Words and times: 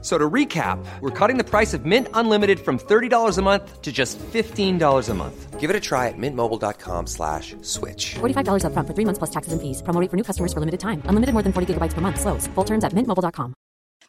So 0.00 0.16
to 0.16 0.30
recap, 0.30 0.78
we're 1.00 1.10
cutting 1.10 1.38
the 1.38 1.44
price 1.44 1.74
of 1.74 1.84
Mint 1.84 2.06
Unlimited 2.14 2.60
from 2.60 2.78
$30 2.78 3.36
a 3.36 3.42
month 3.42 3.82
to 3.82 3.90
just 3.90 4.16
$15 4.18 5.08
a 5.08 5.14
month. 5.14 5.58
Give 5.58 5.70
it 5.70 5.74
a 5.74 5.80
try 5.80 6.06
at 6.06 6.14
mintmobile.com 6.16 7.08
slash 7.08 7.56
switch. 7.62 8.14
$45 8.20 8.62
upfront 8.62 8.86
for 8.86 8.94
three 8.94 9.04
months 9.04 9.18
plus 9.18 9.30
taxes 9.30 9.52
and 9.52 9.60
fees. 9.60 9.82
Promo 9.82 10.00
rate 10.00 10.08
for 10.08 10.16
new 10.16 10.22
customers 10.22 10.52
for 10.52 10.60
limited 10.60 10.78
time. 10.78 11.02
Unlimited 11.06 11.32
more 11.32 11.42
than 11.42 11.52
40 11.52 11.74
gigabytes 11.74 11.94
per 11.94 12.00
month. 12.00 12.20
Slows. 12.20 12.46
Full 12.54 12.64
terms 12.64 12.84
at 12.84 12.92
mintmobile.com. 12.92 13.54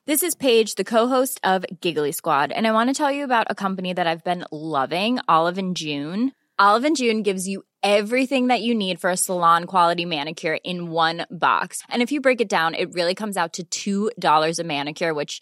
This 0.06 0.24
is 0.24 0.36
Paige, 0.36 0.76
the 0.76 0.84
co-host 0.84 1.40
of 1.44 1.66
Giggly 1.82 2.14
Squad, 2.14 2.52
and 2.52 2.66
I 2.66 2.72
want 2.72 2.90
to 2.90 2.96
tell 2.96 3.12
you 3.12 3.24
about 3.24 3.48
a 3.50 3.56
company 3.56 3.94
that 3.94 4.08
I've 4.08 4.24
been 4.24 4.44
loving, 4.52 5.20
Olive 5.28 5.60
and 5.60 5.76
June. 5.78 6.32
Olive 6.58 6.86
and 6.86 6.96
June 6.96 7.22
gives 7.22 7.48
you 7.48 7.64
everything 7.84 8.48
that 8.48 8.62
you 8.62 8.74
need 8.74 9.00
for 9.00 9.10
a 9.10 9.18
salon 9.18 9.66
quality 9.66 10.06
manicure 10.06 10.58
in 10.64 10.90
one 10.90 11.26
box. 11.30 11.84
And 11.90 12.02
if 12.02 12.12
you 12.12 12.22
break 12.22 12.42
it 12.42 12.50
down, 12.50 12.74
it 12.74 12.94
really 12.94 13.14
comes 13.14 13.38
out 13.38 13.60
to 13.72 14.12
$2 14.18 14.60
a 14.60 14.64
manicure, 14.64 15.14
which 15.14 15.42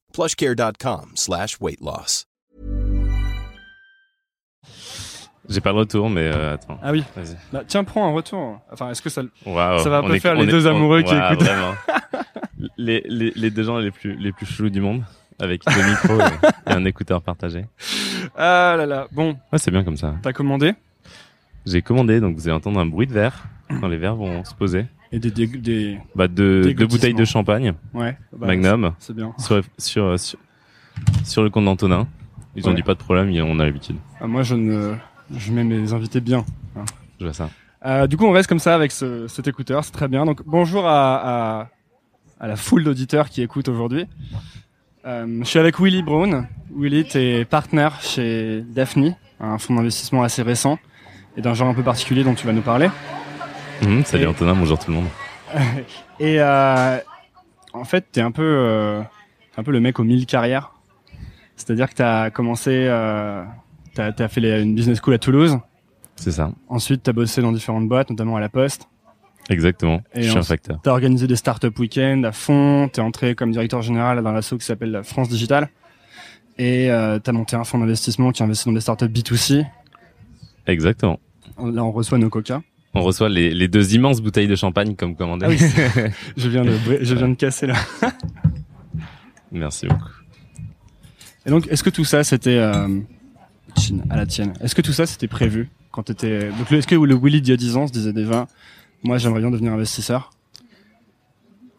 plushcare.com 0.11 1.11
slash 1.15 1.57
weight 1.61 1.79
loss. 1.81 2.25
J'ai 5.49 5.59
pas 5.59 5.71
le 5.71 5.79
retour, 5.79 6.09
mais 6.09 6.21
euh, 6.33 6.53
attends. 6.53 6.79
Ah 6.81 6.91
oui. 6.91 7.03
Vas-y. 7.15 7.35
Bah, 7.51 7.63
tiens, 7.67 7.83
prends 7.83 8.07
un 8.07 8.13
retour. 8.13 8.59
Enfin, 8.71 8.89
est-ce 8.91 9.01
que 9.01 9.09
ça, 9.09 9.23
Waouh, 9.45 9.79
ça 9.79 9.89
va 9.89 10.01
on 10.03 10.07
pas 10.07 10.15
est- 10.15 10.19
faire 10.19 10.35
les 10.35 10.43
est- 10.43 10.47
deux 10.47 10.67
on- 10.67 10.69
amoureux 10.75 11.01
qui 11.01 11.13
écoutent 11.13 11.41
Vraiment. 11.43 11.73
les, 12.77 13.03
les, 13.07 13.31
les 13.35 13.49
deux 13.51 13.63
gens 13.63 13.77
les 13.79 13.91
plus, 13.91 14.15
les 14.15 14.31
plus 14.31 14.45
chelous 14.45 14.69
du 14.69 14.79
monde, 14.81 15.03
avec 15.39 15.63
deux 15.65 15.83
micros 15.89 16.19
et, 16.19 16.69
et 16.69 16.73
un 16.73 16.85
écouteur 16.85 17.21
partagé. 17.21 17.65
Ah 18.37 18.75
là 18.77 18.85
là. 18.85 19.07
Bon, 19.11 19.35
Ouais, 19.51 19.57
c'est 19.59 19.71
bien 19.71 19.83
comme 19.83 19.97
ça. 19.97 20.13
t'as 20.21 20.31
commandé? 20.31 20.73
J'ai 21.65 21.81
commandé, 21.81 22.19
donc 22.21 22.35
vous 22.35 22.47
allez 22.47 22.55
entendre 22.55 22.79
un 22.79 22.85
bruit 22.85 23.07
de 23.07 23.13
verre 23.13 23.43
quand 23.81 23.87
les 23.87 23.97
verres 23.97 24.15
vont 24.15 24.43
se 24.45 24.53
poser. 24.53 24.85
Et 25.11 25.19
des, 25.19 25.31
des, 25.31 25.47
des- 25.47 25.99
Bah, 26.15 26.27
deux 26.27 26.73
bouteilles 26.73 27.13
de 27.13 27.25
champagne, 27.25 27.73
ouais. 27.93 28.17
bah, 28.35 28.47
Magnum, 28.47 28.93
C'est 28.99 29.15
bien. 29.15 29.33
sur, 29.37 29.61
sur, 29.77 30.19
sur, 30.19 30.39
sur 31.23 31.43
le 31.43 31.49
compte 31.49 31.65
d'Antonin. 31.65 32.07
Ils 32.55 32.67
ont 32.67 32.73
dit 32.73 32.83
pas 32.83 32.93
de 32.93 32.99
problème, 32.99 33.31
on 33.45 33.59
a 33.59 33.65
l'habitude. 33.65 33.95
Ah, 34.19 34.27
moi, 34.27 34.43
je 34.43 34.55
ne, 34.55 34.93
je 35.35 35.51
mets 35.53 35.63
mes 35.63 35.93
invités 35.93 36.19
bien. 36.19 36.43
Je 37.19 37.25
vois 37.25 37.33
ça. 37.33 37.49
Euh, 37.85 38.07
du 38.07 38.17
coup, 38.17 38.25
on 38.25 38.31
reste 38.31 38.47
comme 38.49 38.59
ça 38.59 38.75
avec 38.75 38.91
ce, 38.91 39.27
cet 39.27 39.47
écouteur, 39.47 39.83
c'est 39.85 39.91
très 39.91 40.07
bien. 40.07 40.25
Donc, 40.25 40.41
bonjour 40.45 40.85
à, 40.85 41.61
à, 41.61 41.69
à 42.39 42.47
la 42.47 42.55
foule 42.55 42.83
d'auditeurs 42.83 43.29
qui 43.29 43.41
écoutent 43.41 43.69
aujourd'hui. 43.69 44.05
Euh, 45.05 45.39
je 45.41 45.45
suis 45.47 45.59
avec 45.59 45.79
Willy 45.79 46.03
Brown. 46.03 46.47
Willy, 46.75 47.05
t'es 47.05 47.45
partenaire 47.45 47.99
chez 48.01 48.63
Daphne, 48.69 49.15
un 49.39 49.57
fonds 49.57 49.75
d'investissement 49.75 50.21
assez 50.23 50.41
récent 50.43 50.77
et 51.37 51.41
d'un 51.41 51.53
genre 51.53 51.69
un 51.69 51.73
peu 51.73 51.83
particulier 51.83 52.23
dont 52.23 52.35
tu 52.35 52.45
vas 52.45 52.53
nous 52.53 52.61
parler. 52.61 52.89
Hum, 53.81 54.03
salut 54.05 54.23
Et- 54.23 54.27
Antonin, 54.27 54.55
bonjour 54.55 54.77
tout 54.79 54.91
le 54.91 54.97
monde. 54.97 55.07
Et 56.19 56.39
euh, 56.39 56.97
en 57.73 57.83
fait, 57.83 58.05
t'es 58.11 58.21
un 58.21 58.31
peu, 58.31 58.43
euh, 58.43 59.01
un 59.57 59.63
peu 59.63 59.71
le 59.71 59.79
mec 59.79 59.99
aux 59.99 60.03
mille 60.03 60.25
carrières. 60.25 60.73
C'est-à-dire 61.55 61.89
que 61.89 61.95
t'as 61.95 62.29
commencé, 62.29 62.85
euh, 62.87 63.43
t'as 63.95 64.11
as 64.17 64.27
fait 64.27 64.41
les- 64.41 64.61
une 64.61 64.75
business 64.75 64.99
school 65.01 65.13
à 65.15 65.19
Toulouse. 65.19 65.57
C'est 66.15 66.31
ça. 66.31 66.51
Ensuite, 66.69 67.03
t'as 67.03 67.13
bossé 67.13 67.41
dans 67.41 67.51
différentes 67.51 67.87
boîtes, 67.87 68.09
notamment 68.09 68.35
à 68.35 68.39
la 68.39 68.49
Poste. 68.49 68.87
Exactement. 69.49 70.01
Et 70.13 70.21
je 70.23 70.29
suis 70.29 70.37
un 70.37 70.43
facteur. 70.43 70.79
T'as 70.83 70.91
organisé 70.91 71.25
des 71.27 71.35
startup 71.35 71.77
week-ends 71.79 72.21
à 72.23 72.31
fond. 72.31 72.89
T'es 72.93 73.01
entré 73.01 73.33
comme 73.35 73.51
directeur 73.51 73.81
général 73.81 74.21
dans 74.21 74.31
l'asso 74.31 74.53
qui 74.59 74.65
s'appelle 74.65 74.91
la 74.91 75.03
France 75.03 75.29
Digital. 75.29 75.69
Et 76.59 76.91
euh, 76.91 77.17
t'as 77.19 77.31
monté 77.31 77.55
un 77.55 77.63
fonds 77.63 77.79
d'investissement 77.79 78.31
qui 78.31 78.43
investit 78.43 78.65
dans 78.65 78.73
des 78.73 78.81
startups 78.81 79.07
B2C. 79.07 79.65
Exactement. 80.67 81.19
Là, 81.57 81.83
on 81.83 81.91
reçoit 81.91 82.19
nos 82.19 82.29
coca. 82.29 82.61
On 82.93 83.01
reçoit 83.01 83.29
les, 83.29 83.53
les 83.53 83.67
deux 83.67 83.95
immenses 83.95 84.21
bouteilles 84.21 84.47
de 84.47 84.55
champagne 84.55 84.95
comme 84.95 85.15
commandé. 85.15 85.45
Ah 85.45 85.49
oui, 85.49 85.57
Je 86.37 86.49
viens 86.49 86.63
de, 86.63 86.71
je 87.01 87.15
viens 87.15 87.29
de 87.29 87.35
casser 87.35 87.67
là. 87.67 87.75
Merci 89.51 89.87
beaucoup. 89.87 90.09
Et 91.45 91.49
donc, 91.49 91.67
est-ce 91.67 91.83
que 91.83 91.89
tout 91.89 92.05
ça, 92.05 92.23
c'était 92.23 92.57
euh, 92.57 92.99
à 94.09 94.17
la 94.17 94.25
tienne 94.25 94.53
Est-ce 94.61 94.75
que 94.75 94.81
tout 94.81 94.93
ça, 94.93 95.05
c'était 95.05 95.27
prévu 95.27 95.69
quand 95.91 96.03
t'étais 96.03 96.49
Donc, 96.49 96.71
est-ce 96.71 96.87
que 96.87 96.95
le 96.95 97.15
Willy 97.15 97.41
d'il 97.41 97.51
y 97.51 97.53
a 97.53 97.57
10 97.57 97.77
ans 97.77 97.87
se 97.87 97.91
disait 97.91 98.13
déjà, 98.13 98.47
moi, 99.03 99.17
j'aimerais 99.17 99.39
bien 99.41 99.51
devenir 99.51 99.73
investisseur 99.73 100.29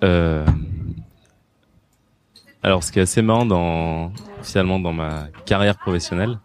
Euh... 0.02 0.44
Alors, 2.64 2.84
ce 2.84 2.92
qui 2.92 2.98
est 3.00 3.02
assez 3.02 3.22
marrant 3.22 3.44
dans 3.44 4.12
finalement 4.42 4.78
dans 4.78 4.92
ma 4.92 5.28
carrière 5.46 5.76
professionnelle, 5.78 6.38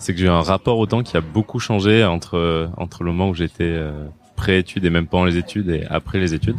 c'est 0.00 0.12
que 0.12 0.18
j'ai 0.18 0.26
eu 0.26 0.30
un 0.30 0.42
rapport 0.42 0.78
au 0.78 0.86
temps 0.86 1.04
qui 1.04 1.16
a 1.16 1.20
beaucoup 1.20 1.60
changé 1.60 2.04
entre 2.04 2.70
entre 2.76 3.04
le 3.04 3.12
moment 3.12 3.28
où 3.28 3.34
j'étais 3.34 3.62
euh, 3.64 4.06
pré-études 4.34 4.84
et 4.84 4.90
même 4.90 5.06
pendant 5.06 5.26
les 5.26 5.36
études 5.36 5.68
et 5.68 5.84
après 5.88 6.18
les 6.18 6.34
études. 6.34 6.56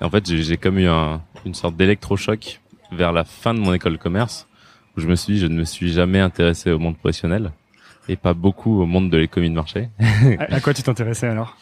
Et 0.00 0.04
en 0.04 0.10
fait, 0.10 0.24
j'ai 0.28 0.42
j'ai 0.42 0.56
comme 0.58 0.78
eu 0.78 0.86
un, 0.86 1.22
une 1.44 1.54
sorte 1.54 1.74
d'électrochoc 1.74 2.60
vers 2.92 3.12
la 3.12 3.24
fin 3.24 3.54
de 3.54 3.58
mon 3.58 3.72
école 3.74 3.94
de 3.94 3.98
commerce 3.98 4.46
où 4.96 5.00
je 5.00 5.08
me 5.08 5.16
suis 5.16 5.34
dit, 5.34 5.38
je 5.40 5.46
ne 5.46 5.56
me 5.56 5.64
suis 5.64 5.90
jamais 5.90 6.20
intéressé 6.20 6.70
au 6.70 6.78
monde 6.78 6.96
professionnel 6.96 7.50
et 8.08 8.16
pas 8.16 8.34
beaucoup 8.34 8.80
au 8.80 8.86
monde 8.86 9.10
de 9.10 9.16
l'économie 9.16 9.50
de 9.50 9.56
marché. 9.56 9.88
à, 10.38 10.54
à 10.54 10.60
quoi 10.60 10.72
tu 10.72 10.82
t'intéressais 10.82 11.26
alors? 11.26 11.56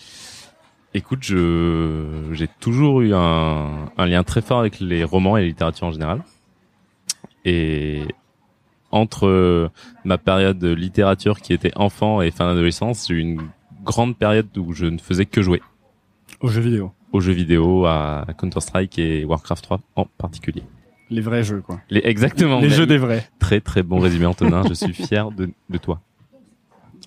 Écoute, 0.97 1.23
je 1.23 2.29
j'ai 2.33 2.49
toujours 2.61 3.01
eu 3.01 3.15
un, 3.15 3.87
un 3.97 4.07
lien 4.07 4.23
très 4.25 4.43
fort 4.43 4.59
avec 4.61 4.81
les 4.81 5.05
romans 5.05 5.37
et 5.37 5.41
la 5.43 5.47
littérature 5.47 5.87
en 5.87 5.93
général. 5.93 6.23
Et 7.45 8.03
entre 8.95 9.71
ma 10.05 10.19
période 10.19 10.59
de 10.59 10.73
littérature 10.73 11.41
qui 11.41 11.53
était 11.53 11.73
enfant 11.77 12.23
et 12.23 12.31
fin 12.31 12.47
d'adolescence, 12.47 13.09
j'ai 13.09 13.15
eu 13.15 13.19
une 13.19 13.43
grande 13.85 14.17
période 14.17 14.47
où 14.57 14.73
je 14.73 14.87
ne 14.87 14.99
faisais 14.99 15.27
que 15.27 15.43
jouer 15.43 15.61
Aux 16.41 16.49
jeux 16.49 16.63
vidéo. 16.63 16.93
aux 17.13 17.21
jeux 17.21 17.33
vidéo, 17.33 17.87
à 17.87 18.25
Counter-Strike 18.39 18.99
et 18.99 19.25
Warcraft 19.25 19.65
3 19.65 19.81
en 19.97 20.05
particulier. 20.19 20.63
Les 21.11 21.21
vrais 21.21 21.45
jeux, 21.45 21.61
quoi. 21.61 21.81
Les, 21.91 22.01
exactement. 22.05 22.61
Les 22.61 22.71
jeux 22.71 22.87
des 22.87 22.97
vrais. 22.99 23.29
Très 23.39 23.61
très 23.61 23.83
bon 23.83 23.99
résumé 23.99 24.25
Antonin, 24.27 24.63
je 24.69 24.75
suis 24.75 24.95
fier 24.95 25.31
de, 25.31 25.51
de 25.69 25.79
toi. 25.79 26.01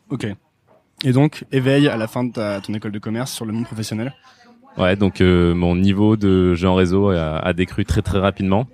Ok. 0.10 0.28
Et 1.04 1.12
donc, 1.12 1.46
éveil 1.52 1.88
à 1.88 1.98
la 1.98 2.08
fin 2.08 2.24
de 2.24 2.32
ta, 2.32 2.62
ton 2.62 2.74
école 2.74 2.92
de 2.92 3.00
commerce 3.00 3.32
sur 3.32 3.46
le 3.46 3.54
monde 3.54 3.66
professionnel. 3.66 4.14
Ouais, 4.78 4.96
donc 4.96 5.22
euh, 5.22 5.56
mon 5.56 5.76
niveau 5.76 6.16
de 6.18 6.54
jeu 6.54 6.68
en 6.70 6.76
réseau 6.76 7.10
a, 7.10 7.38
a 7.40 7.54
décru 7.54 7.86
très 7.86 8.02
très 8.04 8.20
rapidement. 8.20 8.68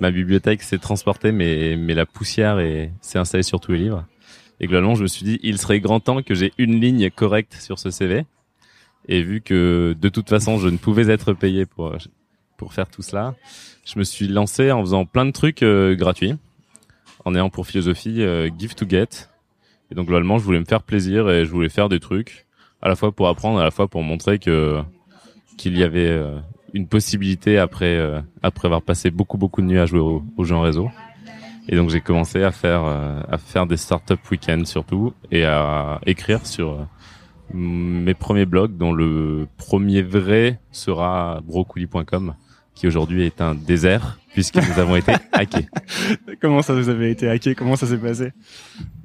Ma 0.00 0.10
bibliothèque 0.10 0.62
s'est 0.62 0.78
transportée, 0.78 1.32
mais, 1.32 1.76
mais 1.76 1.94
la 1.94 2.04
poussière 2.06 2.58
est- 2.58 2.92
s'est 3.00 3.18
installée 3.18 3.42
sur 3.42 3.60
tous 3.60 3.72
les 3.72 3.78
livres. 3.78 4.04
Et 4.60 4.66
globalement, 4.66 4.94
je 4.94 5.02
me 5.02 5.06
suis 5.06 5.24
dit, 5.24 5.38
il 5.42 5.58
serait 5.58 5.80
grand 5.80 6.00
temps 6.00 6.22
que 6.22 6.34
j'ai 6.34 6.52
une 6.58 6.80
ligne 6.80 7.10
correcte 7.10 7.54
sur 7.54 7.78
ce 7.78 7.90
CV. 7.90 8.24
Et 9.08 9.22
vu 9.22 9.40
que 9.40 9.94
de 10.00 10.08
toute 10.08 10.28
façon, 10.28 10.58
je 10.58 10.68
ne 10.68 10.76
pouvais 10.76 11.08
être 11.12 11.32
payé 11.32 11.64
pour 11.66 11.94
pour 12.56 12.72
faire 12.72 12.88
tout 12.88 13.02
cela, 13.02 13.34
je 13.84 13.98
me 13.98 14.04
suis 14.04 14.28
lancé 14.28 14.72
en 14.72 14.80
faisant 14.80 15.04
plein 15.04 15.26
de 15.26 15.30
trucs 15.30 15.62
euh, 15.62 15.94
gratuits, 15.94 16.34
en 17.26 17.34
ayant 17.34 17.50
pour 17.50 17.66
philosophie 17.66 18.22
euh, 18.22 18.48
give 18.58 18.74
to 18.74 18.88
get. 18.88 19.28
Et 19.90 19.94
donc 19.94 20.06
globalement, 20.06 20.38
je 20.38 20.44
voulais 20.44 20.58
me 20.58 20.64
faire 20.64 20.82
plaisir 20.82 21.28
et 21.28 21.44
je 21.44 21.50
voulais 21.50 21.68
faire 21.68 21.90
des 21.90 22.00
trucs 22.00 22.46
à 22.80 22.88
la 22.88 22.96
fois 22.96 23.12
pour 23.12 23.28
apprendre, 23.28 23.58
à 23.60 23.64
la 23.64 23.70
fois 23.70 23.88
pour 23.88 24.02
montrer 24.02 24.38
que 24.38 24.80
qu'il 25.58 25.76
y 25.76 25.82
avait 25.82 26.08
euh, 26.08 26.38
une 26.76 26.86
possibilité 26.86 27.58
après 27.58 27.96
euh, 27.96 28.20
après 28.42 28.66
avoir 28.66 28.82
passé 28.82 29.10
beaucoup 29.10 29.38
beaucoup 29.38 29.60
de 29.62 29.66
nuits 29.66 29.78
à 29.78 29.86
jouer 29.86 30.00
au- 30.00 30.22
aux 30.36 30.44
jeux 30.44 30.54
en 30.54 30.60
réseau. 30.62 30.90
Et 31.68 31.74
donc 31.76 31.90
j'ai 31.90 32.00
commencé 32.00 32.42
à 32.44 32.52
faire 32.52 32.84
euh, 32.84 33.20
à 33.30 33.38
faire 33.38 33.66
des 33.66 33.76
startup 33.76 34.20
week-ends 34.30 34.64
surtout 34.64 35.12
et 35.32 35.44
à 35.44 36.00
écrire 36.06 36.46
sur 36.46 36.70
euh, 36.72 36.84
mes 37.54 38.14
premiers 38.14 38.46
blogs 38.46 38.76
dont 38.76 38.92
le 38.92 39.48
premier 39.56 40.02
vrai 40.02 40.60
sera 40.70 41.40
brocoli.com 41.44 42.34
qui 42.74 42.86
aujourd'hui 42.86 43.24
est 43.24 43.40
un 43.40 43.54
désert 43.54 44.18
puisque 44.34 44.56
nous 44.56 44.78
avons 44.78 44.96
été 44.96 45.12
hackés. 45.32 45.66
Comment 46.40 46.62
ça 46.62 46.74
vous 46.74 46.88
avez 46.90 47.10
été 47.10 47.28
hacké 47.28 47.54
Comment 47.54 47.74
ça 47.76 47.86
s'est 47.86 47.96
passé? 47.98 48.32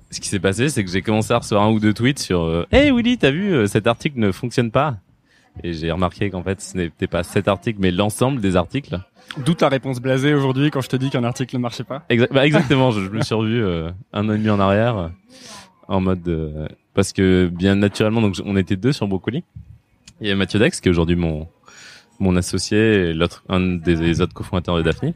Ce 0.10 0.20
qui 0.20 0.28
s'est 0.28 0.40
passé, 0.42 0.68
c'est 0.68 0.84
que 0.84 0.92
j'ai 0.92 1.02
commencé 1.02 1.32
à 1.34 1.38
recevoir 1.38 1.66
un 1.68 1.72
ou 1.72 1.80
deux 1.80 1.94
tweets 1.94 2.20
sur 2.20 2.42
euh, 2.42 2.66
Hey 2.72 2.92
Willy, 2.92 3.18
t'as 3.18 3.32
vu, 3.32 3.66
cet 3.68 3.88
article 3.88 4.20
ne 4.20 4.32
fonctionne 4.34 4.70
pas?» 4.72 4.98
Et 5.64 5.74
j'ai 5.74 5.92
remarqué 5.92 6.30
qu'en 6.30 6.44
fait, 6.44 6.62
ce 6.62 6.78
n'était 6.78 7.08
pas 7.08 7.24
cet 7.24 7.48
article, 7.48 7.80
mais 7.82 7.92
l'ensemble 7.92 8.42
des 8.42 8.56
articles. 8.56 9.00
D'où 9.46 9.54
ta 9.54 9.70
réponse 9.70 10.00
blasée 10.00 10.34
aujourd'hui 10.34 10.72
quand 10.72 10.82
je 10.82 10.90
te 10.90 10.96
dis 10.96 11.10
qu'un 11.10 11.24
article 11.24 11.56
ne 11.56 11.62
marchait 11.62 11.84
pas 11.84 12.04
Exa- 12.10 12.32
bah, 12.32 12.46
exactement, 12.46 12.92
je, 12.92 13.02
je 13.02 13.10
me 13.10 13.22
suis 13.22 13.36
revu 13.36 13.64
euh, 13.64 13.92
un 14.14 14.28
an 14.30 14.34
et 14.34 14.38
demi 14.38 14.50
en 14.50 14.60
arrière, 14.60 14.98
euh, 14.98 15.08
en 15.88 16.02
mode... 16.02 16.28
euh, 16.28 16.68
parce 16.94 17.14
que 17.14 17.48
bien 17.48 17.76
naturellement, 17.76 18.22
donc 18.22 18.36
on 18.46 18.58
était 18.58 18.76
deux 18.76 18.92
sur 18.92 19.08
Brocoli. 19.08 19.44
Il 20.20 20.28
y 20.28 20.32
a 20.32 20.36
Mathieu 20.36 20.60
Dex, 20.60 20.82
qui 20.82 20.88
est 20.90 20.92
aujourd'hui 20.92 21.16
mon, 21.16 21.48
mon 22.20 22.36
associé, 22.36 22.78
et 23.10 23.14
l'autre, 23.14 23.44
un 23.50 23.60
des 23.78 24.20
autres 24.22 24.34
cofondateurs 24.34 24.78
de 24.78 24.82
Daphne. 24.84 25.14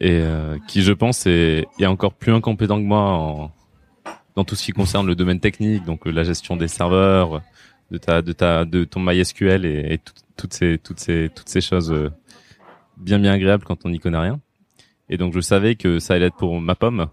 Et 0.00 0.22
qui, 0.68 0.82
je 0.82 0.92
pense, 0.92 1.26
est, 1.26 1.66
est 1.78 1.86
encore 1.86 2.12
plus 2.12 2.32
incompétent 2.32 2.76
que 2.78 2.84
moi 2.84 3.00
en, 3.00 3.50
dans 4.34 4.44
tout 4.44 4.54
ce 4.54 4.64
qui 4.64 4.72
concerne 4.72 5.06
le 5.06 5.14
domaine 5.14 5.40
technique, 5.40 5.84
donc 5.84 6.04
la 6.06 6.22
gestion 6.24 6.56
des 6.56 6.68
serveurs, 6.68 7.40
de 7.90 7.98
ta, 7.98 8.22
de 8.22 8.32
ta, 8.32 8.64
de 8.64 8.84
ton 8.84 9.00
MySQL 9.00 9.64
et, 9.64 9.94
et 9.94 9.98
tout- 9.98 10.12
toutes 10.36 10.52
ces, 10.54 10.78
toutes 10.78 11.00
ces, 11.00 11.30
toutes 11.34 11.48
ces 11.48 11.60
choses 11.60 11.92
euh, 11.92 12.10
bien, 12.96 13.18
bien 13.18 13.32
agréables 13.32 13.64
quand 13.64 13.84
on 13.86 13.90
n'y 13.90 13.98
connaît 14.00 14.18
rien. 14.18 14.40
Et 15.08 15.16
donc 15.16 15.34
je 15.34 15.40
savais 15.40 15.76
que 15.76 15.98
ça 15.98 16.14
allait 16.14 16.26
être 16.26 16.36
pour 16.36 16.60
ma 16.60 16.74
pomme 16.74 17.06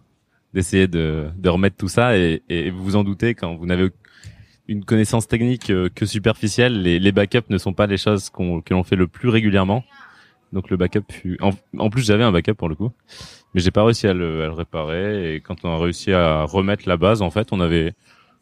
d'essayer 0.53 0.87
de, 0.87 1.29
de 1.37 1.49
remettre 1.49 1.77
tout 1.77 1.87
ça 1.87 2.17
et, 2.17 2.41
et 2.49 2.69
vous 2.69 2.83
vous 2.83 2.95
en 2.95 3.03
doutez 3.03 3.33
quand 3.35 3.55
vous 3.55 3.65
n'avez 3.65 3.89
une 4.67 4.85
connaissance 4.85 5.27
technique 5.27 5.69
euh, 5.69 5.89
que 5.93 6.05
superficielle, 6.05 6.81
les, 6.81 6.99
les 6.99 7.11
backups 7.11 7.49
ne 7.49 7.57
sont 7.57 7.73
pas 7.73 7.85
les 7.85 7.97
choses 7.97 8.29
qu'on, 8.29 8.61
que 8.61 8.73
l'on 8.73 8.83
fait 8.83 8.95
le 8.95 9.07
plus 9.07 9.29
régulièrement. 9.29 9.83
Donc 10.53 10.69
le 10.69 10.77
backup. 10.77 11.01
En, 11.41 11.49
en 11.79 11.89
plus 11.89 12.05
j'avais 12.05 12.23
un 12.23 12.31
backup 12.31 12.53
pour 12.53 12.69
le 12.69 12.75
coup, 12.75 12.91
mais 13.53 13.61
j'ai 13.61 13.71
pas 13.71 13.83
réussi 13.83 14.07
à 14.07 14.13
le, 14.13 14.43
à 14.43 14.45
le 14.45 14.53
réparer 14.53 15.35
et 15.35 15.41
quand 15.41 15.65
on 15.65 15.69
a 15.73 15.77
réussi 15.79 16.13
à 16.13 16.43
remettre 16.43 16.87
la 16.87 16.95
base, 16.97 17.21
en 17.23 17.31
fait, 17.31 17.51
on 17.51 17.59
avait 17.59 17.93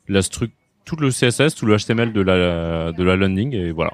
la 0.09 0.21
structure, 0.21 0.55
tout 0.85 0.95
le 0.95 1.09
CSS, 1.09 1.55
tout 1.55 1.65
le 1.65 1.77
HTML 1.77 2.13
de 2.13 2.21
la 2.21 2.91
de 2.91 3.03
la 3.03 3.15
landing 3.15 3.53
et 3.55 3.71
voilà. 3.71 3.93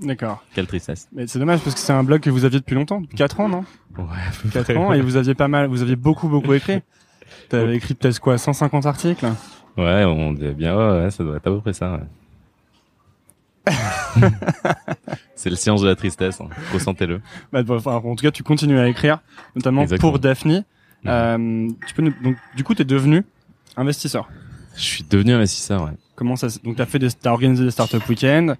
D'accord. 0.00 0.44
Quelle 0.54 0.66
tristesse. 0.66 1.08
Mais 1.12 1.26
c'est 1.26 1.38
dommage 1.38 1.60
parce 1.60 1.74
que 1.74 1.80
c'est 1.80 1.92
un 1.92 2.04
blog 2.04 2.20
que 2.20 2.30
vous 2.30 2.44
aviez 2.44 2.60
depuis 2.60 2.76
longtemps, 2.76 3.00
depuis 3.00 3.16
4 3.16 3.40
ans, 3.40 3.48
non? 3.48 3.64
Ouais, 3.96 4.50
4 4.52 4.76
ans 4.76 4.92
et 4.92 5.00
vous 5.00 5.16
aviez 5.16 5.34
pas 5.34 5.48
mal, 5.48 5.66
vous 5.66 5.82
aviez 5.82 5.96
beaucoup 5.96 6.28
beaucoup 6.28 6.54
écrit. 6.54 6.82
T'avais 7.48 7.76
écrit 7.76 7.94
peut-être 7.94 8.20
quoi, 8.20 8.38
150 8.38 8.86
articles? 8.86 9.26
Ouais, 9.76 10.04
on 10.04 10.32
dit 10.32 10.48
bien, 10.54 10.76
ouais, 10.76 11.04
ouais, 11.04 11.10
ça 11.10 11.24
doit 11.24 11.36
être 11.36 11.46
à 11.46 11.50
peu 11.50 11.60
près 11.60 11.72
ça. 11.72 11.92
ouais. 11.94 12.00
c'est 15.34 15.50
le 15.50 15.56
science 15.56 15.82
de 15.82 15.88
la 15.88 15.94
tristesse, 15.94 16.40
hein. 16.40 16.48
ressentez-le. 16.72 17.20
bah, 17.52 17.62
bon, 17.62 17.76
enfin, 17.76 17.96
En 17.96 18.16
tout 18.16 18.24
cas, 18.24 18.30
tu 18.30 18.42
continues 18.42 18.78
à 18.78 18.88
écrire, 18.88 19.20
notamment 19.54 19.82
Exactement. 19.82 20.12
pour 20.12 20.18
Daphne. 20.18 20.64
Euh, 21.06 21.68
tu 21.86 21.94
peux 21.94 22.02
nous... 22.02 22.14
donc 22.22 22.36
du 22.56 22.64
coup, 22.64 22.74
t'es 22.74 22.84
devenu 22.84 23.24
investisseur. 23.76 24.28
Je 24.76 24.82
suis 24.82 25.04
devenu 25.04 25.32
investisseur, 25.32 25.84
ouais. 25.84 25.92
Comment 26.14 26.36
ça 26.36 26.48
Donc 26.62 26.76
t'as 26.76 26.86
fait 26.86 26.98
des... 26.98 27.10
t'as 27.10 27.30
organisé 27.30 27.64
des 27.64 27.70
startup 27.70 28.06
week-ends 28.08 28.54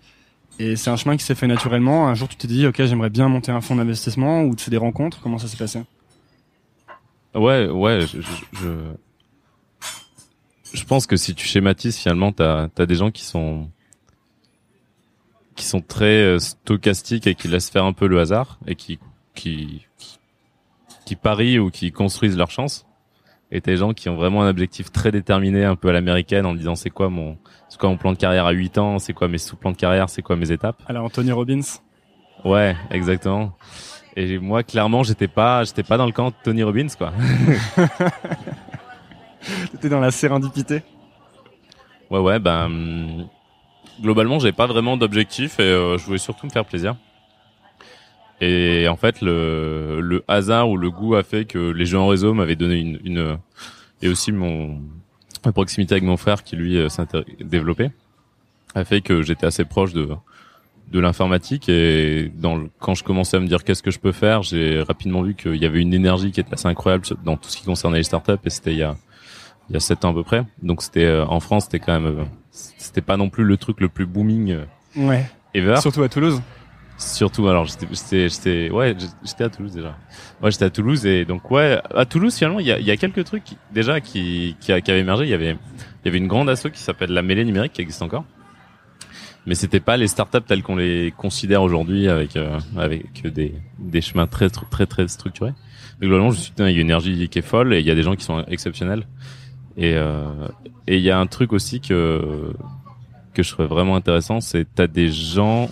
et 0.59 0.77
c'est 0.77 0.91
un 0.91 0.97
chemin 0.97 1.17
qui 1.17 1.25
s'est 1.25 1.35
fait 1.35 1.47
naturellement. 1.47 2.09
Un 2.09 2.15
jour, 2.15 2.29
tu 2.29 2.37
t'es 2.37 2.49
dit, 2.49 2.67
ok, 2.67 2.85
j'aimerais 2.85 3.11
bien 3.11 3.29
monter 3.29 3.53
un 3.53 3.61
fonds 3.61 3.77
d'investissement 3.77 4.43
ou 4.43 4.57
tu 4.57 4.65
fais 4.65 4.71
des 4.71 4.77
rencontres? 4.77 5.21
Comment 5.21 5.39
ça 5.39 5.47
s'est 5.47 5.57
passé? 5.57 5.83
Ouais, 7.35 7.69
ouais, 7.69 8.01
je, 8.01 8.21
je, 8.21 8.31
je, 8.53 8.69
je 10.73 10.85
pense 10.85 11.07
que 11.07 11.17
si 11.17 11.35
tu 11.35 11.47
schématises, 11.47 11.97
finalement, 11.97 12.33
t'as, 12.33 12.69
t'as 12.69 12.87
des 12.87 12.97
gens 12.97 13.11
qui 13.13 13.25
sont, 13.25 13.71
qui 15.55 15.65
sont 15.65 15.81
très 15.81 16.23
euh, 16.23 16.39
stochastiques 16.41 17.27
et 17.29 17.35
qui 17.37 17.47
laissent 17.47 17.71
faire 17.71 17.85
un 17.85 17.93
peu 17.93 18.09
le 18.09 18.19
hasard 18.19 18.59
et 18.67 18.75
qui, 18.75 18.99
qui, 19.35 19.87
qui, 19.99 20.19
qui 21.05 21.17
parient 21.17 21.59
ou 21.59 21.71
qui 21.71 21.93
construisent 21.93 22.37
leur 22.37 22.51
chance. 22.51 22.87
Et 23.51 23.61
t'as 23.61 23.73
des 23.73 23.79
gens 23.79 23.95
qui 23.95 24.09
ont 24.09 24.17
vraiment 24.17 24.43
un 24.43 24.49
objectif 24.49 24.93
très 24.93 25.11
déterminé, 25.11 25.65
un 25.65 25.77
peu 25.77 25.89
à 25.89 25.93
l'américaine, 25.93 26.45
en 26.45 26.55
disant 26.55 26.75
c'est 26.75 26.91
quoi 26.91 27.09
mon, 27.09 27.39
c'est 27.69 27.79
quoi 27.81 27.89
mon 27.89 27.97
plan 27.97 28.13
de 28.13 28.19
carrière 28.19 28.47
à 28.47 28.53
8 28.53 28.77
ans, 28.79 28.99
c'est 28.99 29.15
quoi 29.15 29.29
mes 29.29 29.39
sous-plans 29.39 29.73
de 29.73 29.77
carrière, 29.77 30.11
c'est 30.11 30.23
quoi 30.23 30.37
mes 30.37 30.51
étapes? 30.51 30.83
Alors 30.87 31.05
Anthony 31.05 31.33
Robbins. 31.33 31.63
Ouais, 32.45 32.77
exactement. 32.91 33.53
Et 34.17 34.39
moi, 34.39 34.63
clairement, 34.63 35.03
j'étais 35.03 35.29
pas, 35.29 35.65
j'étais 35.65 35.83
pas 35.83 35.97
dans 35.97 36.07
le 36.07 36.13
camp 36.13 36.29
de 36.29 36.35
Tony 36.43 36.63
Robbins, 36.63 36.89
quoi. 36.97 37.13
T'étais 39.71 39.89
dans 39.89 40.01
la 40.01 40.11
sérendipité? 40.11 40.83
Ouais, 42.11 42.19
ouais, 42.19 42.39
ben 42.39 43.29
globalement, 44.01 44.39
j'avais 44.39 44.53
pas 44.53 44.67
vraiment 44.67 44.97
d'objectif 44.97 45.59
et 45.61 45.63
euh, 45.63 45.99
je 45.99 46.05
voulais 46.05 46.19
surtout 46.19 46.47
me 46.47 46.51
faire 46.51 46.65
plaisir. 46.65 46.97
Et 48.41 48.87
en 48.89 48.97
fait, 48.97 49.21
le, 49.21 50.01
le 50.01 50.23
hasard 50.29 50.71
ou 50.71 50.77
le 50.77 50.91
goût 50.91 51.17
a 51.17 51.23
fait 51.23 51.45
que 51.45 51.59
les 51.71 51.85
jeux 51.87 51.99
en 51.99 52.07
réseau 52.07 52.35
m'avaient 52.35 52.57
donné 52.57 52.77
une, 52.79 52.99
une 53.05 53.39
et 54.03 54.09
aussi 54.09 54.31
mon 54.33 54.81
ma 55.45 55.53
proximité 55.53 55.95
avec 55.95 56.05
mon 56.05 56.17
frère 56.17 56.43
qui 56.45 56.57
lui 56.57 56.77
euh, 56.79 56.89
s'est 56.89 57.05
développé 57.41 57.91
a 58.75 58.85
fait 58.85 59.01
que 59.01 59.23
j'étais 59.23 59.47
assez 59.47 59.65
proche 59.65 59.93
de 59.93 60.09
de 60.91 61.01
l'informatique 61.01 61.69
et 61.69 62.33
dans 62.35 62.57
le- 62.57 62.71
quand 62.79 62.95
je 62.95 63.05
commençais 63.05 63.37
à 63.37 63.41
me 63.41 63.47
dire 63.47 63.63
qu'est-ce 63.63 63.83
que 63.83 63.91
je 63.91 63.99
peux 63.99 64.13
faire, 64.13 64.43
j'ai 64.43 64.81
rapidement 64.83 65.21
vu 65.23 65.35
qu'il 65.35 65.57
y 65.57 65.67
avait 65.67 65.81
une 65.81 65.93
énergie 65.93 66.31
qui 66.33 66.41
était 66.41 66.55
assez 66.55 66.67
incroyable 66.69 67.05
dans 67.25 67.37
tout 67.37 67.49
ce 67.51 67.57
qui 67.59 67.65
concernait 67.65 67.99
les 67.99 68.05
startups 68.05 68.33
et 68.45 68.51
c'était 68.51 68.73
il 68.73 68.79
y 68.79 68.83
a 68.83 68.97
il 69.69 69.75
y 69.75 69.77
a 69.77 69.81
sept 69.81 70.05
ans 70.07 70.11
à 70.13 70.15
peu 70.15 70.23
près. 70.25 70.45
Donc 70.63 70.81
c'était 70.83 71.05
euh, 71.05 71.27
en 71.27 71.41
France, 71.41 71.65
c'était 71.65 71.79
quand 71.79 72.01
même, 72.01 72.27
c'était 72.51 73.03
pas 73.03 73.17
non 73.19 73.29
plus 73.29 73.45
le 73.45 73.57
truc 73.59 73.81
le 73.81 73.89
plus 73.91 74.07
booming 74.07 74.53
euh, 74.53 74.65
Ouais. 74.97 75.27
ever. 75.55 75.77
Surtout 75.83 76.03
à 76.03 76.09
Toulouse. 76.09 76.41
Surtout, 76.99 77.47
alors 77.47 77.65
j'étais, 77.65 78.29
j'étais, 78.29 78.71
ouais, 78.71 78.97
j'étais 79.25 79.45
à 79.45 79.49
Toulouse 79.49 79.73
déjà. 79.73 79.97
Ouais, 80.43 80.51
j'étais 80.51 80.65
à 80.65 80.71
Toulouse 80.71 81.07
et 81.07 81.25
donc 81.25 81.49
ouais, 81.49 81.81
à 81.95 82.05
Toulouse 82.05 82.35
finalement, 82.37 82.59
il 82.59 82.67
y 82.67 82.73
a, 82.73 82.81
y 82.81 82.91
a 82.91 82.97
quelques 82.97 83.23
trucs 83.23 83.45
déjà 83.73 84.01
qui, 84.01 84.57
qui, 84.59 84.83
qui 84.83 84.91
avaient 84.91 85.01
émergé. 85.01 85.25
Il 85.25 85.31
y 85.31 85.35
avait, 85.35 85.53
il 85.53 86.07
y 86.07 86.09
avait 86.09 86.19
une 86.19 86.27
grande 86.27 86.51
asso 86.51 86.71
qui 86.73 86.81
s'appelle 86.81 87.11
la 87.11 87.23
mêlée 87.23 87.45
numérique 87.45 87.75
qui 87.75 87.83
existe 87.83 88.03
encore. 88.03 88.25
Mais 89.47 89.55
c'était 89.55 89.79
pas 89.79 89.97
les 89.97 90.09
startups 90.09 90.43
telles 90.45 90.65
qu'on 90.65 90.75
les 90.75 91.15
considère 91.17 91.63
aujourd'hui 91.63 92.09
avec 92.09 92.37
euh, 92.37 92.59
avec 92.77 93.23
des 93.33 93.55
des 93.79 94.01
chemins 94.01 94.27
très 94.27 94.51
très 94.51 94.87
très, 94.87 95.07
structurés. 95.07 95.55
Mais 96.01 96.09
globalement, 96.09 96.33
je 96.33 96.41
suis 96.41 96.53
il 96.59 96.65
y 96.65 96.67
a 96.67 96.71
une 96.71 96.79
énergie 96.81 97.29
qui 97.29 97.39
est 97.39 97.43
folle 97.43 97.73
et 97.75 97.79
il 97.79 97.87
y 97.87 97.93
a 97.93 97.95
des 97.95 98.03
gens 98.03 98.17
qui 98.17 98.25
sont 98.25 98.45
exceptionnels. 98.49 99.07
Et 99.77 99.95
euh, 99.95 100.27
et 100.89 100.97
il 100.97 101.03
y 101.03 101.13
a 101.13 101.19
un 101.21 101.27
truc 101.29 101.53
aussi 101.53 101.81
que 101.81 102.53
que 103.35 103.45
je 103.45 103.53
trouvais 103.53 103.69
vraiment 103.69 103.95
intéressant, 103.95 104.41
c'est 104.41 104.67
t'as 104.75 104.89
des 104.89 105.13
gens 105.13 105.71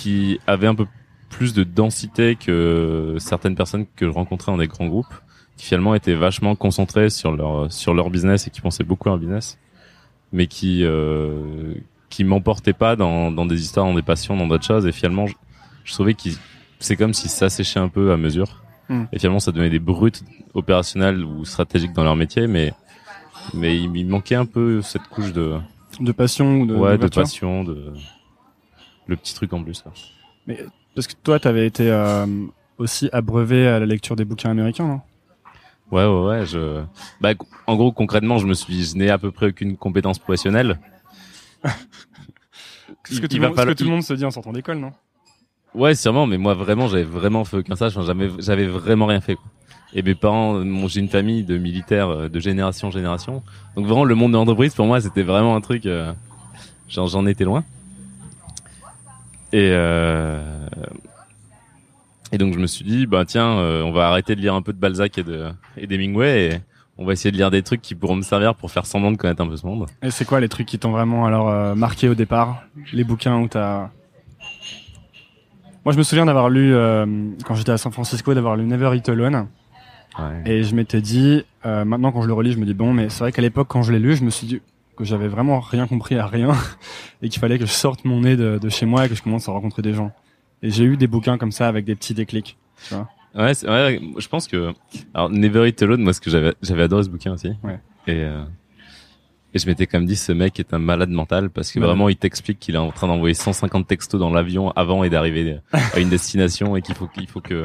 qui 0.00 0.40
avaient 0.46 0.66
un 0.66 0.74
peu 0.74 0.86
plus 1.28 1.52
de 1.52 1.62
densité 1.62 2.34
que 2.34 3.16
certaines 3.18 3.54
personnes 3.54 3.84
que 3.96 4.06
je 4.06 4.10
rencontrais 4.10 4.50
dans 4.50 4.58
des 4.58 4.66
grands 4.66 4.86
groupes, 4.86 5.14
qui 5.58 5.66
finalement 5.66 5.94
étaient 5.94 6.14
vachement 6.14 6.56
concentrés 6.56 7.10
sur 7.10 7.32
leur 7.32 7.70
sur 7.70 7.92
leur 7.92 8.08
business 8.08 8.46
et 8.46 8.50
qui 8.50 8.62
pensaient 8.62 8.82
beaucoup 8.82 9.08
à 9.08 9.12
leur 9.12 9.18
business, 9.18 9.58
mais 10.32 10.46
qui 10.46 10.84
euh, 10.84 11.74
qui 12.08 12.24
m'emportaient 12.24 12.72
pas 12.72 12.96
dans 12.96 13.30
dans 13.30 13.44
des 13.44 13.60
histoires, 13.60 13.84
dans 13.84 13.94
des 13.94 14.02
passions, 14.02 14.38
dans 14.38 14.46
d'autres 14.46 14.64
choses. 14.64 14.86
Et 14.86 14.92
finalement, 14.92 15.26
je, 15.26 15.34
je 15.84 15.92
trouvais 15.92 16.14
que 16.14 16.30
c'est 16.78 16.96
comme 16.96 17.12
si 17.12 17.28
ça 17.28 17.50
séchait 17.50 17.80
un 17.80 17.88
peu 17.88 18.12
à 18.12 18.16
mesure. 18.16 18.62
Hmm. 18.88 19.04
Et 19.12 19.18
finalement, 19.18 19.38
ça 19.38 19.52
donnait 19.52 19.70
des 19.70 19.78
brutes 19.78 20.24
opérationnelles 20.54 21.22
ou 21.22 21.44
stratégiques 21.44 21.92
dans 21.92 22.04
leur 22.04 22.16
métier, 22.16 22.46
mais 22.46 22.72
mais 23.52 23.76
il, 23.76 23.94
il 23.94 24.06
manquait 24.06 24.34
un 24.34 24.46
peu 24.46 24.80
cette 24.80 25.06
couche 25.08 25.34
de 25.34 25.56
De 26.00 26.12
passion 26.12 26.60
ou 26.60 26.66
de 26.66 26.74
ouais 26.74 26.96
de 26.96 27.06
passion, 27.06 27.64
de 27.64 27.92
le 29.10 29.16
petit 29.16 29.34
truc 29.34 29.52
en 29.52 29.62
plus. 29.62 29.82
quoi. 29.82 29.92
Parce 30.94 31.06
que 31.06 31.12
toi, 31.22 31.38
t'avais 31.38 31.66
été 31.66 31.90
euh, 31.90 32.26
aussi 32.78 33.08
abreuvé 33.12 33.66
à 33.68 33.78
la 33.78 33.86
lecture 33.86 34.16
des 34.16 34.24
bouquins 34.24 34.50
américains, 34.50 34.86
non? 34.86 35.00
Ouais, 35.90 36.06
ouais, 36.06 36.26
ouais. 36.26 36.46
Je... 36.46 36.82
Bah, 37.20 37.30
en 37.66 37.76
gros, 37.76 37.92
concrètement, 37.92 38.38
je 38.38 38.46
me 38.46 38.54
suis, 38.54 38.84
je 38.84 38.96
n'ai 38.96 39.10
à 39.10 39.18
peu 39.18 39.30
près 39.30 39.46
aucune 39.46 39.76
compétence 39.76 40.18
professionnelle. 40.18 40.78
Ce 43.08 43.20
que, 43.20 43.26
tout, 43.26 43.38
va 43.40 43.48
monde, 43.48 43.58
ce 43.58 43.64
que 43.64 43.72
tout 43.72 43.84
le 43.84 43.90
monde 43.90 44.02
se 44.02 44.12
dit 44.14 44.24
en 44.24 44.30
sortant 44.30 44.52
d'école, 44.52 44.78
non? 44.78 44.92
Ouais, 45.74 45.94
sûrement, 45.94 46.26
mais 46.26 46.38
moi, 46.38 46.54
vraiment, 46.54 46.86
j'avais 46.86 47.02
vraiment 47.04 47.44
fait 47.44 47.56
aucun 47.56 47.74
stage. 47.74 47.98
Jamais, 48.04 48.28
j'avais 48.38 48.66
vraiment 48.66 49.06
rien 49.06 49.20
fait. 49.20 49.34
quoi. 49.36 49.44
Et 49.94 50.02
mes 50.02 50.14
parents, 50.14 50.62
j'ai 50.86 51.00
une 51.00 51.08
famille 51.08 51.42
de 51.42 51.56
militaires 51.56 52.08
euh, 52.08 52.28
de 52.28 52.38
génération 52.40 52.88
en 52.88 52.90
génération. 52.90 53.42
Donc 53.74 53.86
vraiment, 53.86 54.04
le 54.04 54.14
monde 54.14 54.32
de 54.32 54.36
l'entreprise, 54.36 54.74
pour 54.74 54.86
moi, 54.86 55.00
c'était 55.00 55.22
vraiment 55.22 55.56
un 55.56 55.60
truc. 55.60 55.86
euh, 55.86 56.12
j'en, 56.88 57.06
j'en 57.06 57.26
étais 57.26 57.44
loin. 57.44 57.64
Et 59.52 59.70
euh, 59.72 60.40
et 62.32 62.38
donc 62.38 62.54
je 62.54 62.58
me 62.58 62.66
suis 62.66 62.84
dit, 62.84 63.06
bah 63.06 63.24
tiens, 63.24 63.58
euh, 63.58 63.82
on 63.82 63.92
va 63.92 64.08
arrêter 64.08 64.36
de 64.36 64.40
lire 64.40 64.54
un 64.54 64.62
peu 64.62 64.72
de 64.72 64.78
Balzac 64.78 65.18
et 65.18 65.24
de 65.24 65.50
et 65.76 65.86
d'Hemingway 65.86 66.46
et 66.46 66.60
on 67.00 67.06
va 67.06 67.14
essayer 67.14 67.32
de 67.32 67.36
lire 67.36 67.50
des 67.50 67.62
trucs 67.62 67.80
qui 67.80 67.94
pourront 67.94 68.14
me 68.14 68.22
servir 68.22 68.54
pour 68.54 68.70
faire 68.70 68.84
semblant 68.84 69.10
de 69.10 69.16
connaître 69.16 69.42
un 69.42 69.48
peu 69.48 69.56
ce 69.56 69.66
monde. 69.66 69.86
Et 70.02 70.10
c'est 70.10 70.26
quoi 70.26 70.38
les 70.38 70.50
trucs 70.50 70.66
qui 70.66 70.78
t'ont 70.78 70.90
vraiment 70.90 71.24
alors 71.24 71.48
euh, 71.48 71.74
marqué 71.74 72.10
au 72.10 72.14
départ? 72.14 72.62
Les 72.92 73.04
bouquins 73.04 73.38
où 73.38 73.48
t'as 73.48 73.88
Moi, 75.86 75.92
je 75.92 75.96
me 75.96 76.02
souviens 76.02 76.26
d'avoir 76.26 76.50
lu, 76.50 76.74
euh, 76.74 77.06
quand 77.46 77.54
j'étais 77.54 77.72
à 77.72 77.78
San 77.78 77.90
Francisco, 77.90 78.34
d'avoir 78.34 78.54
lu 78.54 78.66
Never 78.66 78.94
Eat 78.94 79.08
Alone. 79.08 79.48
Ouais. 80.18 80.42
Et 80.44 80.62
je 80.62 80.74
m'étais 80.74 81.00
dit, 81.00 81.42
euh, 81.64 81.86
maintenant 81.86 82.12
quand 82.12 82.20
je 82.20 82.26
le 82.26 82.34
relis, 82.34 82.52
je 82.52 82.58
me 82.58 82.66
dis 82.66 82.74
bon, 82.74 82.92
mais 82.92 83.08
c'est 83.08 83.20
vrai 83.20 83.32
qu'à 83.32 83.42
l'époque 83.42 83.68
quand 83.68 83.82
je 83.82 83.92
l'ai 83.92 83.98
lu, 83.98 84.14
je 84.14 84.22
me 84.22 84.30
suis 84.30 84.46
dit 84.46 84.60
que 85.00 85.08
j'avais 85.08 85.28
vraiment 85.28 85.60
rien 85.60 85.86
compris 85.86 86.16
à 86.16 86.26
rien 86.26 86.52
et 87.22 87.28
qu'il 87.28 87.40
fallait 87.40 87.58
que 87.58 87.66
je 87.66 87.72
sorte 87.72 88.04
mon 88.04 88.20
nez 88.20 88.36
de, 88.36 88.58
de 88.58 88.68
chez 88.68 88.86
moi 88.86 89.06
et 89.06 89.08
que 89.08 89.14
je 89.14 89.22
commence 89.22 89.48
à 89.48 89.52
rencontrer 89.52 89.82
des 89.82 89.92
gens. 89.94 90.12
Et 90.62 90.70
j'ai 90.70 90.84
eu 90.84 90.96
des 90.96 91.06
bouquins 91.06 91.38
comme 91.38 91.52
ça 91.52 91.68
avec 91.68 91.84
des 91.84 91.94
petits 91.94 92.14
déclics. 92.14 92.56
Tu 92.88 92.94
vois 92.94 93.08
Ouais, 93.34 93.54
c'est- 93.54 93.68
ouais, 93.68 94.00
je 94.18 94.26
pense 94.28 94.48
que 94.48 94.72
alors 95.14 95.30
Never 95.30 95.68
Eat 95.68 95.80
Alone, 95.82 96.02
moi 96.02 96.12
ce 96.12 96.20
que 96.20 96.30
j'avais 96.30 96.52
j'avais 96.62 96.82
adoré 96.82 97.04
ce 97.04 97.08
bouquin 97.08 97.32
aussi. 97.32 97.52
Ouais. 97.62 97.78
Et 98.08 98.24
euh, 98.24 98.42
et 99.52 99.58
je 99.58 99.66
m'étais 99.66 99.86
quand 99.86 99.98
même 99.98 100.06
dit 100.06 100.16
ce 100.16 100.32
mec 100.32 100.60
est 100.60 100.72
un 100.74 100.78
malade 100.78 101.10
mental 101.10 101.50
parce 101.50 101.72
que 101.72 101.80
Ouais. 101.80 101.86
vraiment 101.86 102.08
il 102.08 102.16
t'explique 102.16 102.58
qu'il 102.60 102.74
est 102.74 102.78
en 102.78 102.90
train 102.92 103.06
d'envoyer 103.08 103.34
150 103.34 103.86
textos 103.86 104.20
dans 104.20 104.30
l'avion 104.30 104.70
avant 104.72 105.02
et 105.04 105.10
d'arriver 105.10 105.58
à 105.72 105.98
une 105.98 106.08
destination 106.08 106.76
et 106.76 106.82
qu'il 106.82 106.94
faut 106.94 107.06
qu'il 107.08 107.26
faut 107.28 107.40
que 107.40 107.64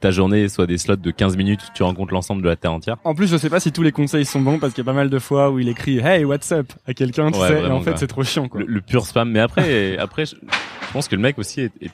ta 0.00 0.10
journée 0.10 0.48
soit 0.48 0.66
des 0.66 0.78
slots 0.78 0.96
de 0.96 1.10
15 1.10 1.36
minutes 1.36 1.60
où 1.62 1.66
tu 1.74 1.82
rencontres 1.82 2.14
l'ensemble 2.14 2.42
de 2.42 2.48
la 2.48 2.56
terre 2.56 2.72
entière. 2.72 2.96
En 3.04 3.14
plus, 3.14 3.26
je 3.30 3.36
sais 3.36 3.50
pas 3.50 3.60
si 3.60 3.72
tous 3.72 3.82
les 3.82 3.92
conseils 3.92 4.24
sont 4.24 4.40
bons 4.40 4.58
parce 4.58 4.72
qu'il 4.72 4.82
y 4.82 4.86
a 4.86 4.90
pas 4.90 4.96
mal 4.96 5.10
de 5.10 5.18
fois 5.18 5.50
où 5.50 5.58
il 5.58 5.68
écrit 5.68 5.98
Hey, 5.98 6.24
what's 6.24 6.50
up? 6.52 6.72
à 6.86 6.94
quelqu'un, 6.94 7.30
tu 7.30 7.38
Ouais, 7.38 7.48
sais, 7.48 7.60
et 7.62 7.66
en 7.66 7.80
fait 7.80 7.98
c'est 7.98 8.06
trop 8.06 8.22
chiant 8.24 8.48
quoi. 8.48 8.60
Le, 8.60 8.66
le 8.66 8.80
pur 8.80 9.04
spam. 9.06 9.30
Mais 9.30 9.40
après 9.40 9.98
après 9.98 10.24
je, 10.26 10.36
je 10.36 10.92
pense 10.92 11.08
que 11.08 11.16
le 11.16 11.22
mec 11.22 11.38
aussi 11.38 11.60
est- 11.62 11.72
est- 11.82 11.90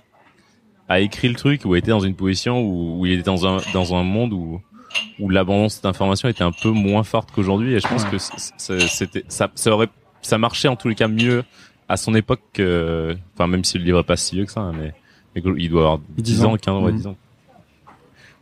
a 0.88 1.00
écrit 1.00 1.28
le 1.28 1.34
truc 1.36 1.64
ou 1.64 1.74
a 1.74 1.78
été 1.78 1.90
dans 1.90 2.00
une 2.00 2.14
position 2.14 2.60
où, 2.60 3.00
où 3.00 3.06
il 3.06 3.12
était 3.14 3.22
dans 3.22 3.46
un 3.46 3.58
dans 3.72 3.94
un 3.94 4.02
monde 4.02 4.32
où 4.32 4.60
où 5.18 5.28
l'abondance 5.28 5.82
d'informations 5.82 6.28
était 6.28 6.42
un 6.44 6.52
peu 6.52 6.70
moins 6.70 7.02
forte 7.04 7.30
qu'aujourd'hui 7.32 7.74
et 7.74 7.80
je 7.80 7.86
pense 7.88 8.04
que 8.04 8.16
c'était 8.88 9.24
ça 9.28 9.50
ça 9.54 9.70
aurait 9.70 9.88
ça 10.22 10.38
marchait 10.38 10.68
en 10.68 10.76
tous 10.76 10.88
les 10.88 10.94
cas 10.94 11.08
mieux 11.08 11.44
à 11.88 11.96
son 11.96 12.14
époque 12.14 12.40
que 12.52 13.16
enfin 13.34 13.46
même 13.46 13.64
si 13.64 13.78
le 13.78 13.84
livre 13.84 14.00
est 14.00 14.04
pas 14.04 14.16
si 14.16 14.36
vieux 14.36 14.46
que 14.46 14.52
ça 14.52 14.60
hein, 14.60 14.72
mais, 14.78 14.92
il 15.34 15.68
doit 15.70 15.82
avoir 15.82 15.98
10, 16.16 16.22
10 16.22 16.44
ans 16.44 16.52
ans. 16.52 16.56
15 16.56 16.74
ans 16.74 16.82
ouais, 16.84 16.92
Mhm. 16.92 16.96
10 16.98 17.06
ans 17.08 17.16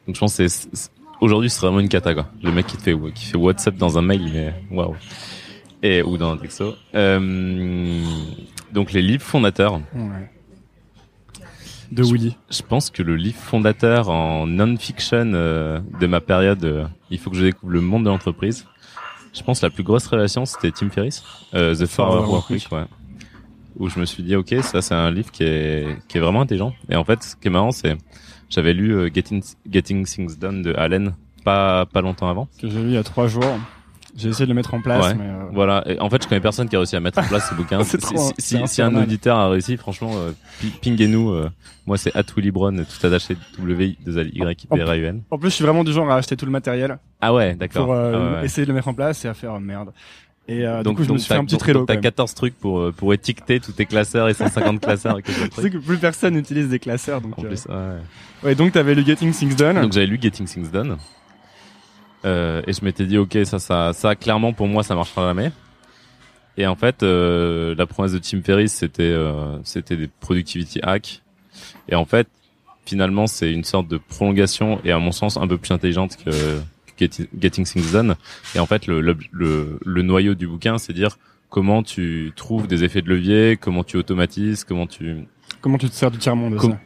donc 0.06 0.14
je 0.16 0.20
pense 0.20 0.36
que 0.36 0.48
c'est 0.48 0.90
aujourd'hui 1.20 1.50
c'est 1.50 1.60
vraiment 1.60 1.80
une 1.80 1.88
cata 1.88 2.14
quoi 2.14 2.28
le 2.42 2.52
mec 2.52 2.66
qui 2.66 2.76
te 2.76 2.82
fait 2.82 2.96
qui 3.14 3.24
fait 3.26 3.36
WhatsApp 3.36 3.76
dans 3.76 3.98
un 3.98 4.02
mail 4.02 4.30
mais 4.32 4.54
waouh 4.70 4.94
et 5.82 6.02
ou 6.02 6.16
dans 6.16 6.32
un 6.32 6.36
texto 6.36 6.74
euh, 6.94 8.02
donc 8.72 8.92
les 8.92 9.02
livres 9.02 9.24
fondateurs 9.24 9.80
Ouais. 9.94 10.30
De 11.90 12.04
Willy. 12.04 12.36
je 12.50 12.62
pense 12.62 12.90
que 12.90 13.02
le 13.02 13.16
livre 13.16 13.38
fondateur 13.38 14.10
en 14.10 14.46
non-fiction 14.46 15.32
euh, 15.34 15.80
de 16.00 16.06
ma 16.06 16.20
période, 16.20 16.64
euh, 16.64 16.86
il 17.10 17.18
faut 17.18 17.30
que 17.30 17.36
je 17.36 17.44
découvre 17.44 17.72
le 17.72 17.80
monde 17.80 18.04
de 18.04 18.08
l'entreprise. 18.08 18.66
Je 19.32 19.42
pense 19.42 19.60
que 19.60 19.66
la 19.66 19.70
plus 19.70 19.82
grosse 19.82 20.06
relation, 20.06 20.44
c'était 20.44 20.70
Tim 20.70 20.90
Ferriss, 20.90 21.22
euh, 21.54 21.74
The 21.74 21.86
Four 21.86 22.10
Hour 22.10 22.30
Work 22.30 22.50
Week, 22.50 22.68
ouais. 22.72 22.84
Où 23.76 23.88
je 23.88 23.98
me 23.98 24.04
suis 24.04 24.22
dit, 24.22 24.36
ok, 24.36 24.54
ça 24.62 24.82
c'est 24.82 24.94
un 24.94 25.10
livre 25.10 25.30
qui 25.30 25.44
est, 25.44 25.86
qui 26.08 26.18
est 26.18 26.20
vraiment 26.20 26.42
intelligent. 26.42 26.74
Et 26.88 26.96
en 26.96 27.04
fait, 27.04 27.22
ce 27.22 27.36
qui 27.36 27.48
est 27.48 27.50
marrant, 27.50 27.70
c'est, 27.70 27.96
j'avais 28.48 28.72
lu 28.72 29.10
Getting, 29.12 29.42
Getting 29.68 30.04
Things 30.04 30.38
Done 30.38 30.62
de 30.62 30.74
Allen 30.74 31.14
pas, 31.44 31.86
pas 31.86 32.00
longtemps 32.00 32.28
avant. 32.28 32.48
que 32.60 32.68
j'ai 32.68 32.82
lu 32.82 32.88
il 32.88 32.94
y 32.94 32.98
a 32.98 33.02
trois 33.02 33.26
jours. 33.26 33.58
J'ai 34.16 34.28
essayé 34.28 34.44
de 34.46 34.50
le 34.50 34.54
mettre 34.54 34.74
en 34.74 34.80
place, 34.80 35.06
Ouais. 35.06 35.14
mais 35.14 35.24
euh, 35.28 35.44
Voilà. 35.52 35.82
Et 35.86 35.98
en 36.00 36.10
fait, 36.10 36.22
je 36.22 36.28
connais 36.28 36.40
personne 36.40 36.68
qui 36.68 36.76
a 36.76 36.78
réussi 36.78 36.96
à 36.96 37.00
mettre 37.00 37.18
en 37.18 37.22
place 37.22 37.48
ce 37.48 37.54
bouquin. 37.54 37.80
Si, 38.38 38.58
si, 38.66 38.82
un 38.82 38.94
auditeur 38.94 39.36
a 39.38 39.48
réussi, 39.50 39.76
franchement, 39.76 40.12
euh, 40.16 40.32
pi- 40.60 40.72
pinguez-nous. 40.82 41.30
euh, 41.30 41.50
moi, 41.86 41.96
c'est 41.98 42.14
at 42.16 42.24
Willy 42.36 42.50
Brown, 42.50 42.84
tout 42.84 43.06
attaché 43.06 43.36
w 43.58 43.96
2 44.04 44.24
y 44.34 44.42
r 44.42 44.94
u 44.94 45.04
n 45.06 45.22
en 45.30 45.38
plus 45.38 45.50
je 45.50 45.54
suis 45.56 45.64
vraiment 45.64 45.84
du 45.84 45.92
genre 45.92 46.10
à 46.10 46.16
acheter 46.16 46.36
tout 46.36 46.44
le 46.46 46.52
matériel 46.52 46.98
Ah 47.20 47.32
ouais, 47.34 47.54
d'accord. 47.54 47.86
pour 47.86 47.94
euh, 47.94 48.34
Ah 48.36 48.40
ouais, 48.40 48.44
essayer 48.46 48.64
de 48.64 48.68
le 48.70 48.74
mettre 48.74 48.88
en 48.88 48.94
place 48.94 49.24
et 49.24 49.28
à 49.28 49.34
faire 49.34 49.54
euh, 49.54 49.60
merde. 49.60 49.90
Et 50.48 50.66
euh, 50.66 50.82
donc, 50.82 50.96
du 50.96 51.02
coup, 51.02 51.08
je 51.08 51.12
me 51.12 51.18
suis 51.18 51.28
fait 51.28 51.34
un 51.38 51.44
petit 51.44 51.56
Trello. 51.56 51.80
T'as 51.84 51.94
quand 51.94 51.98
même. 51.98 52.02
14 52.02 52.34
trucs 52.34 52.58
pour 52.58 52.92
pour 52.92 53.14
étiqueter 53.14 53.60
tous 53.60 53.72
tes 53.72 53.86
classeurs 53.86 54.28
et 54.28 54.34
150 54.34 54.80
classeurs 54.84 55.16
autres 55.16 55.26
Tu 55.54 55.60
sais 55.62 55.70
que 55.70 55.78
plus 55.78 55.98
personne 55.98 56.34
n'utilise 56.34 56.68
des 56.68 56.78
classeurs, 56.80 57.20
donc. 57.20 57.38
En 57.38 57.44
euh, 57.44 57.48
plus, 57.48 57.66
ouais. 57.66 57.74
Ouais, 58.42 58.54
donc 58.54 58.72
t'avais 58.72 58.94
lu 58.94 59.04
Getting 59.04 59.32
Things 59.32 59.54
Done. 59.54 59.80
Donc 59.80 59.92
j'avais 59.92 60.06
lu 60.06 60.18
Getting 60.20 60.46
Things 60.46 60.70
Done 60.70 60.96
euh, 62.24 62.62
et 62.66 62.72
je 62.72 62.84
m'étais 62.84 63.04
dit 63.06 63.18
ok 63.18 63.38
ça 63.44 63.58
ça 63.58 63.92
ça 63.92 64.14
clairement 64.14 64.52
pour 64.52 64.68
moi 64.68 64.82
ça 64.82 64.94
marchera 64.94 65.28
jamais. 65.28 65.52
Et 66.56 66.66
en 66.66 66.76
fait 66.76 67.02
euh, 67.02 67.74
la 67.76 67.86
promesse 67.86 68.12
de 68.12 68.18
Tim 68.18 68.42
Ferriss 68.42 68.72
c'était 68.74 69.02
euh, 69.04 69.58
c'était 69.64 69.96
des 69.96 70.08
productivity 70.20 70.80
hacks 70.82 71.22
et 71.88 71.94
en 71.94 72.04
fait 72.04 72.28
finalement 72.84 73.26
c'est 73.26 73.52
une 73.52 73.64
sorte 73.64 73.88
de 73.88 73.98
prolongation 73.98 74.80
et 74.84 74.92
à 74.92 74.98
mon 74.98 75.12
sens 75.12 75.36
un 75.36 75.46
peu 75.46 75.56
plus 75.58 75.72
intelligente 75.72 76.16
que, 76.24 76.30
Getting, 76.98 77.26
Getting 77.40 77.64
Things 77.64 77.92
Done. 77.92 78.16
Et 78.54 78.58
en 78.58 78.66
fait 78.66 78.86
le 78.86 79.00
le, 79.00 79.16
le, 79.32 79.78
le 79.84 80.02
noyau 80.02 80.34
du 80.34 80.46
bouquin 80.46 80.76
c'est 80.78 80.92
dire 80.92 81.16
comment 81.48 81.82
tu 81.82 82.32
trouves 82.36 82.66
des 82.66 82.84
effets 82.84 83.00
de 83.02 83.08
levier, 83.08 83.56
comment 83.60 83.82
tu 83.84 83.96
automatises, 83.96 84.64
comment 84.64 84.86
tu 84.86 85.24
Comment 85.62 85.78
tu 85.78 85.88
te 85.88 85.94
sers 85.94 86.10
du 86.10 86.18
tiers-monde 86.18 86.54
aussi 86.54 86.66
Com- 86.68 86.78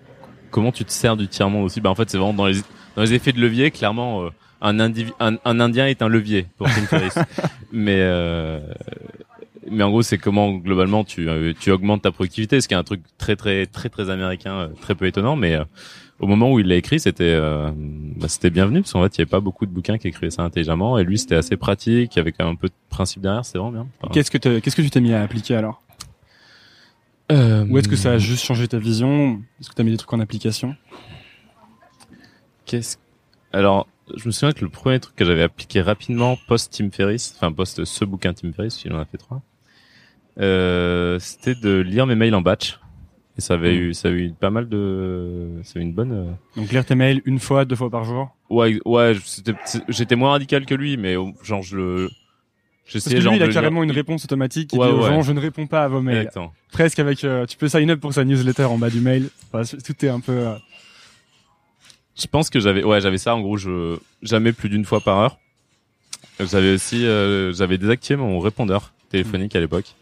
comment 0.50 0.73
tu 0.73 0.85
te 0.85 0.93
sers 0.93 1.17
du 1.17 1.26
tiers 1.26 1.50
monde 1.50 1.64
aussi 1.64 1.81
bah 1.81 1.91
en 1.91 1.95
fait 1.97 2.09
c'est 2.11 2.19
vraiment 2.19 2.33
dans 2.35 2.47
les 2.47 2.59
dans 2.97 3.03
les 3.03 3.12
effets 3.14 3.33
de 3.33 3.41
levier 3.41 3.71
clairement 3.73 4.23
euh, 4.25 4.29
un, 4.64 4.78
indivi- 4.78 5.12
un 5.21 5.37
un 5.44 5.61
indien 5.61 5.87
est 5.87 6.02
un 6.02 6.09
levier 6.09 6.47
pour 6.59 6.66
Tim 6.68 6.87
Ferriss. 6.87 7.14
Mais 7.73 7.99
euh, 8.00 8.61
mais 9.71 9.83
en 9.83 9.90
gros 9.90 10.02
c'est 10.02 10.18
comment 10.18 10.52
globalement 10.52 11.04
tu 11.04 11.28
euh, 11.28 11.52
tu 11.59 11.71
augmentes 11.71 12.02
ta 12.02 12.12
productivité 12.12 12.61
ce 12.61 12.68
qui 12.68 12.75
est 12.75 12.76
un 12.76 12.85
truc 12.85 13.00
très 13.18 13.35
très 13.37 13.66
très 13.66 13.88
très 13.88 14.11
américain 14.11 14.54
euh, 14.54 14.68
très 14.80 14.94
peu 14.94 15.06
étonnant. 15.06 15.37
Mais 15.37 15.54
euh, 15.54 15.64
au 16.21 16.26
moment 16.26 16.52
où 16.52 16.61
il 16.61 16.66
l'a 16.68 16.76
écrit 16.76 17.00
c'était 17.00 17.25
euh, 17.25 17.71
bah, 17.75 18.28
c'était 18.28 18.50
bienvenu 18.50 18.83
parce 18.83 18.92
qu'en 18.92 19.02
fait 19.02 19.16
il 19.16 19.18
y 19.18 19.23
avait 19.23 19.30
pas 19.30 19.40
beaucoup 19.40 19.64
de 19.66 19.71
bouquins 19.73 19.99
qui 19.99 20.06
écrivaient 20.09 20.30
ça 20.30 20.42
intelligemment. 20.42 20.99
Et 20.99 21.04
lui 21.04 21.18
c'était 21.18 21.35
assez 21.37 21.56
pratique 21.56 22.14
il 22.14 22.18
y 22.18 22.21
avait 22.21 22.33
quand 22.33 22.44
même 22.44 22.52
un 22.54 22.56
peu 22.56 22.68
de 22.68 22.75
principe 22.90 23.23
derrière 23.23 23.44
c'est 23.44 23.59
vraiment 23.59 23.73
bien. 23.73 23.87
Enfin, 24.02 24.12
Qu'est-ce 24.12 24.30
que 24.30 24.38
t'as- 24.38 24.61
qu'est-ce 24.61 24.76
que 24.76 24.83
tu 24.83 24.90
t'es 24.90 25.00
mis 25.00 25.12
à 25.14 25.23
appliquer 25.23 25.56
alors? 25.56 25.83
Euh, 27.33 27.66
Ou 27.66 27.78
est-ce 27.78 27.88
que 27.88 27.97
ça 27.97 28.12
a 28.12 28.18
juste 28.18 28.44
changé 28.44 28.68
ta 28.68 28.78
vision? 28.78 29.40
Est-ce 29.61 29.71
que 29.71 29.75
t'as 29.75 29.83
mis 29.83 29.90
des 29.90 29.97
trucs 29.97 30.12
en 30.12 30.21
application? 30.21 30.76
Qu'est-ce 32.66 32.99
Alors, 33.52 33.87
je 34.17 34.27
me 34.27 34.33
souviens 34.33 34.53
que 34.53 34.61
le 34.65 34.71
premier 34.71 35.01
truc 35.01 35.17
que 35.17 35.25
j'avais 35.25 35.43
appliqué 35.43 35.81
rapidement 35.81 36.37
post 36.49 36.73
Tim 36.77 36.91
Ferriss, 36.91 37.33
enfin 37.37 37.53
post 37.53 37.85
ce 37.85 38.05
bouquin 38.05 38.33
Tim 38.35 38.53
Ferriss, 38.53 38.83
il 38.85 38.93
en 38.93 38.99
a 39.01 39.05
fait 39.05 39.19
trois, 39.19 39.43
euh, 40.41 41.19
c'était 41.21 41.55
de 41.55 41.79
lire 41.81 42.07
mes 42.07 42.15
mails 42.15 42.35
en 42.35 42.43
batch. 42.43 42.79
Et 43.37 43.41
ça 43.41 43.55
avait 43.55 43.73
Mm. 43.75 43.79
eu, 43.81 43.95
ça 43.95 44.09
a 44.09 44.11
eu 44.13 44.33
pas 44.39 44.51
mal 44.51 44.69
de, 44.69 45.49
ça 45.65 45.79
a 45.79 45.83
eu 45.83 45.83
une 45.83 45.93
bonne. 45.93 46.13
euh, 46.13 46.31
Donc 46.61 46.71
lire 46.71 46.85
tes 46.85 46.95
mails 46.95 47.21
une 47.25 47.41
fois, 47.41 47.65
deux 47.65 47.75
fois 47.75 47.91
par 47.91 48.05
jour? 48.05 48.29
Ouais, 48.49 48.79
ouais, 48.85 49.15
j'étais 49.89 50.15
moins 50.15 50.31
radical 50.31 50.65
que 50.67 50.75
lui, 50.75 50.97
mais 50.97 51.17
genre 51.43 51.63
je 51.63 51.77
le, 51.77 52.11
Parce 52.93 53.05
que 53.09 53.15
lui, 53.15 53.21
genre 53.21 53.35
il 53.35 53.43
a 53.43 53.49
carrément 53.49 53.83
une 53.83 53.91
réponse 53.91 54.25
automatique 54.25 54.71
qui 54.71 54.79
Ouais, 54.79 54.87
dit 54.87 54.93
aux 54.93 55.01
ouais. 55.03 55.09
gens 55.09 55.23
je 55.23 55.33
ne 55.33 55.41
réponds 55.41 55.67
pas 55.67 55.83
à 55.83 55.89
vos 55.89 56.01
mails. 56.01 56.19
Exactement. 56.19 56.53
Presque 56.71 57.01
avec, 57.01 57.25
euh, 57.25 57.45
tu 57.47 57.57
peux 57.57 57.69
sign 57.69 57.91
up 57.91 57.99
pour 58.01 58.13
sa 58.15 58.25
newsletter 58.25 58.65
en 58.65 58.79
bas 58.79 58.91
du 58.91 59.01
mail. 59.01 59.29
Enfin, 59.53 59.77
tout 59.85 60.05
est 60.05 60.09
un 60.09 60.21
peu. 60.21 60.33
euh, 60.33 60.55
Je 62.16 62.26
pense 62.26 62.50
que 62.50 62.61
j'avais, 62.61 62.85
ouais, 62.85 63.00
j'avais 63.00 63.18
ça 63.18 63.35
en 63.35 63.40
gros, 63.40 63.56
je 63.56 63.99
jamais 64.23 64.52
plus 64.52 64.68
d'une 64.68 64.85
fois 64.85 65.00
par 65.00 65.18
heure. 65.18 65.38
J'avais 66.40 66.73
aussi, 66.73 67.06
euh, 67.06 67.52
j'avais 67.52 67.78
désactivé 67.78 68.16
mon 68.16 68.40
répondeur 68.40 68.92
téléphonique 69.09 69.54
à 69.54 69.61
l'époque. 69.61 69.94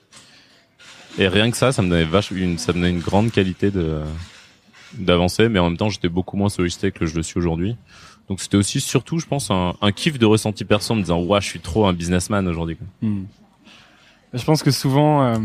Et 1.18 1.28
rien 1.28 1.50
que 1.50 1.56
ça, 1.56 1.72
ça 1.72 1.82
me 1.82 1.88
donnait 1.88 2.04
vache, 2.04 2.30
une, 2.30 2.58
ça 2.58 2.72
me 2.72 2.78
donnait 2.78 2.90
une 2.90 3.00
grande 3.00 3.30
qualité 3.30 3.70
de 3.70 4.00
d'avancer, 4.94 5.48
mais 5.48 5.58
en 5.58 5.70
même 5.70 5.78
temps, 5.78 5.88
j'étais 5.88 6.10
beaucoup 6.10 6.36
moins 6.36 6.50
sollicité 6.50 6.90
que 6.90 7.06
je 7.06 7.16
le 7.16 7.22
suis 7.22 7.38
aujourd'hui. 7.38 7.76
Donc 8.28 8.40
c'était 8.40 8.58
aussi 8.58 8.80
surtout, 8.80 9.18
je 9.18 9.26
pense, 9.26 9.50
un, 9.50 9.74
un 9.80 9.92
kiff 9.92 10.18
de 10.18 10.26
ressenti 10.26 10.64
perso 10.64 10.92
en 10.92 10.96
me 10.96 11.02
disant, 11.02 11.22
ouais, 11.22 11.40
je 11.40 11.46
suis 11.46 11.60
trop 11.60 11.86
un 11.86 11.92
businessman 11.92 12.46
aujourd'hui. 12.46 12.76
hmm. 13.00 13.24
Je 14.34 14.44
pense 14.44 14.62
que 14.62 14.70
souvent, 14.70 15.24
euh, 15.24 15.38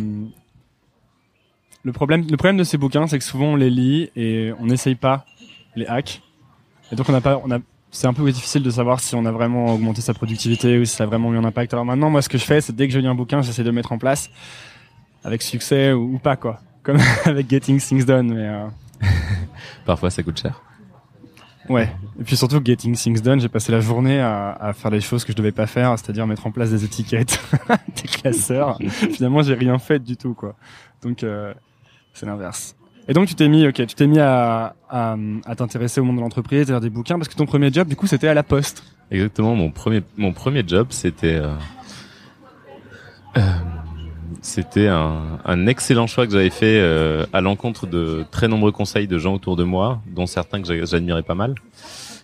le 1.83 1.91
problème, 1.91 2.25
le 2.29 2.37
problème 2.37 2.57
de 2.57 2.63
ces 2.63 2.77
bouquins, 2.77 3.07
c'est 3.07 3.17
que 3.17 3.23
souvent 3.23 3.47
on 3.47 3.55
les 3.55 3.69
lit 3.69 4.09
et 4.15 4.51
on 4.59 4.65
n'essaye 4.65 4.95
pas 4.95 5.25
les 5.75 5.85
hacks. 5.85 6.21
Et 6.91 6.95
donc 6.95 7.07
on 7.09 7.11
n'a 7.11 7.21
pas, 7.21 7.41
on 7.43 7.51
a, 7.51 7.59
c'est 7.91 8.07
un 8.07 8.13
peu 8.13 8.29
difficile 8.31 8.63
de 8.63 8.69
savoir 8.69 8.99
si 8.99 9.15
on 9.15 9.25
a 9.25 9.31
vraiment 9.31 9.73
augmenté 9.73 10.01
sa 10.01 10.13
productivité 10.13 10.77
ou 10.77 10.85
si 10.85 10.95
ça 10.95 11.03
a 11.05 11.07
vraiment 11.07 11.33
eu 11.33 11.37
un 11.37 11.43
impact. 11.43 11.73
Alors 11.73 11.85
maintenant, 11.85 12.09
moi, 12.09 12.21
ce 12.21 12.29
que 12.29 12.37
je 12.37 12.43
fais, 12.43 12.61
c'est 12.61 12.75
dès 12.75 12.87
que 12.87 12.93
je 12.93 12.99
lis 12.99 13.07
un 13.07 13.15
bouquin, 13.15 13.41
j'essaie 13.41 13.63
de 13.63 13.69
le 13.69 13.73
mettre 13.73 13.91
en 13.91 13.97
place 13.97 14.29
avec 15.23 15.41
succès 15.41 15.91
ou, 15.93 16.15
ou 16.15 16.19
pas, 16.19 16.35
quoi. 16.35 16.59
Comme 16.83 16.97
avec 17.25 17.49
Getting 17.49 17.79
Things 17.79 18.05
Done, 18.05 18.33
mais 18.33 18.47
euh, 18.47 18.67
Parfois, 19.85 20.09
ça 20.09 20.23
coûte 20.23 20.39
cher. 20.39 20.61
ouais. 21.69 21.89
Et 22.19 22.23
puis 22.23 22.37
surtout, 22.37 22.61
Getting 22.63 22.95
Things 22.95 23.21
Done, 23.21 23.39
j'ai 23.41 23.49
passé 23.49 23.71
la 23.71 23.79
journée 23.81 24.19
à, 24.19 24.51
à 24.51 24.73
faire 24.73 24.91
les 24.91 25.01
choses 25.01 25.23
que 25.25 25.31
je 25.31 25.37
devais 25.37 25.51
pas 25.51 25.67
faire, 25.67 25.97
c'est-à-dire 25.97 26.25
mettre 26.27 26.47
en 26.47 26.51
place 26.51 26.69
des 26.71 26.83
étiquettes, 26.85 27.39
des 27.69 28.07
classeurs. 28.07 28.77
Finalement, 29.13 29.41
j'ai 29.41 29.55
rien 29.55 29.77
fait 29.79 29.99
du 29.99 30.15
tout, 30.17 30.33
quoi. 30.33 30.55
Donc, 31.01 31.23
euh, 31.23 31.53
c'est 32.13 32.25
l'inverse. 32.25 32.75
Et 33.09 33.13
donc, 33.13 33.27
tu 33.27 33.35
t'es 33.35 33.47
mis, 33.47 33.65
ok, 33.65 33.75
tu 33.85 33.95
t'es 33.95 34.07
mis 34.07 34.19
à, 34.19 34.75
à, 34.89 35.15
à 35.45 35.55
t'intéresser 35.55 36.01
au 36.01 36.03
monde 36.03 36.17
de 36.17 36.21
l'entreprise, 36.21 36.69
à 36.69 36.73
lire 36.73 36.81
des 36.81 36.89
bouquins, 36.89 37.17
parce 37.17 37.29
que 37.29 37.35
ton 37.35 37.45
premier 37.45 37.71
job, 37.71 37.87
du 37.87 37.95
coup, 37.95 38.05
c'était 38.07 38.27
à 38.27 38.33
la 38.33 38.43
poste. 38.43 38.83
Exactement. 39.11 39.55
Mon 39.55 39.71
premier, 39.71 40.01
mon 40.17 40.33
premier 40.33 40.63
job, 40.67 40.87
c'était, 40.89 41.35
euh, 41.35 41.53
euh, 43.37 43.41
c'était 44.41 44.87
un, 44.87 45.39
un 45.45 45.67
excellent 45.67 46.07
choix 46.07 46.25
que 46.27 46.33
j'avais 46.33 46.49
fait 46.49 46.79
euh, 46.81 47.25
à 47.31 47.39
l'encontre 47.41 47.87
de 47.87 48.25
très 48.31 48.47
nombreux 48.49 48.71
conseils 48.73 49.07
de 49.07 49.17
gens 49.17 49.35
autour 49.35 49.55
de 49.55 49.63
moi, 49.63 50.01
dont 50.13 50.25
certains 50.25 50.61
que 50.61 50.67
j'a- 50.67 50.85
j'admirais 50.85 51.23
pas 51.23 51.35
mal, 51.35 51.55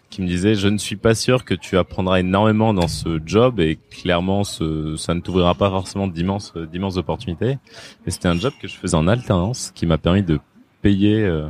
qui 0.09 0.21
me 0.21 0.27
disaient 0.27 0.55
je 0.55 0.67
ne 0.67 0.77
suis 0.77 0.95
pas 0.97 1.15
sûr 1.15 1.45
que 1.45 1.53
tu 1.53 1.77
apprendras 1.77 2.19
énormément 2.19 2.73
dans 2.73 2.87
ce 2.89 3.19
job 3.25 3.59
et 3.59 3.79
clairement 3.89 4.43
ce, 4.43 4.95
ça 4.97 5.13
ne 5.15 5.21
t'ouvrira 5.21 5.55
pas 5.55 5.69
forcément 5.69 6.07
d'immenses, 6.07 6.53
d'immenses 6.71 6.97
opportunités. 6.97 7.57
Mais 8.05 8.11
c'était 8.11 8.27
un 8.27 8.35
job 8.37 8.51
que 8.61 8.67
je 8.67 8.75
faisais 8.75 8.95
en 8.95 9.07
alternance, 9.07 9.71
qui 9.73 9.85
m'a 9.85 9.97
permis 9.97 10.23
de 10.23 10.39
payer, 10.83 11.23
euh, 11.23 11.47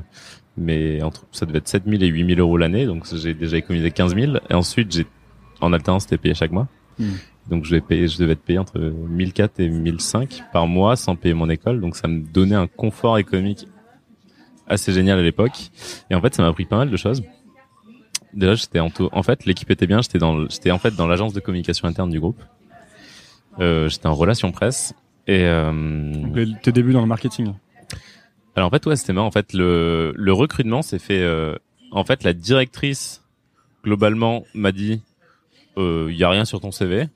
mais 0.56 1.02
entre, 1.02 1.26
ça 1.32 1.46
devait 1.46 1.58
être 1.58 1.68
7000 1.68 2.04
et 2.04 2.08
8000 2.08 2.40
euros 2.40 2.58
l'année, 2.58 2.86
donc 2.86 3.06
j'ai 3.14 3.34
déjà 3.34 3.58
économisé 3.58 3.92
15 3.92 4.16
000. 4.16 4.34
Et 4.50 4.54
ensuite, 4.54 4.94
j'ai, 4.94 5.06
en 5.60 5.74
alternance, 5.74 6.04
c'était 6.04 6.18
payé 6.18 6.34
chaque 6.36 6.52
mois. 6.52 6.68
Hmm. 7.00 7.16
Donc 7.50 7.66
je, 7.66 7.72
vais 7.72 7.82
payer, 7.82 8.08
je 8.08 8.18
devais 8.18 8.34
être 8.34 8.44
payé 8.44 8.60
entre 8.60 8.80
1004 8.80 9.60
et 9.60 9.68
1005 9.68 10.44
par 10.54 10.66
mois 10.68 10.96
sans 10.96 11.16
payer 11.18 11.34
mon 11.34 11.50
école. 11.50 11.82
Donc 11.82 11.96
ça 11.98 12.08
me 12.08 12.22
donnait 12.22 12.56
un 12.56 12.68
confort 12.68 13.18
économique 13.18 13.68
assez 14.68 14.94
génial 14.94 15.20
à 15.20 15.24
l'époque. 15.24 15.72
Et 16.10 16.16
en 16.16 16.22
fait, 16.22 16.34
ça 16.34 16.42
m'a 16.44 16.48
appris 16.50 16.66
pas 16.66 16.78
mal 16.78 16.90
de 16.90 16.96
choses. 16.98 17.22
Déjà, 18.34 18.56
j'étais 18.56 18.80
en, 18.80 18.90
taux- 18.90 19.10
en 19.12 19.24
fait, 19.24 19.46
l'équipe 19.46 19.70
était 19.72 19.88
bien. 19.88 20.02
J'étais 20.02 20.20
dans, 20.20 20.48
j'étais 20.48 20.72
en 20.72 20.78
fait 20.80 20.96
dans 20.96 21.06
l'agence 21.08 21.34
de 21.34 21.40
communication 21.42 21.88
interne 21.88 22.10
du 22.10 22.20
groupe. 22.20 22.42
Euh, 23.60 23.90
j'étais 23.90 24.08
en 24.08 24.16
relation 24.16 24.52
presse. 24.52 24.94
Et 25.28 25.44
euh, 25.46 25.72
Donc, 26.14 26.62
tes 26.62 26.72
débuts 26.72 26.94
dans 26.94 27.02
le 27.02 27.08
marketing. 27.08 27.54
Alors 28.56 28.68
en 28.68 28.72
fait, 28.72 28.86
ouais, 28.86 28.96
c'était 28.96 29.14
marrant. 29.14 29.28
En 29.28 29.32
fait, 29.32 29.54
le, 29.54 30.14
le 30.16 30.34
recrutement 30.34 30.82
s'est 30.82 31.00
fait. 31.00 31.22
euh, 31.22 31.56
en 31.92 32.04
fait, 32.04 32.24
la 32.24 32.34
directrice 32.34 33.24
globalement 33.84 34.46
m'a 34.54 34.72
dit, 34.72 35.02
il 35.78 36.12
y 36.16 36.24
a 36.24 36.30
rien 36.30 36.46
sur 36.46 36.60
ton 36.62 36.72
CV, 36.72 37.08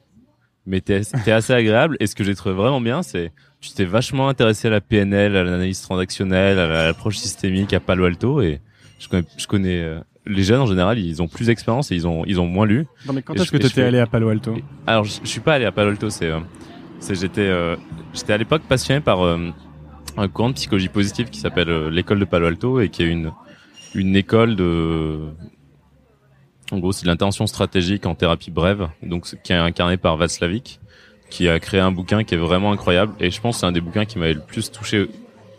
mais 0.66 0.82
t'es 0.82 1.02
t'es 1.24 1.32
assez 1.32 1.54
agréable. 1.54 1.98
Et 2.00 2.08
ce 2.08 2.16
que 2.16 2.24
j'ai 2.24 2.36
trouvé 2.36 2.56
vraiment 2.56 2.82
bien, 2.82 3.04
c'est 3.04 3.32
tu 3.62 3.72
t'es 3.72 3.86
vachement 3.86 4.30
intéressé 4.30 4.68
à 4.68 4.72
la 4.72 4.82
PNL, 4.82 5.36
à 5.36 5.44
l'analyse 5.44 5.82
transactionnelle, 5.82 6.60
à 6.60 6.68
l'approche 6.86 7.18
systémique, 7.18 7.74
à 7.74 7.80
Palo 7.80 8.06
Alto. 8.06 8.42
Et 8.42 8.60
je 9.00 9.08
connais, 9.08 9.26
je 9.38 9.48
connais 9.48 9.82
euh, 9.82 10.00
les 10.28 10.44
jeunes 10.44 10.62
en 10.62 10.66
général, 10.68 11.00
ils 11.00 11.22
ont 11.22 11.28
plus 11.28 11.46
d'expérience 11.48 11.92
et 11.92 11.96
ils 11.96 12.08
ont 12.08 12.24
ils 12.26 12.40
ont 12.40 12.46
moins 12.48 12.66
lu. 12.66 12.86
Non, 13.08 13.14
mais 13.14 13.22
quand 13.22 13.34
est-ce 13.36 13.50
que 13.52 13.58
tu 13.58 13.66
étais 13.68 13.82
allé 13.84 14.00
à 14.00 14.06
Palo 14.08 14.30
Alto? 14.30 14.56
Alors, 14.86 15.06
je, 15.06 15.14
je 15.24 15.28
suis 15.28 15.40
pas 15.40 15.54
allé 15.56 15.66
à 15.66 15.72
Palo 15.72 15.90
Alto. 15.92 16.10
C'est, 16.10 16.30
euh, 16.30 16.40
c'est 17.00 17.16
j'étais, 17.16 17.42
euh, 17.48 17.76
j'étais 18.14 18.34
à 18.34 18.38
l'époque 18.38 18.64
passionné 18.68 19.00
par 19.02 19.22
euh, 19.26 19.38
un 20.18 20.28
courant 20.28 20.50
de 20.50 20.56
psychologie 20.56 20.90
positive 20.90 21.30
qui 21.30 21.40
s'appelle 21.40 21.70
euh, 21.70 21.90
l'école 21.90 22.20
de 22.20 22.26
Palo 22.26 22.48
Alto 22.48 22.80
et 22.82 22.90
qui 22.90 23.04
est 23.04 23.08
une 23.08 23.32
une 23.96 24.16
école 24.16 24.56
de, 24.56 25.20
en 26.72 26.80
gros, 26.80 26.92
c'est 26.92 27.04
de 27.04 27.08
l'intervention 27.08 27.48
stratégique 27.48 28.06
en 28.06 28.14
thérapie 28.16 28.52
brève, 28.52 28.90
donc 29.02 29.26
qui 29.44 29.54
est 29.54 29.56
incarné 29.56 29.98
par 29.98 30.18
Václavic, 30.18 30.80
qui 31.30 31.48
a 31.48 31.60
créé 31.60 31.80
un 31.80 31.92
bouquin 31.92 32.24
qui 32.24 32.36
est 32.36 32.38
vraiment 32.38 32.72
incroyable. 32.74 33.14
Et 33.20 33.32
je 33.32 33.40
pense 33.40 33.56
que 33.56 33.60
c'est 33.62 33.66
un 33.66 33.72
des 33.72 33.82
bouquins 33.82 34.06
qui 34.06 34.20
m'avait 34.20 34.34
le 34.34 34.42
plus 34.42 34.70
touché, 34.72 35.08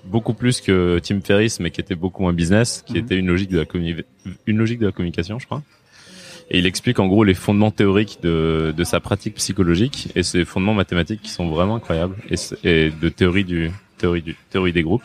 beaucoup 0.04 0.34
plus 0.34 0.60
que 0.60 0.98
Tim 1.02 1.20
Ferriss, 1.22 1.58
mais 1.58 1.70
qui 1.70 1.80
était 1.80 1.94
beaucoup 1.94 2.22
moins 2.22 2.32
business, 2.34 2.84
qui 2.86 2.92
Mhm. 2.94 2.98
était 2.98 3.16
une 3.16 3.26
logique 3.26 3.50
de 3.50 3.58
la 3.58 3.64
une 4.46 4.58
logique 4.58 4.78
de 4.78 4.86
la 4.86 4.92
communication, 4.92 5.38
je 5.38 5.46
crois. 5.46 5.62
Et 6.50 6.58
il 6.58 6.66
explique 6.66 6.98
en 6.98 7.06
gros 7.08 7.24
les 7.24 7.34
fondements 7.34 7.70
théoriques 7.70 8.18
de, 8.22 8.72
de 8.76 8.84
sa 8.84 9.00
pratique 9.00 9.34
psychologique 9.36 10.08
et 10.14 10.22
ses 10.22 10.44
fondements 10.44 10.74
mathématiques 10.74 11.22
qui 11.22 11.30
sont 11.30 11.48
vraiment 11.48 11.76
incroyables 11.76 12.16
et 12.64 12.90
de 12.90 13.08
théorie 13.08 13.44
du 13.44 13.70
théorie 13.98 14.22
du 14.22 14.34
théorie 14.50 14.72
des 14.72 14.82
groupes. 14.82 15.04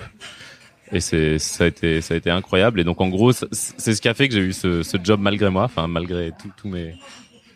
Et 0.92 1.00
c'est 1.00 1.40
ça 1.40 1.64
a 1.64 1.68
été 1.68 2.02
ça 2.02 2.14
a 2.14 2.18
été 2.18 2.30
incroyable 2.30 2.80
et 2.80 2.84
donc 2.84 3.02
en 3.02 3.10
gros 3.10 3.32
c'est 3.32 3.94
ce 3.96 4.00
qui 4.02 4.08
a 4.08 4.14
fait 4.14 4.28
que 4.28 4.36
j'ai 4.36 4.42
eu 4.42 4.54
ce, 4.54 4.84
ce 4.84 4.98
job 5.04 5.20
malgré 5.20 5.50
moi, 5.50 5.64
enfin 5.64 5.88
malgré 5.88 6.32
tous 6.58 6.68
mes 6.68 6.94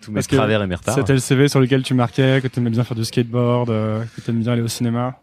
tous 0.01 0.11
mes 0.11 0.23
travers 0.23 0.63
et 0.63 0.67
mes 0.67 0.75
retards. 0.75 0.95
C'était 0.95 1.13
le 1.13 1.19
CV 1.19 1.47
sur 1.47 1.59
lequel 1.59 1.83
tu 1.83 1.93
marquais 1.93 2.39
que 2.41 2.47
tu 2.47 2.59
aimais 2.59 2.69
bien 2.71 2.83
faire 2.83 2.95
du 2.97 3.03
skateboard, 3.05 3.69
euh, 3.69 4.03
que 4.15 4.21
tu 4.21 4.31
aimais 4.31 4.39
bien 4.41 4.53
aller 4.53 4.61
au 4.61 4.67
cinéma. 4.69 5.17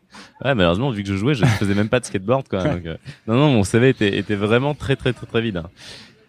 Ouais, 0.44 0.54
malheureusement, 0.54 0.90
vu 0.90 1.02
que 1.02 1.08
je 1.08 1.16
jouais, 1.16 1.34
je 1.34 1.44
faisais 1.44 1.74
même 1.74 1.88
pas 1.88 1.98
de 2.00 2.04
skateboard, 2.04 2.46
quoi. 2.48 2.62
Donc, 2.62 2.84
euh, 2.86 2.96
non, 3.26 3.34
non, 3.36 3.50
mon 3.50 3.64
CV 3.64 3.88
était, 3.88 4.16
était 4.18 4.34
vraiment 4.34 4.74
très, 4.74 4.94
très, 4.94 5.12
très, 5.14 5.26
très 5.26 5.40
vide. 5.40 5.56
hein. 5.56 5.70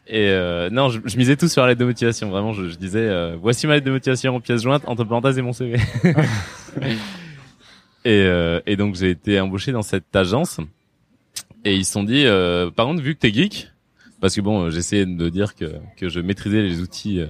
Et 0.08 0.30
euh, 0.30 0.70
non, 0.70 0.90
je, 0.90 1.02
je 1.04 1.18
misais 1.18 1.36
tout 1.36 1.50
sur 1.50 1.64
la 1.64 1.68
lettre 1.70 1.82
de 1.82 1.86
motivation. 1.86 2.30
Vraiment, 2.30 2.54
je, 2.54 2.70
je 2.70 2.76
disais, 2.78 3.00
euh, 3.02 3.36
voici 3.40 3.68
ma 3.68 3.74
lettre 3.74 3.88
de 3.88 3.92
motivation 3.92 4.34
en 4.36 4.40
pièce 4.40 4.64
jointe, 4.64 4.84
entre 4.88 5.04
parenthèses 5.04 5.38
et 5.38 5.42
mon 5.42 5.52
CV. 5.54 5.78
et, 8.06 8.22
euh, 8.26 8.62
et 8.66 8.76
donc, 8.78 8.96
j'ai 8.96 9.10
été 9.10 9.40
embauché 9.40 9.72
dans 9.72 9.82
cette 9.82 10.16
agence. 10.16 10.60
Et 11.66 11.76
ils 11.76 11.84
se 11.86 11.92
sont 11.94 12.04
dit, 12.04 12.26
euh, 12.26 12.70
par 12.72 12.86
contre, 12.86 13.02
vu 13.02 13.16
que 13.16 13.20
t'es 13.20 13.34
geek, 13.34 13.70
parce 14.22 14.36
que 14.36 14.42
bon, 14.42 14.70
j'essayais 14.70 15.06
de 15.06 15.30
dire 15.30 15.56
que, 15.56 15.74
que 15.98 16.10
je 16.10 16.20
maîtrisais 16.20 16.62
les 16.62 16.80
outils 16.82 17.20
euh, 17.20 17.26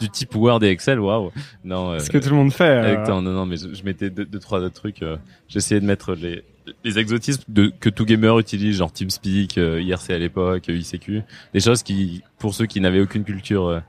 du 0.00 0.10
type 0.10 0.34
Word 0.34 0.62
et 0.64 0.68
Excel, 0.70 0.98
waouh. 1.00 1.30
Non, 1.64 1.92
euh, 1.92 1.98
Ce 2.00 2.10
que 2.10 2.18
tout 2.18 2.28
le 2.30 2.34
monde 2.36 2.52
fait. 2.52 2.64
euh, 2.64 3.20
non, 3.22 3.32
non, 3.32 3.46
mais 3.46 3.56
je, 3.56 3.72
je 3.72 3.84
mettais 3.84 4.10
deux, 4.10 4.24
deux, 4.24 4.38
trois 4.40 4.60
autres 4.60 4.74
trucs. 4.74 5.02
euh, 5.02 5.16
J'essayais 5.48 5.80
de 5.80 5.86
mettre 5.86 6.14
les, 6.14 6.42
les 6.84 6.98
exotismes 6.98 7.44
de, 7.48 7.72
que 7.80 7.88
tout 7.88 8.04
gamer 8.04 8.38
utilise, 8.40 8.76
genre 8.76 8.92
TeamSpeak, 8.92 9.56
euh, 9.58 9.80
IRC 9.80 10.10
à 10.10 10.18
l'époque, 10.18 10.68
euh, 10.68 10.76
ICQ. 10.76 11.22
Des 11.54 11.60
choses 11.60 11.82
qui, 11.84 12.22
pour 12.38 12.54
ceux 12.54 12.66
qui 12.66 12.80
n'avaient 12.80 13.00
aucune 13.00 13.22
culture 13.24 13.66
euh, 13.68 13.80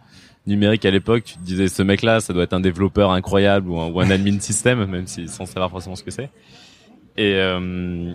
numérique 0.48 0.86
à 0.86 0.92
l'époque, 0.92 1.24
tu 1.26 1.34
te 1.36 1.44
disais, 1.44 1.68
ce 1.68 1.84
mec-là, 1.84 2.22
ça 2.22 2.34
doit 2.34 2.44
être 2.44 2.54
un 2.54 2.60
développeur 2.60 3.12
incroyable 3.12 3.70
ou 3.70 3.80
un, 3.80 3.92
ou 3.92 4.00
un 4.00 4.10
admin 4.10 4.40
système, 4.40 4.86
même 4.90 5.08
si, 5.08 5.28
sans 5.28 5.46
savoir 5.46 5.70
forcément 5.70 5.96
ce 5.96 6.04
que 6.04 6.12
c'est. 6.12 6.30
Et 7.18 7.34
euh, 7.36 8.14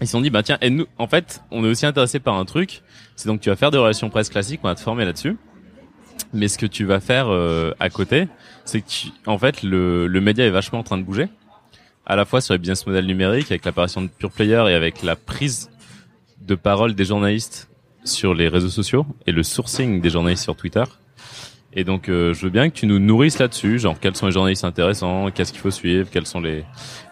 ils 0.00 0.06
se 0.06 0.12
sont 0.12 0.20
dit, 0.20 0.30
bah 0.30 0.42
tiens, 0.42 0.58
et 0.60 0.70
nous, 0.70 0.86
en 0.98 1.06
fait, 1.06 1.42
on 1.50 1.64
est 1.64 1.68
aussi 1.68 1.86
intéressé 1.86 2.20
par 2.20 2.34
un 2.34 2.44
truc, 2.44 2.82
c'est 3.16 3.28
donc 3.28 3.40
tu 3.40 3.50
vas 3.50 3.56
faire 3.56 3.70
des 3.70 3.78
relations 3.78 4.10
presse 4.10 4.28
classiques, 4.28 4.60
on 4.62 4.68
va 4.68 4.74
te 4.74 4.80
former 4.80 5.04
là-dessus. 5.04 5.36
Mais 6.32 6.48
ce 6.48 6.58
que 6.58 6.66
tu 6.66 6.84
vas 6.84 7.00
faire 7.00 7.28
euh, 7.28 7.72
à 7.80 7.90
côté, 7.90 8.28
c'est 8.64 8.80
que 8.80 8.88
tu, 8.88 9.08
en 9.26 9.38
fait 9.38 9.62
le, 9.62 10.06
le 10.06 10.20
média 10.20 10.44
est 10.46 10.50
vachement 10.50 10.78
en 10.78 10.82
train 10.82 10.98
de 10.98 11.02
bouger, 11.02 11.28
à 12.06 12.16
la 12.16 12.24
fois 12.24 12.40
sur 12.40 12.54
les 12.54 12.58
business 12.58 12.86
models 12.86 13.06
numériques 13.06 13.50
avec 13.50 13.64
l'apparition 13.64 14.02
de 14.02 14.08
pure 14.08 14.30
player 14.30 14.64
et 14.68 14.74
avec 14.74 15.02
la 15.02 15.16
prise 15.16 15.70
de 16.40 16.54
parole 16.54 16.94
des 16.94 17.04
journalistes 17.04 17.68
sur 18.04 18.34
les 18.34 18.48
réseaux 18.48 18.68
sociaux 18.68 19.06
et 19.26 19.32
le 19.32 19.42
sourcing 19.42 20.00
des 20.00 20.10
journalistes 20.10 20.42
sur 20.42 20.56
Twitter. 20.56 20.84
Et 21.74 21.84
donc 21.84 22.08
euh, 22.08 22.34
je 22.34 22.42
veux 22.42 22.50
bien 22.50 22.68
que 22.68 22.74
tu 22.74 22.86
nous 22.86 22.98
nourrisses 22.98 23.38
là-dessus, 23.38 23.78
genre 23.78 23.98
quels 23.98 24.14
sont 24.14 24.26
les 24.26 24.32
journalistes 24.32 24.64
intéressants, 24.64 25.30
qu'est-ce 25.30 25.52
qu'il 25.52 25.60
faut 25.60 25.70
suivre, 25.70 26.10
quels 26.10 26.26
sont 26.26 26.40
les. 26.40 26.64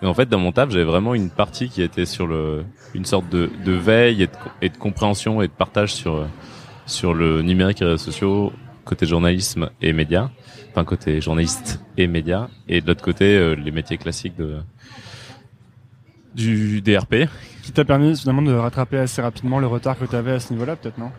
Et 0.03 0.07
en 0.07 0.13
fait 0.13 0.29
dans 0.29 0.39
mon 0.39 0.53
taf 0.53 0.71
j'avais 0.71 0.85
vraiment 0.85 1.15
une 1.15 1.31
partie 1.31 1.71
qui 1.71 1.81
était 1.81 2.05
sur 2.05 2.27
le 2.27 2.65
une 2.95 3.07
sorte 3.07 3.29
de, 3.31 3.49
veille 3.67 4.29
et 4.61 4.69
de, 4.69 4.77
compréhension 4.77 5.41
et 5.41 5.49
de 5.49 5.53
partage 5.53 5.95
sur 5.95 6.27
sur 6.85 7.15
le 7.15 7.41
numérique 7.41 7.81
et 7.81 7.85
les 7.85 7.93
réseaux 7.93 8.05
sociaux 8.05 8.53
côté 8.85 9.07
journalisme 9.07 9.71
et 9.81 9.93
médias, 9.93 10.31
enfin 10.71 10.85
côté 10.85 11.21
journaliste 11.21 11.81
et 11.97 12.07
médias, 12.07 12.49
et 12.69 12.81
de 12.81 12.87
l'autre 12.87 13.03
côté 13.03 13.37
euh, 13.37 13.55
les 13.55 13.71
métiers 13.71 13.99
classiques 13.99 14.37
de 14.37 14.59
du 16.35 16.81
DRP. 16.83 17.29
Qui 17.63 17.73
t'a 17.73 17.85
permis 17.85 18.17
finalement 18.17 18.43
de 18.43 18.53
rattraper 18.53 18.99
assez 18.99 19.23
rapidement 19.23 19.59
le 19.59 19.67
retard 19.67 19.99
que 19.99 20.05
tu 20.05 20.17
avais 20.17 20.33
à 20.33 20.41
ce 20.41 20.53
niveau-là, 20.53 20.77
peut-être, 20.77 20.99
non? 20.99 21.11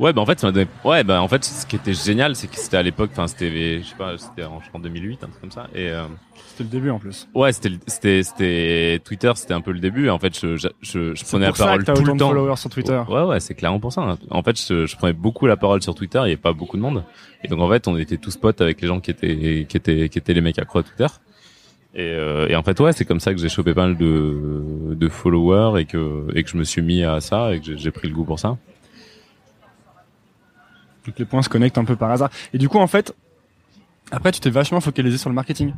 Ouais, 0.00 0.12
bah 0.12 0.20
en 0.20 0.26
fait, 0.26 0.38
ça 0.38 0.46
m'a 0.46 0.52
donné... 0.52 0.66
ouais, 0.84 1.02
bah 1.04 1.20
en 1.20 1.28
fait, 1.28 1.44
ce 1.44 1.66
qui 1.66 1.76
était 1.76 1.92
génial, 1.94 2.36
c'est 2.36 2.46
que 2.48 2.56
c'était 2.56 2.76
à 2.76 2.82
l'époque, 2.82 3.10
enfin 3.12 3.26
c'était, 3.26 3.80
je 3.80 3.84
sais 3.86 3.96
pas, 3.96 4.16
c'était 4.16 4.44
en, 4.44 4.60
je 4.60 4.68
crois, 4.68 4.78
en 4.78 4.82
2008, 4.82 5.24
un 5.24 5.26
truc 5.28 5.40
comme 5.40 5.50
ça, 5.50 5.66
et 5.74 5.88
euh, 5.90 6.04
C'était 6.46 6.62
le 6.64 6.68
début 6.70 6.90
en 6.90 6.98
plus. 7.00 7.28
ouais, 7.34 7.52
c'était, 7.52 7.70
c'était, 7.88 8.22
c'était 8.22 9.00
Twitter, 9.04 9.32
c'était 9.34 9.54
un 9.54 9.60
peu 9.60 9.72
le 9.72 9.80
début. 9.80 10.08
En 10.08 10.18
fait, 10.18 10.38
je, 10.38 10.56
je, 10.56 10.68
je, 10.82 11.24
prenais 11.24 11.46
la 11.46 11.52
parole 11.52 11.84
tout 11.84 11.92
le 12.04 12.16
temps. 12.16 12.28
followers 12.28 12.56
sur 12.56 12.70
Twitter. 12.70 13.02
Ouais, 13.08 13.22
ouais, 13.22 13.40
c'est 13.40 13.54
clairement 13.54 13.80
pour 13.80 13.92
ça. 13.92 14.02
hein. 14.02 14.18
En 14.30 14.42
fait, 14.42 14.60
je, 14.60 14.86
je 14.86 14.96
prenais 14.96 15.12
beaucoup 15.12 15.46
la 15.46 15.56
parole 15.56 15.82
sur 15.82 15.94
Twitter. 15.94 16.18
Il 16.20 16.26
n'y 16.26 16.32
avait 16.32 16.36
pas 16.36 16.52
beaucoup 16.52 16.76
de 16.76 16.82
monde. 16.82 17.02
Et 17.44 17.48
donc, 17.48 17.60
en 17.60 17.68
fait, 17.68 17.86
on 17.88 17.96
était 17.96 18.16
tous 18.18 18.36
potes 18.36 18.60
avec 18.60 18.80
les 18.80 18.86
gens 18.88 19.00
qui 19.00 19.10
étaient, 19.10 19.66
qui 19.68 19.76
étaient, 19.76 20.08
qui 20.08 20.18
étaient 20.18 20.34
les 20.34 20.40
mecs 20.40 20.58
accro 20.58 20.78
à 20.80 20.82
Twitter. 20.84 21.06
Et, 21.94 22.02
euh, 22.02 22.46
et 22.48 22.54
en 22.56 22.62
fait, 22.62 22.78
ouais, 22.80 22.92
c'est 22.92 23.04
comme 23.04 23.18
ça 23.20 23.32
que 23.34 23.40
j'ai 23.40 23.48
chopé 23.48 23.74
pas 23.74 23.86
mal 23.86 23.96
de, 23.96 24.94
de 24.94 25.08
followers 25.08 25.80
et 25.80 25.84
que, 25.86 26.26
et 26.34 26.44
que 26.44 26.50
je 26.50 26.56
me 26.56 26.64
suis 26.64 26.82
mis 26.82 27.02
à 27.02 27.20
ça 27.20 27.54
et 27.54 27.60
que 27.60 27.76
j'ai 27.76 27.90
pris 27.90 28.08
le 28.08 28.14
goût 28.14 28.24
pour 28.24 28.38
ça. 28.38 28.56
Les 31.16 31.24
points 31.24 31.42
se 31.42 31.48
connectent 31.48 31.78
un 31.78 31.84
peu 31.84 31.96
par 31.96 32.10
hasard. 32.10 32.30
Et 32.52 32.58
du 32.58 32.68
coup, 32.68 32.78
en 32.78 32.86
fait, 32.86 33.14
après, 34.10 34.32
tu 34.32 34.40
t'es 34.40 34.50
vachement 34.50 34.80
focalisé 34.80 35.18
sur 35.18 35.28
le 35.28 35.34
marketing. 35.34 35.74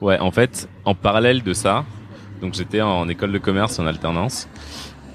Ouais, 0.00 0.18
en 0.18 0.30
fait, 0.30 0.68
en 0.84 0.94
parallèle 0.94 1.42
de 1.42 1.52
ça, 1.52 1.84
donc 2.40 2.54
j'étais 2.54 2.80
en 2.80 3.08
école 3.08 3.32
de 3.32 3.38
commerce 3.38 3.78
en 3.78 3.86
alternance. 3.86 4.48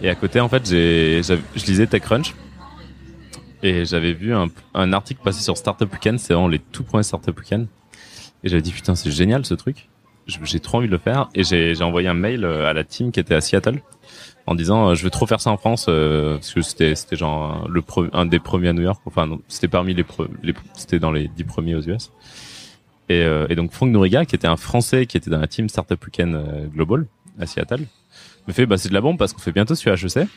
Et 0.01 0.09
à 0.09 0.15
côté, 0.15 0.39
en 0.39 0.49
fait, 0.49 0.67
j'ai, 0.67 1.21
je 1.23 1.65
lisais 1.65 1.87
TechCrunch. 1.87 2.33
Et 3.61 3.83
j'avais 3.83 4.13
vu 4.13 4.33
un, 4.33 4.47
un 4.73 4.93
article 4.93 5.21
passer 5.21 5.41
sur 5.41 5.57
Startup 5.57 5.91
Weekend, 5.91 6.17
c'est 6.19 6.33
vraiment 6.33 6.47
les 6.47 6.59
tout 6.59 6.83
premiers 6.83 7.03
Startup 7.03 7.37
Weekend. 7.37 7.67
Et 8.43 8.49
j'avais 8.49 8.61
dit, 8.61 8.71
putain, 8.71 8.95
c'est 8.95 9.11
génial 9.11 9.45
ce 9.45 9.53
truc. 9.53 9.89
J'ai 10.27 10.59
trop 10.59 10.77
envie 10.77 10.87
de 10.87 10.91
le 10.91 10.97
faire. 10.97 11.29
Et 11.33 11.43
j'ai 11.43 11.75
j'ai 11.75 11.83
envoyé 11.83 12.07
un 12.07 12.13
mail 12.13 12.45
euh, 12.45 12.69
à 12.69 12.73
la 12.73 12.83
team 12.83 13.11
qui 13.11 13.19
était 13.19 13.35
à 13.35 13.41
Seattle 13.41 13.81
en 14.49 14.55
disant, 14.55 14.89
euh, 14.89 14.95
je 14.95 15.03
veux 15.03 15.09
trop 15.11 15.27
faire 15.27 15.39
ça 15.41 15.51
en 15.51 15.57
France, 15.57 15.85
euh, 15.89 16.35
parce 16.35 16.53
que 16.53 16.61
c'était 16.61 16.95
genre 17.15 17.67
le 17.69 17.81
pre- 17.81 18.09
un 18.13 18.25
des 18.25 18.39
premiers 18.39 18.69
à 18.69 18.73
New 18.73 18.81
York. 18.81 18.99
Enfin, 19.05 19.29
c'était 19.47 19.67
parmi 19.67 19.93
les, 19.93 20.03
c'était 20.73 20.99
dans 20.99 21.11
les 21.11 21.27
dix 21.27 21.43
premiers 21.43 21.75
aux 21.75 21.81
US. 21.81 22.11
Et, 23.09 23.21
euh, 23.23 23.47
donc 23.55 23.71
Franck 23.71 23.89
Nouriga, 23.91 24.25
qui 24.25 24.35
était 24.35 24.47
un 24.47 24.57
Français 24.57 25.05
qui 25.05 25.17
était 25.17 25.29
dans 25.29 25.39
la 25.39 25.47
team 25.47 25.69
Startup 25.69 26.03
Weekend 26.03 26.33
euh, 26.35 26.65
Global 26.67 27.05
à 27.39 27.45
Seattle, 27.45 27.83
me 28.47 28.53
fait 28.53 28.65
bah 28.65 28.77
c'est 28.77 28.89
de 28.89 28.93
la 28.93 29.01
bombe 29.01 29.17
parce 29.17 29.33
qu'on 29.33 29.39
fait 29.41 29.51
bientôt 29.51 29.75
sur 29.75 29.91
HEC. 29.93 30.27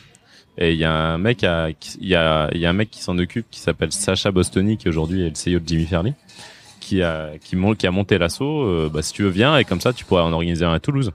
Et 0.59 0.73
il 0.73 0.79
y 0.79 0.85
a 0.85 0.93
un 0.93 1.19
mec 1.19 1.39
qui- 1.81 3.03
s'en 3.03 3.17
occupe 3.19 3.47
qui 3.51 3.61
s'appelle 3.61 3.93
Sacha 3.93 4.31
Bostoni 4.31 4.77
qui 4.77 4.89
aujourd'hui 4.89 5.23
est 5.23 5.31
le 5.31 5.57
CEO 5.57 5.59
de 5.61 5.67
Jimmy 5.67 5.87
Fairley, 5.87 6.13
qui 6.81 7.03
a 7.03 7.91
monté 7.91 8.19
l'assaut. 8.19 8.63
Euh, 8.65 8.91
bah 8.93 9.01
si 9.03 9.13
tu 9.15 9.23
veux 9.23 9.31
viens 9.31 9.57
et 9.57 9.65
comme 9.65 9.81
ça 9.81 9.93
tu 9.95 10.05
pourrais 10.05 10.23
en 10.23 10.33
organiser 10.33 10.65
un 10.67 10.73
à 10.75 10.81
Toulouse. 10.81 11.13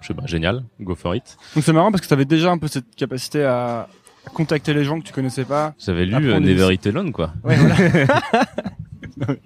Je 0.00 0.06
sais 0.08 0.14
pas, 0.14 0.26
génial, 0.26 0.62
go 0.80 0.94
for 0.94 1.14
it. 1.14 1.36
Donc 1.54 1.64
c'est 1.64 1.72
marrant 1.72 1.90
parce 1.90 2.02
que 2.02 2.06
tu 2.08 2.14
avais 2.14 2.24
déjà 2.24 2.50
un 2.50 2.58
peu 2.58 2.68
cette 2.68 2.94
capacité 2.94 3.44
à 3.44 3.88
à 4.28 4.30
contacter 4.30 4.74
les 4.74 4.84
gens 4.84 5.00
que 5.00 5.06
tu 5.06 5.12
connaissais 5.12 5.44
pas. 5.44 5.74
J'avais 5.78 6.04
lu 6.04 6.14
euh, 6.14 6.40
Never 6.40 6.72
It 6.72 6.86
Alone 6.86 7.12
quoi. 7.12 7.32
Ouais, 7.44 7.56
voilà. 7.56 7.76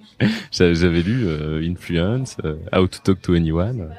J'avais 0.51 1.03
lu 1.03 1.25
euh, 1.27 1.63
Influence, 1.63 2.37
euh, 2.45 2.57
How 2.73 2.87
to 2.87 2.99
Talk 3.03 3.23
to 3.23 3.35
Anyone. 3.35 3.91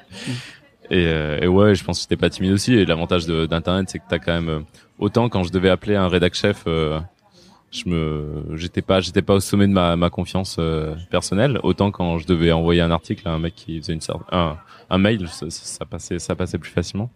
Et, 0.89 1.07
euh, 1.07 1.39
et 1.41 1.47
ouais, 1.47 1.73
je 1.73 1.83
pense 1.83 1.97
que 1.97 2.01
j'étais 2.03 2.17
pas 2.17 2.29
timide 2.29 2.51
aussi. 2.51 2.73
Et 2.73 2.85
l'avantage 2.85 3.25
d'internet, 3.25 3.89
c'est 3.89 3.99
que 3.99 4.03
t'as 4.07 4.19
quand 4.19 4.39
même 4.39 4.65
autant 4.99 5.29
quand 5.29 5.43
je 5.43 5.51
devais 5.51 5.69
appeler 5.69 5.95
un 5.95 6.07
rédac 6.07 6.35
chef, 6.35 6.65
je 7.73 7.89
me, 7.89 8.55
j'étais 8.55 8.81
pas, 8.81 8.99
j'étais 8.99 9.23
pas 9.23 9.33
au 9.33 9.39
sommet 9.39 9.67
de 9.67 9.73
ma, 9.73 9.95
ma 9.95 10.09
confiance 10.09 10.57
euh, 10.59 10.95
personnelle. 11.09 11.59
Autant 11.63 11.91
quand 11.91 12.19
je 12.19 12.27
devais 12.27 12.51
envoyer 12.51 12.81
un 12.81 12.91
article 12.91 13.27
à 13.27 13.31
un 13.31 13.39
mec 13.39 13.55
qui 13.55 13.79
faisait 13.79 13.93
une 13.93 13.99
un, 14.31 14.57
un 14.89 14.97
mail, 14.97 15.27
ça, 15.27 15.47
ça 15.49 15.85
passait, 15.85 16.19
ça 16.19 16.35
passait 16.35 16.57
plus 16.57 16.71
facilement. 16.71 17.09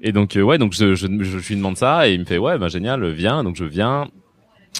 Et 0.00 0.12
donc 0.12 0.36
euh, 0.36 0.42
ouais, 0.42 0.58
donc 0.58 0.74
je, 0.74 0.94
je, 0.94 1.06
je, 1.06 1.48
lui 1.48 1.56
demande 1.56 1.76
ça 1.76 2.08
et 2.08 2.14
il 2.14 2.20
me 2.20 2.24
fait 2.24 2.38
ouais, 2.38 2.58
bah 2.58 2.68
génial, 2.68 3.08
viens. 3.10 3.42
Donc 3.42 3.56
je 3.56 3.64
viens, 3.64 4.08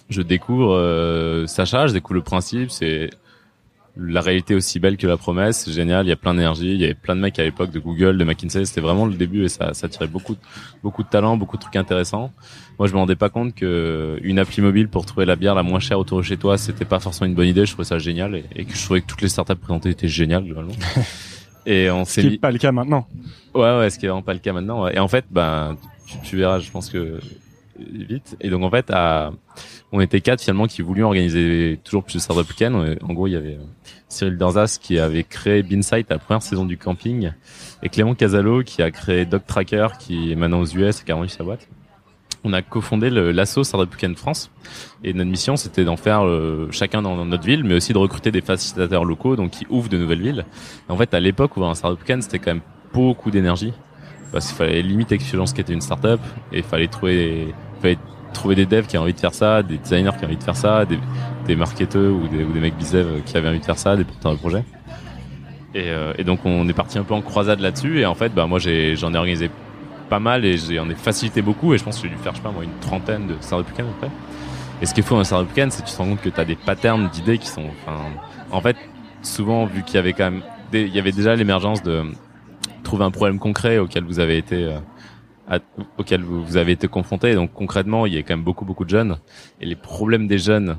je 0.08 0.22
découvre 0.22 0.74
euh, 0.74 1.46
Sacha, 1.46 1.86
je 1.86 1.92
découvre 1.92 2.14
le 2.14 2.22
principe, 2.22 2.70
c'est 2.70 3.10
la 4.00 4.20
réalité 4.20 4.54
aussi 4.54 4.78
belle 4.78 4.96
que 4.96 5.08
la 5.08 5.16
promesse, 5.16 5.64
c'est 5.64 5.72
génial, 5.72 6.06
il 6.06 6.08
y 6.08 6.12
a 6.12 6.16
plein 6.16 6.32
d'énergie, 6.32 6.72
il 6.72 6.80
y 6.80 6.84
avait 6.84 6.94
plein 6.94 7.16
de 7.16 7.20
mecs 7.20 7.36
à 7.40 7.42
l'époque 7.42 7.72
de 7.72 7.80
Google, 7.80 8.16
de 8.16 8.22
McKinsey, 8.22 8.64
c'était 8.64 8.80
vraiment 8.80 9.06
le 9.06 9.14
début 9.14 9.44
et 9.44 9.48
ça, 9.48 9.74
ça 9.74 9.88
tirait 9.88 10.06
beaucoup, 10.06 10.36
beaucoup 10.84 11.02
de 11.02 11.08
talents, 11.08 11.36
beaucoup 11.36 11.56
de 11.56 11.62
trucs 11.62 11.74
intéressants. 11.74 12.30
Moi, 12.78 12.86
je 12.86 12.92
me 12.92 12.98
rendais 12.98 13.16
pas 13.16 13.28
compte 13.28 13.56
que 13.56 14.20
une 14.22 14.38
appli 14.38 14.62
mobile 14.62 14.88
pour 14.88 15.04
trouver 15.04 15.26
la 15.26 15.34
bière 15.34 15.56
la 15.56 15.64
moins 15.64 15.80
chère 15.80 15.98
autour 15.98 16.18
de 16.18 16.22
chez 16.22 16.36
toi, 16.36 16.56
c'était 16.58 16.84
pas 16.84 17.00
forcément 17.00 17.26
une 17.26 17.34
bonne 17.34 17.48
idée. 17.48 17.66
Je 17.66 17.72
trouvais 17.72 17.88
ça 17.88 17.98
génial 17.98 18.36
et 18.54 18.64
que 18.64 18.72
je 18.72 18.84
trouvais 18.84 19.00
que 19.00 19.06
toutes 19.06 19.22
les 19.22 19.28
startups 19.28 19.56
présentées 19.56 19.90
étaient 19.90 20.06
géniales 20.06 20.44
globalement. 20.44 20.74
et 21.70 21.90
on 21.90 22.04
Ce 22.04 22.14
s'est 22.14 22.20
qui 22.22 22.26
mis, 22.28 22.32
n'est 22.34 22.38
pas 22.38 22.50
le 22.50 22.58
cas 22.58 22.72
maintenant. 22.72 23.06
Ouais, 23.54 23.78
ouais, 23.78 23.90
ce 23.90 23.98
qui 23.98 24.06
est 24.06 24.08
vraiment 24.08 24.22
pas 24.22 24.32
le 24.34 24.38
cas 24.40 24.52
maintenant. 24.52 24.84
ouais. 24.84 24.96
Et 24.96 24.98
en 24.98 25.08
fait, 25.08 25.24
ben, 25.30 25.76
tu, 26.06 26.16
tu 26.22 26.36
verras, 26.36 26.58
je 26.58 26.70
pense 26.70 26.88
que 26.90 27.18
vite. 27.78 28.36
Et 28.40 28.50
donc 28.50 28.62
en 28.64 28.70
fait, 28.70 28.90
à, 28.90 29.32
on 29.92 30.00
était 30.00 30.20
quatre 30.20 30.40
finalement 30.40 30.66
qui 30.66 30.82
voulions 30.82 31.06
organiser 31.06 31.78
toujours 31.84 32.02
plus 32.04 32.14
de 32.14 32.18
startup 32.20 32.48
week-end. 32.48 32.94
En 33.02 33.12
gros, 33.12 33.26
il 33.26 33.32
y 33.32 33.36
avait 33.36 33.54
euh, 33.54 33.64
Cyril 34.08 34.36
Dorzas 34.36 34.78
qui 34.80 34.98
avait 34.98 35.24
créé 35.24 35.62
Binsight 35.62 36.08
la 36.10 36.18
première 36.18 36.42
saison 36.42 36.64
du 36.64 36.76
camping, 36.76 37.30
et 37.82 37.88
Clément 37.88 38.14
Casalo 38.14 38.62
qui 38.62 38.82
a 38.82 38.90
créé 38.90 39.26
Dog 39.26 39.42
Tracker, 39.46 39.88
qui 39.98 40.32
est 40.32 40.34
maintenant 40.34 40.60
aux 40.60 40.66
US 40.66 41.00
et 41.00 41.04
qui 41.04 41.12
a 41.12 41.14
vendu 41.14 41.28
sa 41.28 41.44
boîte. 41.44 41.68
On 42.48 42.54
a 42.54 42.62
cofondé 42.62 43.10
l'asso 43.10 43.62
Startup 43.62 43.92
Weekend 43.92 44.16
France 44.16 44.50
et 45.04 45.12
notre 45.12 45.28
mission 45.28 45.56
c'était 45.56 45.84
d'en 45.84 45.98
faire 45.98 46.24
euh, 46.24 46.68
chacun 46.70 47.02
dans 47.02 47.26
notre 47.26 47.44
ville 47.44 47.62
mais 47.62 47.74
aussi 47.74 47.92
de 47.92 47.98
recruter 47.98 48.30
des 48.30 48.40
facilitateurs 48.40 49.04
locaux 49.04 49.36
donc 49.36 49.50
qui 49.50 49.66
ouvrent 49.68 49.90
de 49.90 49.98
nouvelles 49.98 50.22
villes. 50.22 50.46
En 50.88 50.96
fait 50.96 51.12
à 51.12 51.20
l'époque 51.20 51.58
ouvrir 51.58 51.70
un 51.70 51.74
Startup 51.74 52.00
Weekend 52.00 52.22
c'était 52.22 52.38
quand 52.38 52.52
même 52.52 52.62
beaucoup 52.94 53.30
d'énergie 53.30 53.74
parce 54.32 54.46
qu'il 54.46 54.56
fallait 54.56 54.80
limite 54.80 55.12
expliquer 55.12 55.44
ce 55.44 55.52
qu'était 55.52 55.74
une 55.74 55.82
startup 55.82 56.20
et 56.50 56.58
il 56.58 56.62
fallait 56.64 56.88
trouver 56.88 57.54
fallait 57.82 57.98
trouver 58.32 58.54
des 58.54 58.64
devs 58.64 58.86
qui 58.86 58.96
avaient 58.96 59.04
envie 59.04 59.14
de 59.14 59.20
faire 59.20 59.34
ça, 59.34 59.62
des 59.62 59.76
designers 59.76 60.12
qui 60.12 60.24
avaient 60.24 60.28
envie 60.28 60.36
de 60.38 60.42
faire 60.42 60.56
ça, 60.56 60.86
des, 61.46 61.56
marketeurs 61.56 62.14
ou 62.14 62.28
des, 62.28 62.44
ou 62.44 62.52
des 62.52 62.60
mecs 62.60 62.78
qui 62.78 63.36
avaient 63.36 63.48
envie 63.48 63.60
de 63.60 63.64
faire 63.64 63.78
ça, 63.78 63.94
des 63.94 64.04
porteurs 64.04 64.32
de 64.32 64.38
projets. 64.38 64.64
Et, 65.74 65.90
euh, 65.90 66.14
et 66.16 66.24
donc 66.24 66.40
on 66.46 66.66
est 66.66 66.72
parti 66.72 66.98
un 66.98 67.04
peu 67.04 67.12
en 67.12 67.20
croisade 67.20 67.60
là-dessus 67.60 68.00
et 68.00 68.06
en 68.06 68.14
fait 68.14 68.32
bah 68.32 68.46
moi 68.46 68.58
j'en 68.58 69.12
ai 69.12 69.18
organisé 69.18 69.50
pas 70.08 70.20
mal 70.20 70.44
et 70.44 70.56
j'en 70.56 70.88
ai 70.88 70.94
facilité 70.94 71.42
beaucoup 71.42 71.74
et 71.74 71.78
je 71.78 71.84
pense 71.84 71.96
que 72.00 72.08
j'ai 72.08 72.14
dû 72.14 72.20
faire 72.20 72.32
je 72.32 72.38
sais 72.38 72.42
pas 72.42 72.50
moi 72.50 72.64
une 72.64 72.78
trentaine 72.80 73.26
de 73.26 73.34
startup 73.40 73.68
à 73.78 73.82
peu 73.82 73.84
près. 74.00 74.10
Et 74.80 74.86
ce 74.86 74.94
qu'il 74.94 75.02
faut 75.02 75.14
dans 75.14 75.20
un 75.20 75.24
startup 75.24 75.48
weekend 75.48 75.72
c'est 75.72 75.82
que 75.82 75.88
tu 75.88 75.94
te 75.94 75.98
rends 75.98 76.08
compte 76.08 76.20
que 76.20 76.28
tu 76.28 76.40
as 76.40 76.44
des 76.44 76.56
patterns 76.56 77.08
d'idées 77.08 77.38
qui 77.38 77.48
sont 77.48 77.66
enfin 77.82 77.98
en 78.50 78.60
fait 78.60 78.76
souvent 79.22 79.66
vu 79.66 79.82
qu'il 79.82 79.96
y 79.96 79.98
avait 79.98 80.12
quand 80.12 80.30
même 80.30 80.42
des, 80.72 80.82
il 80.82 80.94
y 80.94 80.98
avait 80.98 81.12
déjà 81.12 81.34
l'émergence 81.34 81.82
de 81.82 82.04
trouver 82.82 83.04
un 83.04 83.10
problème 83.10 83.38
concret 83.38 83.78
auquel 83.78 84.04
vous 84.04 84.20
avez 84.20 84.38
été 84.38 84.64
euh, 84.64 85.58
auquel 85.96 86.22
vous, 86.22 86.44
vous 86.44 86.56
avez 86.56 86.72
été 86.72 86.88
confronté. 86.88 87.34
Donc 87.34 87.52
concrètement, 87.54 88.06
il 88.06 88.14
y 88.14 88.18
a 88.18 88.22
quand 88.22 88.34
même 88.34 88.44
beaucoup 88.44 88.64
beaucoup 88.64 88.84
de 88.84 88.90
jeunes 88.90 89.18
et 89.60 89.66
les 89.66 89.76
problèmes 89.76 90.26
des 90.26 90.38
jeunes 90.38 90.76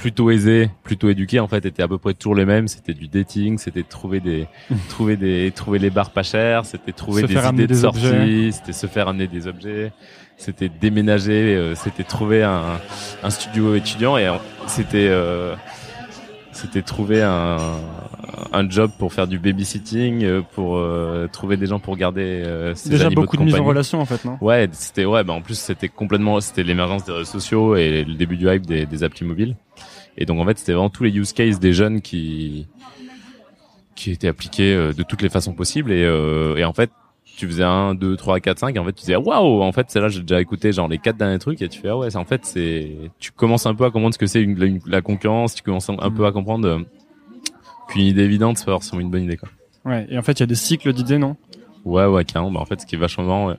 plutôt 0.00 0.30
aisés, 0.30 0.70
plutôt 0.82 1.10
éduqués 1.10 1.40
en 1.40 1.46
fait 1.48 1.64
étaient 1.66 1.82
à 1.82 1.88
peu 1.88 1.98
près 1.98 2.14
toujours 2.14 2.34
les 2.34 2.46
mêmes. 2.46 2.68
C'était 2.68 2.94
du 2.94 3.06
dating, 3.06 3.58
c'était 3.58 3.82
trouver 3.82 4.20
des 4.20 4.46
trouver 4.88 5.16
des 5.16 5.50
trouver 5.54 5.78
les 5.78 5.90
bars 5.90 6.10
pas 6.10 6.22
chers, 6.22 6.64
c'était 6.64 6.92
trouver 6.92 7.22
Se 7.22 7.26
des 7.26 7.34
idées 7.34 7.66
de 7.66 7.74
des 7.74 7.80
sortie, 7.80 8.06
objets. 8.06 8.50
c'était 8.52 8.72
se 8.72 8.86
faire 8.86 9.08
amener 9.08 9.26
des 9.26 9.46
objets, 9.46 9.92
c'était 10.38 10.70
déménager, 10.70 11.54
euh, 11.54 11.74
c'était 11.74 12.02
trouver 12.04 12.42
un, 12.42 12.62
un 13.22 13.30
studio 13.30 13.74
étudiant 13.74 14.16
et 14.16 14.28
on- 14.30 14.40
c'était 14.66 15.08
euh, 15.10 15.54
c'était 16.52 16.82
trouver 16.82 17.22
un, 17.22 17.56
un 18.52 18.68
job 18.68 18.90
pour 18.98 19.12
faire 19.12 19.26
du 19.26 19.38
babysitting, 19.38 20.24
euh, 20.24 20.42
pour 20.54 20.76
euh, 20.76 21.28
trouver 21.32 21.56
des 21.56 21.66
gens 21.66 21.78
pour 21.78 21.96
garder 21.96 22.22
euh, 22.44 22.74
ses 22.74 22.90
Déjà 22.90 23.06
animaux 23.06 23.22
beaucoup 23.22 23.36
de 23.36 23.42
mise 23.42 23.54
en 23.54 23.64
relation 23.64 24.00
en 24.00 24.04
fait, 24.06 24.24
non? 24.24 24.38
Ouais, 24.40 24.68
c'était 24.72 25.04
ouais, 25.04 25.24
bah 25.24 25.32
en 25.32 25.40
plus 25.42 25.58
c'était 25.58 25.88
complètement 25.88 26.40
c'était 26.40 26.62
l'émergence 26.62 27.04
des 27.04 27.12
réseaux 27.12 27.24
sociaux 27.24 27.76
et 27.76 28.04
le 28.04 28.14
début 28.14 28.36
du 28.36 28.48
hype 28.48 28.66
des, 28.66 28.86
des 28.86 29.02
applis 29.04 29.24
mobiles. 29.24 29.56
Et 30.18 30.26
donc 30.26 30.40
en 30.40 30.44
fait, 30.44 30.58
c'était 30.58 30.72
vraiment 30.72 30.90
tous 30.90 31.04
les 31.04 31.16
use 31.16 31.32
cases 31.32 31.60
des 31.60 31.72
jeunes 31.72 32.00
qui 32.00 32.66
qui 33.94 34.10
étaient 34.10 34.28
appliqués 34.28 34.74
euh, 34.74 34.92
de 34.92 35.02
toutes 35.02 35.22
les 35.22 35.28
façons 35.28 35.52
possibles. 35.52 35.92
Et 35.92 36.04
euh, 36.04 36.56
et 36.56 36.64
en 36.64 36.72
fait, 36.72 36.90
tu 37.36 37.46
faisais 37.46 37.64
un, 37.64 37.94
deux, 37.94 38.16
trois, 38.16 38.40
quatre, 38.40 38.58
cinq 38.58 38.76
et 38.76 38.78
en 38.78 38.84
fait 38.84 38.92
tu 38.92 39.00
disais 39.00 39.16
waouh, 39.16 39.62
en 39.62 39.72
fait, 39.72 39.86
c'est 39.88 40.00
là 40.00 40.08
j'ai 40.08 40.20
déjà 40.20 40.40
écouté 40.40 40.72
genre 40.72 40.88
les 40.88 40.98
quatre 40.98 41.16
derniers 41.16 41.38
trucs 41.38 41.62
et 41.62 41.68
tu 41.68 41.80
fais 41.80 41.88
ah 41.88 41.96
ouais, 41.96 42.10
c'est 42.10 42.18
en 42.18 42.24
fait 42.24 42.44
c'est 42.44 42.90
tu 43.18 43.30
commences 43.32 43.66
un 43.66 43.74
peu 43.74 43.84
à 43.84 43.90
comprendre 43.90 44.12
ce 44.14 44.18
que 44.18 44.26
c'est 44.26 44.42
une, 44.42 44.60
une- 44.62 44.80
la 44.86 45.00
concurrence, 45.00 45.54
tu 45.54 45.62
commences 45.62 45.88
un, 45.88 46.10
peu 46.10 46.26
à 46.26 46.32
comprendre 46.32 46.68
euh, 46.68 46.78
qu'une 47.90 48.02
idée 48.02 48.22
évidente 48.22 48.58
c'est 48.58 48.64
pas 48.66 48.72
forcément 48.72 49.00
une 49.00 49.10
bonne 49.10 49.24
idée 49.24 49.36
quoi. 49.36 49.48
Ouais. 49.84 50.06
Et 50.10 50.18
en 50.18 50.22
fait, 50.22 50.32
il 50.32 50.40
y 50.40 50.42
a 50.42 50.46
des 50.46 50.54
cycles 50.54 50.92
d'idées, 50.92 51.18
non? 51.18 51.36
Ouais, 51.84 52.04
ouais, 52.04 52.24
carrément. 52.24 52.50
Bah, 52.52 52.60
en 52.60 52.64
fait, 52.64 52.80
ce 52.80 52.86
qui 52.86 52.96
est 52.96 52.98
vachement 52.98 53.24
marrant, 53.24 53.54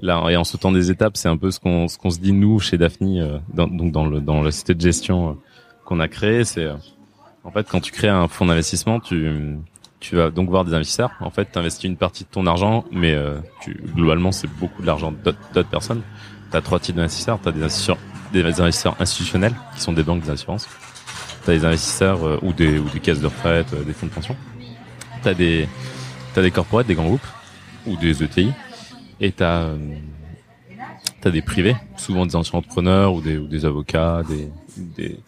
là, 0.00 0.24
et 0.30 0.36
en 0.36 0.44
sautant 0.44 0.72
des 0.72 0.90
étapes, 0.90 1.16
c'est 1.16 1.28
un 1.28 1.36
peu 1.36 1.50
ce 1.50 1.58
qu'on 1.58 1.88
ce 1.88 1.98
qu'on 1.98 2.10
se 2.10 2.18
dit 2.18 2.32
nous 2.32 2.60
chez 2.60 2.78
Daphne, 2.78 3.18
euh, 3.18 3.38
dans, 3.52 3.66
donc 3.66 3.92
dans 3.92 4.06
le 4.06 4.20
dans 4.20 4.42
la 4.42 4.50
société 4.50 4.74
de 4.74 4.80
gestion 4.80 5.30
euh, 5.30 5.32
qu'on 5.84 6.00
a 6.00 6.08
créée. 6.08 6.44
C'est 6.44 6.64
euh, 6.64 6.76
en 7.44 7.50
fait 7.50 7.66
quand 7.68 7.80
tu 7.80 7.92
crées 7.92 8.08
un 8.08 8.28
fonds 8.28 8.46
d'investissement, 8.46 9.00
tu 9.00 9.56
tu 9.98 10.14
vas 10.14 10.30
donc 10.30 10.48
voir 10.50 10.64
des 10.64 10.74
investisseurs. 10.74 11.10
En 11.20 11.30
fait, 11.30 11.48
tu 11.50 11.58
investis 11.58 11.84
une 11.84 11.96
partie 11.96 12.24
de 12.24 12.28
ton 12.28 12.46
argent, 12.46 12.84
mais 12.92 13.16
tu, 13.62 13.80
globalement, 13.94 14.30
c'est 14.30 14.46
beaucoup 14.46 14.82
de 14.82 14.86
l'argent 14.86 15.10
d'autres 15.10 15.68
personnes. 15.68 16.02
Tu 16.50 16.56
as 16.56 16.60
trois 16.60 16.78
types 16.78 16.94
d'investisseurs. 16.94 17.40
Tu 17.42 17.48
as 17.48 17.52
des 17.52 17.62
investisseurs, 17.62 17.96
des 18.32 18.44
investisseurs 18.60 18.94
institutionnels, 19.00 19.54
qui 19.74 19.80
sont 19.80 19.94
des 19.94 20.02
banques 20.02 20.24
d'assurance. 20.24 20.68
Tu 20.68 20.95
as 21.50 21.54
des 21.54 21.64
investisseurs 21.64 22.24
euh, 22.24 22.38
ou, 22.42 22.52
des, 22.52 22.78
ou 22.78 22.86
caisses 23.02 23.20
de 23.20 23.26
retraite, 23.26 23.72
euh, 23.72 23.84
des 23.84 23.92
fonds 23.92 24.06
de 24.06 24.12
pension. 24.12 24.36
Tu 25.22 25.28
as 25.28 25.34
des, 25.34 25.68
t'as 26.34 26.42
des 26.42 26.50
corporates, 26.50 26.86
des 26.86 26.94
grands 26.94 27.06
groupes, 27.06 27.26
ou 27.86 27.96
des 27.96 28.22
ETI. 28.22 28.52
Et 29.20 29.32
tu 29.32 29.42
as, 29.42 29.70
des 31.24 31.42
privés, 31.42 31.74
souvent 31.96 32.24
des 32.24 32.36
anciens 32.36 32.58
entrepreneurs 32.58 33.14
ou 33.14 33.20
des, 33.20 33.64
avocats, 33.64 34.22
des, 34.26 35.18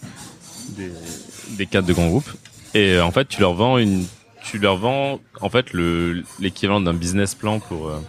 cadres 1.67 1.89
de 1.89 1.93
grands 1.93 2.09
groupes. 2.09 2.31
Et 2.75 2.93
euh, 2.93 3.05
en 3.05 3.11
fait, 3.11 3.27
tu 3.27 3.41
leur 3.41 3.55
vends 3.55 3.79
une, 3.79 4.05
tu 4.45 4.59
leur 4.59 4.77
vends 4.77 5.21
en 5.41 5.49
fait 5.49 5.73
le 5.73 6.23
l'équivalent 6.39 6.81
d'un 6.81 6.95
business 6.95 7.35
plan 7.35 7.59
pour 7.59 7.89
euh, 7.89 8.01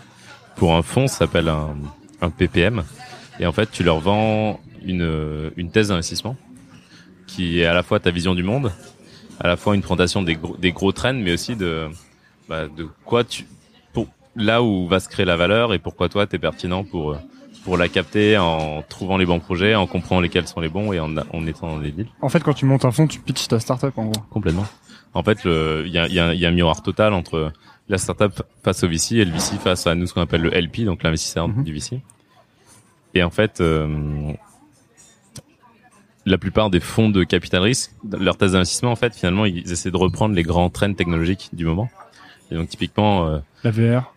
pour 0.56 0.76
un 0.76 0.82
fonds, 0.82 1.08
ça 1.08 1.20
s'appelle 1.20 1.48
un, 1.48 1.76
un 2.22 2.30
PPM. 2.30 2.84
Et 3.40 3.46
en 3.46 3.52
fait, 3.52 3.72
tu 3.72 3.84
leur 3.84 4.00
vends 4.00 4.60
une 4.84 5.02
euh, 5.02 5.50
une 5.56 5.72
thèse 5.72 5.88
d'investissement 5.88 6.36
qui 7.30 7.62
est 7.62 7.66
à 7.66 7.74
la 7.74 7.84
fois 7.84 8.00
ta 8.00 8.12
vision 8.12 8.36
du 8.36 8.44
monde, 8.44 8.72
à 9.40 9.48
la 9.48 9.56
fois 9.58 9.76
une 9.76 9.82
présentation 9.82 10.22
des 10.22 10.36
gros, 10.36 10.56
des 10.58 10.72
gros 10.72 10.92
trends, 10.92 11.14
mais 11.14 11.32
aussi 11.34 11.56
de 11.56 11.88
bah, 12.48 12.68
de 12.68 12.88
quoi 13.06 13.24
tu 13.24 13.46
pour 13.94 14.08
là 14.36 14.62
où 14.64 14.88
va 14.88 15.00
se 15.00 15.08
créer 15.10 15.26
la 15.26 15.36
valeur 15.36 15.74
et 15.74 15.80
pourquoi 15.80 16.10
toi 16.10 16.26
t'es 16.28 16.40
pertinent 16.40 16.84
pour 16.84 17.18
pour 17.64 17.78
la 17.78 17.88
capter 17.90 18.38
en 18.38 18.82
trouvant 18.88 19.18
les 19.18 19.26
bons 19.26 19.40
projets, 19.40 19.76
en 19.76 19.86
comprenant 19.86 20.22
lesquels 20.22 20.48
sont 20.48 20.62
les 20.62 20.70
bons 20.70 20.94
et 20.94 21.00
en, 21.00 21.16
en 21.18 21.46
étant 21.46 21.68
dans 21.68 21.78
les 21.80 21.92
deals. 21.92 22.08
En 22.22 22.30
fait, 22.30 22.42
quand 22.42 22.54
tu 22.54 22.66
montes 22.66 22.86
un 22.86 22.92
fonds, 22.92 23.06
tu 23.08 23.20
pitches 23.20 23.48
ta 23.50 23.60
startup 23.60 23.98
en 23.98 24.06
gros. 24.06 24.22
Complètement. 24.30 24.66
En 25.14 25.24
fait, 25.24 25.40
il 25.46 25.90
y 25.92 25.98
a, 25.98 26.08
y, 26.08 26.20
a, 26.20 26.34
y 26.34 26.46
a 26.46 26.50
un 26.50 26.52
miroir 26.52 26.82
total 26.82 27.14
entre 27.14 27.52
la 27.90 27.98
startup 27.98 28.44
face 28.64 28.84
au 28.84 28.88
VC 28.88 29.14
et 29.18 29.26
le 29.26 29.32
VC 29.34 29.58
face 29.58 29.88
à 29.88 29.96
nous 29.96 30.08
ce 30.08 30.14
qu'on 30.14 30.22
appelle 30.22 30.42
le 30.42 30.52
LP, 30.52 30.86
donc 30.86 31.04
l'investisseur 31.04 31.48
Mhm. 31.50 31.64
du 31.64 31.74
VC. 31.74 32.02
Et 33.14 33.24
en 33.24 33.30
fait, 33.32 33.60
euh, 33.60 34.32
la 36.30 36.38
plupart 36.38 36.70
des 36.70 36.80
fonds 36.80 37.10
de 37.10 37.24
capital 37.24 37.62
risque, 37.64 37.92
leur 38.20 38.38
thèse 38.38 38.54
d'investissement, 38.54 38.92
en 38.92 38.96
fait, 38.96 39.16
finalement, 39.16 39.46
ils 39.46 39.72
essaient 39.72 39.92
de 39.92 39.98
reprendre 39.98 40.36
les 40.36 40.44
grands 40.44 40.70
trends 40.70 40.94
technologiques 40.94 41.50
du 41.54 41.66
moment. 41.66 41.90
Et 42.52 42.56
donc, 42.56 42.70
typiquement, 42.70 43.28
euh, 43.28 43.40
La 43.64 43.72
VR. 43.72 44.14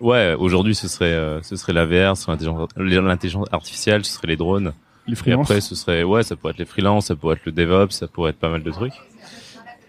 ouais, 0.00 0.34
aujourd'hui, 0.38 0.74
ce 0.74 0.88
serait, 0.88 1.12
euh, 1.12 1.42
ce 1.42 1.56
serait 1.56 1.72
la 1.72 1.84
VR, 1.86 2.16
ce 2.16 2.24
serait 2.24 2.36
l'intelligence- 2.76 3.48
artificielle, 3.52 4.04
ce 4.04 4.12
serait 4.12 4.28
les 4.28 4.36
drones. 4.36 4.72
Les 5.06 5.14
Et 5.14 5.16
freelances. 5.16 5.50
après, 5.50 5.60
ce 5.60 5.74
serait, 5.74 6.02
ouais, 6.04 6.22
ça 6.22 6.36
pourrait 6.36 6.52
être 6.52 6.58
les 6.58 6.64
freelances, 6.64 7.06
ça 7.06 7.16
pourrait 7.16 7.34
être 7.36 7.44
le 7.46 7.52
DevOps, 7.52 7.90
ça 7.90 8.06
pourrait 8.08 8.30
être 8.30 8.38
pas 8.38 8.48
mal 8.48 8.62
de 8.62 8.70
trucs. 8.70 8.94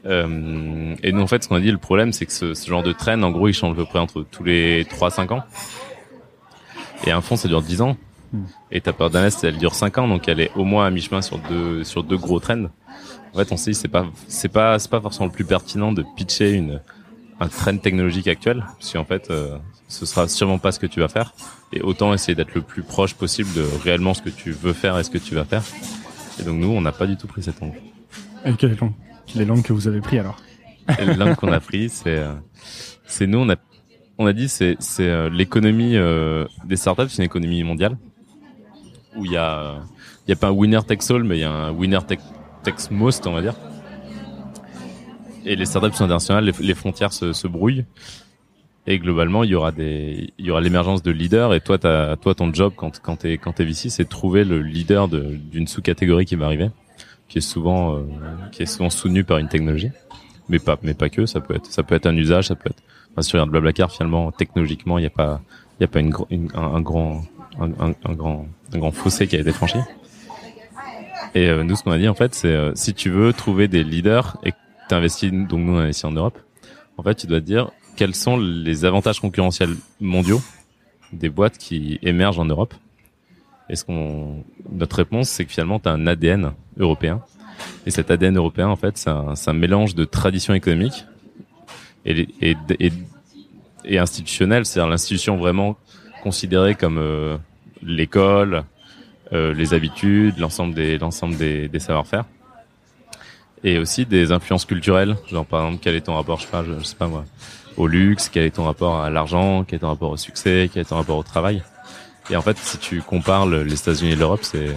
Euh, 0.06 0.96
et 1.04 1.12
nous, 1.12 1.22
en 1.22 1.28
fait, 1.28 1.44
ce 1.44 1.48
qu'on 1.48 1.56
a 1.56 1.60
dit, 1.62 1.72
le 1.72 1.78
problème, 1.78 2.12
c'est 2.14 2.26
que 2.26 2.32
ce, 2.34 2.54
ce 2.54 2.68
genre 2.70 2.84
de 2.84 2.92
trend, 2.92 3.22
en 3.22 3.32
gros, 3.32 3.48
il 3.48 3.54
change 3.54 3.74
à 3.74 3.76
peu 3.76 3.86
près 3.86 4.00
entre 4.00 4.26
tous 4.30 4.44
les 4.44 4.84
3-5 4.86 5.32
ans. 5.32 5.44
Et 7.06 7.12
un 7.12 7.22
fonds, 7.22 7.36
ça 7.36 7.48
dure 7.48 7.62
10 7.62 7.82
ans. 7.82 7.96
Et 8.72 8.82
ta 8.82 8.94
période 8.94 9.14
d'invest, 9.14 9.44
elle 9.44 9.58
dure 9.58 9.76
5 9.76 9.98
ans, 10.00 10.08
donc 10.08 10.28
elle 10.28 10.40
est 10.40 10.52
au 10.56 10.64
moins 10.64 10.86
à 10.86 10.90
mi-chemin 10.90 11.22
sur 11.22 11.38
deux, 11.38 11.84
sur 11.84 12.04
deux 12.04 12.18
gros 12.18 12.40
trends. 12.40 12.66
En 13.34 13.38
fait, 13.38 13.52
on 13.52 13.58
s'est 13.58 13.72
dit, 13.72 13.78
c'est 13.78 13.88
pas, 13.88 14.06
c'est 14.28 14.50
pas, 14.50 14.80
c'est 14.80 14.90
pas 14.90 15.02
forcément 15.02 15.26
le 15.26 15.32
plus 15.32 15.46
pertinent 15.46 15.92
de 15.92 16.04
pitcher 16.16 16.52
une, 16.52 16.82
un 17.40 17.48
trend 17.48 17.78
technologique 17.78 18.28
actuel, 18.28 18.66
parce 18.80 18.94
qu'en 18.94 19.06
fait, 19.06 19.30
euh, 19.30 19.58
ce 19.88 20.06
sera 20.06 20.28
sûrement 20.28 20.58
pas 20.58 20.72
ce 20.72 20.80
que 20.80 20.88
tu 20.88 21.00
vas 21.00 21.08
faire. 21.08 21.34
Et 21.72 21.82
autant 21.82 22.14
essayer 22.14 22.36
d'être 22.36 22.54
le 22.54 22.62
plus 22.62 22.84
proche 22.84 23.14
possible 23.14 23.52
de 23.54 23.66
réellement 23.84 24.14
ce 24.14 24.22
que 24.22 24.30
tu 24.30 24.52
veux 24.52 24.74
faire 24.74 24.98
et 24.98 25.04
ce 25.04 25.10
que 25.10 25.18
tu 25.18 25.36
vas 25.36 25.46
faire. 25.46 25.64
Et 26.40 26.44
donc 26.44 26.60
nous, 26.60 26.70
on 26.70 26.82
n'a 26.82 26.92
pas 26.92 27.08
du 27.08 27.18
tout 27.18 27.28
pris 27.28 27.44
cet 27.44 27.62
angle. 27.62 27.80
Et 28.46 28.54
quelle 28.54 28.76
langue 28.76 28.94
Quelle 29.26 29.42
est 29.42 29.46
langue 29.46 29.64
que 29.64 29.74
vous 29.74 29.88
avez 29.88 30.02
pris 30.02 30.20
alors? 30.20 30.38
L'angle 31.00 31.36
qu'on 31.36 31.52
a 31.52 31.60
pris, 31.60 31.90
c'est, 31.90 32.18
euh, 32.18 32.34
c'est 33.06 33.28
nous, 33.28 33.40
on 33.40 33.50
a 33.50 33.56
on 34.18 34.26
a 34.26 34.34
dit 34.34 34.48
c'est 34.48 34.76
c'est 34.80 35.08
euh, 35.08 35.30
l'économie 35.30 35.96
euh, 35.96 36.46
des 36.66 36.76
startups, 36.76 37.10
c'est 37.10 37.18
une 37.18 37.26
économie 37.26 37.64
mondiale 37.64 37.98
où 39.16 39.26
il 39.26 39.32
y 39.32 39.38
a 39.38 39.76
il 40.28 40.30
y 40.30 40.34
a 40.34 40.36
pas 40.38 40.48
un 40.48 40.52
winner 40.52 40.80
takes 40.88 41.10
all, 41.12 41.24
mais 41.24 41.38
il 41.38 41.42
y 41.42 41.44
a 41.44 41.52
un 41.52 41.72
winner 41.72 42.00
take- 42.08 42.20
most, 42.92 43.28
on 43.28 43.34
va 43.34 43.42
dire. 43.42 43.56
Et 45.46 45.56
les 45.58 45.66
startups 45.66 45.94
sont 45.96 46.06
internationales, 46.06 46.52
les, 46.62 46.74
frontières 46.74 47.12
se, 47.12 47.34
se 47.34 47.48
brouillent. 47.48 47.84
Et 48.88 49.00
globalement, 49.00 49.44
il 49.44 49.50
y 49.50 49.56
aura 49.56 49.72
des, 49.74 50.34
il 50.38 50.46
y 50.46 50.52
aura 50.52 50.62
l'émergence 50.62 51.04
de 51.04 51.12
leaders. 51.12 51.54
Et 51.54 51.60
toi, 51.62 51.78
t'as, 51.78 52.16
toi, 52.18 52.34
ton 52.36 52.54
job 52.54 52.74
quand 52.76 53.02
quand 53.02 53.18
t'es 53.18 53.38
quand 53.38 53.54
t'es 53.54 53.66
VC, 53.66 53.90
c'est 53.90 54.04
de 54.06 54.10
trouver 54.10 54.44
le 54.46 54.62
leader 54.62 55.08
de- 55.10 55.36
d'une 55.52 55.68
sous-catégorie 55.68 56.26
qui 56.26 56.36
va 56.36 56.46
arriver, 56.46 56.70
qui 57.28 57.38
est 57.40 57.42
souvent 57.42 57.96
euh, 57.98 58.04
qui 58.52 58.64
est 58.64 58.66
souvent 58.66 58.90
soutenu 58.90 59.24
par 59.26 59.38
une 59.38 59.48
technologie, 59.50 59.92
mais 60.50 60.60
pas 60.60 60.78
mais 60.84 60.94
pas 60.94 61.10
que. 61.10 61.26
Ça 61.26 61.40
peut 61.42 61.56
être 61.56 61.66
ça 61.68 61.84
peut 61.84 61.96
être 61.96 62.08
un 62.08 62.16
usage, 62.16 62.48
ça 62.48 62.56
peut 62.56 62.70
être. 62.70 62.82
Enfin, 63.12 63.22
si 63.22 63.30
tu 63.30 63.36
regardes 63.36 63.52
Blablacar, 63.52 63.92
finalement, 63.92 64.32
technologiquement, 64.32 64.98
il 64.98 65.02
n'y 65.02 65.08
a 65.08 65.12
pas 65.12 65.42
il 65.80 65.84
y 65.84 65.86
a 65.86 65.88
pas 65.88 66.00
une, 66.00 66.14
une- 66.30 66.50
un, 66.56 66.82
grand 66.82 67.24
un 67.60 68.14
grand 68.14 68.48
un 68.76 68.80
grand 68.80 68.92
fossé 68.92 69.28
qui 69.28 69.36
a 69.36 69.40
été 69.40 69.52
franchi. 69.52 69.78
Et 71.36 71.48
euh, 71.48 71.64
nous, 71.64 71.76
ce 71.76 71.84
qu'on 71.84 71.92
a 71.92 71.98
dit 71.98 72.08
en 72.08 72.14
fait, 72.14 72.36
c'est 72.36 72.48
euh, 72.48 72.72
si 72.76 72.94
tu 72.94 73.10
veux 73.10 73.34
trouver 73.34 73.68
des 73.68 73.84
leaders 73.84 74.38
et 74.44 74.52
que 74.52 74.58
tu 74.88 74.96
investis, 74.96 75.32
donc 75.32 75.60
nous 75.60 75.74
on 75.74 75.80
a 75.80 75.84
investi 75.84 76.06
en 76.06 76.12
Europe, 76.12 76.38
en 76.98 77.04
fait, 77.04 77.16
tu 77.16 77.28
dois 77.28 77.40
te 77.40 77.46
dire 77.46 77.72
quels 77.96 78.16
sont 78.16 78.38
les 78.38 78.86
avantages 78.86 79.20
concurrentiels 79.20 79.76
mondiaux 80.00 80.42
des 81.12 81.30
boîtes 81.30 81.58
qui 81.58 82.00
émergent 82.02 82.40
en 82.40 82.46
Europe. 82.46 82.74
Et 83.70 83.76
ce 83.76 83.86
qu'on, 83.86 84.44
notre 84.72 84.98
réponse, 84.98 85.30
c'est 85.30 85.46
que 85.46 85.52
finalement, 85.52 85.80
tu 85.80 85.90
as 85.90 85.94
un 85.94 86.06
ADN 86.06 86.54
européen. 86.78 87.22
Et 87.86 87.92
cet 87.92 88.12
ADN 88.12 88.38
européen, 88.38 88.68
en 88.68 88.76
fait, 88.76 88.98
c'est 88.98 89.10
un, 89.10 89.34
un 89.46 89.54
mélange 89.54 89.96
de 89.96 90.06
traditions 90.06 90.54
économiques 90.54 91.06
et, 92.06 92.28
et, 92.42 93.98
institutionnelles, 93.98 94.66
c'est-à-dire 94.66 94.90
l'institution 94.90 95.38
vraiment 95.38 95.78
considérée 96.24 96.76
comme 96.76 96.98
euh, 96.98 97.38
l'école, 97.86 98.64
euh, 99.34 99.54
les 99.54 99.74
habitudes, 99.74 100.38
l'ensemble 100.38 100.74
des 100.74 100.98
l'ensemble 100.98 101.36
des, 101.38 101.68
des 101.68 101.80
savoir-faire, 101.80 102.26
et 103.64 103.78
aussi 103.78 104.06
des 104.06 104.32
influences 104.32 104.66
culturelles, 104.66 105.16
genre 105.32 105.46
par 105.46 105.64
exemple 105.66 105.80
quel 105.82 105.96
est 105.96 106.02
ton 106.02 106.16
rapport, 106.16 106.40
je 106.40 106.46
sais 106.46 106.52
pas, 106.52 106.64
je, 106.64 106.84
sais 106.84 106.96
pas 106.96 107.08
moi, 107.08 107.26
au 107.78 107.88
luxe, 107.88 108.30
quel 108.30 108.44
est 108.46 108.52
ton 108.52 108.66
rapport 108.66 109.02
à 109.02 109.10
l'argent, 109.10 109.64
quel 109.64 109.78
est 109.78 109.80
ton 109.80 109.88
rapport 109.88 110.12
au 110.12 110.18
succès, 110.18 110.70
quel 110.72 110.82
est 110.82 110.86
ton 110.86 110.98
rapport 110.98 111.18
au 111.18 111.24
travail. 111.24 111.64
Et 112.30 112.36
en 112.36 112.42
fait, 112.42 112.58
si 112.58 112.78
tu 112.78 113.02
compares 113.02 113.46
le- 113.46 113.64
les 113.64 113.74
États-Unis 113.80 114.12
et 114.12 114.16
l'Europe, 114.16 114.42
c'est 114.44 114.68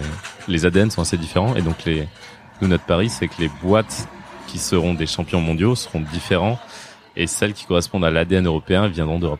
les 0.47 0.65
ADN 0.65 0.89
sont 0.91 1.01
assez 1.01 1.17
différents, 1.17 1.55
et 1.55 1.61
donc 1.61 1.83
les 1.85 2.07
nous 2.61 2.67
notre 2.67 2.85
pari, 2.85 3.09
c'est 3.09 3.27
que 3.27 3.39
les 3.39 3.49
boîtes 3.61 4.07
qui 4.47 4.57
seront 4.57 4.93
des 4.95 5.05
champions 5.05 5.41
mondiaux 5.41 5.75
seront 5.75 6.01
différents, 6.01 6.59
et 7.15 7.27
celles 7.27 7.53
qui 7.53 7.65
correspondent 7.65 8.05
à 8.05 8.11
l'ADN 8.11 8.45
européen 8.47 8.87
viendront 8.87 9.19
d'Europe. 9.19 9.39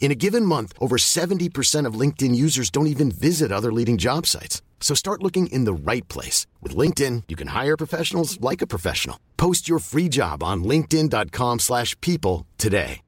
In 0.00 0.10
a 0.10 0.14
given 0.14 0.46
month, 0.46 0.72
over 0.80 0.96
70% 0.96 1.86
of 1.86 1.94
LinkedIn 1.94 2.34
users 2.34 2.70
don't 2.70 2.88
even 2.88 3.12
visit 3.12 3.52
other 3.52 3.70
leading 3.70 3.98
job 3.98 4.26
sites. 4.26 4.60
So 4.80 4.94
start 4.94 5.22
looking 5.22 5.46
in 5.48 5.66
the 5.66 5.74
right 5.74 6.08
place. 6.08 6.46
With 6.60 6.74
LinkedIn, 6.74 7.24
you 7.28 7.36
can 7.36 7.48
hire 7.48 7.76
professionals 7.76 8.40
like 8.40 8.62
a 8.62 8.66
professional. 8.66 9.16
Post 9.36 9.68
your 9.68 9.78
free 9.78 10.08
job 10.08 10.42
on 10.42 10.64
linkedin.com/people 10.64 11.58
slash 11.58 11.94
people 12.00 12.46
today. 12.56 13.02